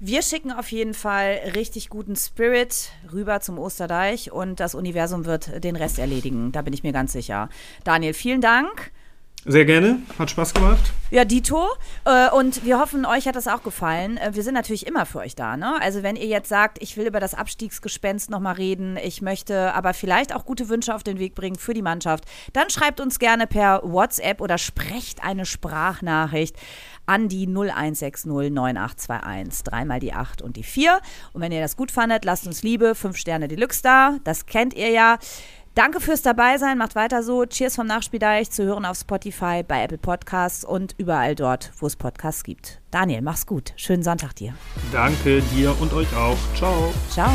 Wir 0.00 0.22
schicken 0.22 0.52
auf 0.52 0.70
jeden 0.70 0.92
Fall 0.92 1.40
richtig 1.54 1.88
guten 1.88 2.16
Spirit 2.16 2.90
rüber 3.12 3.40
zum 3.40 3.58
Osterdeich 3.58 4.30
und 4.32 4.60
das 4.60 4.74
Universum 4.74 5.24
wird 5.24 5.64
den 5.64 5.76
Rest 5.76 5.98
erledigen. 5.98 6.52
Da 6.52 6.62
bin 6.62 6.74
ich 6.74 6.82
mir 6.82 6.92
ganz 6.92 7.12
sicher. 7.12 7.48
Daniel, 7.84 8.12
vielen 8.12 8.40
Dank. 8.40 8.92
Sehr 9.46 9.66
gerne, 9.66 9.98
hat 10.18 10.30
Spaß 10.30 10.54
gemacht. 10.54 10.92
Ja, 11.10 11.26
Dito. 11.26 11.68
Äh, 12.06 12.30
und 12.30 12.64
wir 12.64 12.78
hoffen, 12.78 13.04
euch 13.04 13.28
hat 13.28 13.36
das 13.36 13.46
auch 13.46 13.62
gefallen. 13.62 14.16
Äh, 14.16 14.30
wir 14.32 14.42
sind 14.42 14.54
natürlich 14.54 14.86
immer 14.86 15.04
für 15.04 15.18
euch 15.18 15.34
da. 15.36 15.58
Ne? 15.58 15.80
Also 15.82 16.02
wenn 16.02 16.16
ihr 16.16 16.26
jetzt 16.26 16.48
sagt, 16.48 16.82
ich 16.82 16.96
will 16.96 17.06
über 17.06 17.20
das 17.20 17.34
Abstiegsgespenst 17.34 18.30
nochmal 18.30 18.54
reden, 18.54 18.96
ich 18.96 19.20
möchte 19.20 19.74
aber 19.74 19.92
vielleicht 19.92 20.34
auch 20.34 20.46
gute 20.46 20.70
Wünsche 20.70 20.94
auf 20.94 21.02
den 21.02 21.18
Weg 21.18 21.34
bringen 21.34 21.56
für 21.56 21.74
die 21.74 21.82
Mannschaft, 21.82 22.24
dann 22.54 22.70
schreibt 22.70 23.00
uns 23.00 23.18
gerne 23.18 23.46
per 23.46 23.82
WhatsApp 23.84 24.40
oder 24.40 24.56
sprecht 24.56 25.22
eine 25.22 25.44
Sprachnachricht 25.44 26.56
an 27.04 27.28
die 27.28 27.46
0160 27.46 28.24
9821. 28.24 29.62
Dreimal 29.64 30.00
die 30.00 30.14
8 30.14 30.40
und 30.40 30.56
die 30.56 30.62
4. 30.62 31.00
Und 31.34 31.42
wenn 31.42 31.52
ihr 31.52 31.60
das 31.60 31.76
gut 31.76 31.90
fandet, 31.90 32.24
lasst 32.24 32.46
uns 32.46 32.62
Liebe, 32.62 32.94
5 32.94 33.16
Sterne 33.16 33.48
Deluxe 33.48 33.82
da. 33.82 34.16
Das 34.24 34.46
kennt 34.46 34.72
ihr 34.72 34.88
ja. 34.88 35.18
Danke 35.74 36.00
fürs 36.00 36.22
Dabeisein, 36.22 36.78
macht 36.78 36.94
weiter 36.94 37.24
so. 37.24 37.44
Cheers 37.46 37.74
vom 37.74 37.88
Nachspieldeich 37.88 38.50
zu 38.50 38.64
hören 38.64 38.84
auf 38.84 38.96
Spotify, 38.96 39.64
bei 39.66 39.82
Apple 39.82 39.98
Podcasts 39.98 40.64
und 40.64 40.94
überall 40.98 41.34
dort, 41.34 41.72
wo 41.78 41.86
es 41.86 41.96
Podcasts 41.96 42.44
gibt. 42.44 42.80
Daniel, 42.92 43.22
mach's 43.22 43.44
gut. 43.44 43.72
Schönen 43.76 44.04
Sonntag 44.04 44.34
dir. 44.36 44.54
Danke 44.92 45.42
dir 45.54 45.74
und 45.80 45.92
euch 45.92 46.14
auch. 46.14 46.38
Ciao. 46.54 46.94
Ciao. 47.10 47.30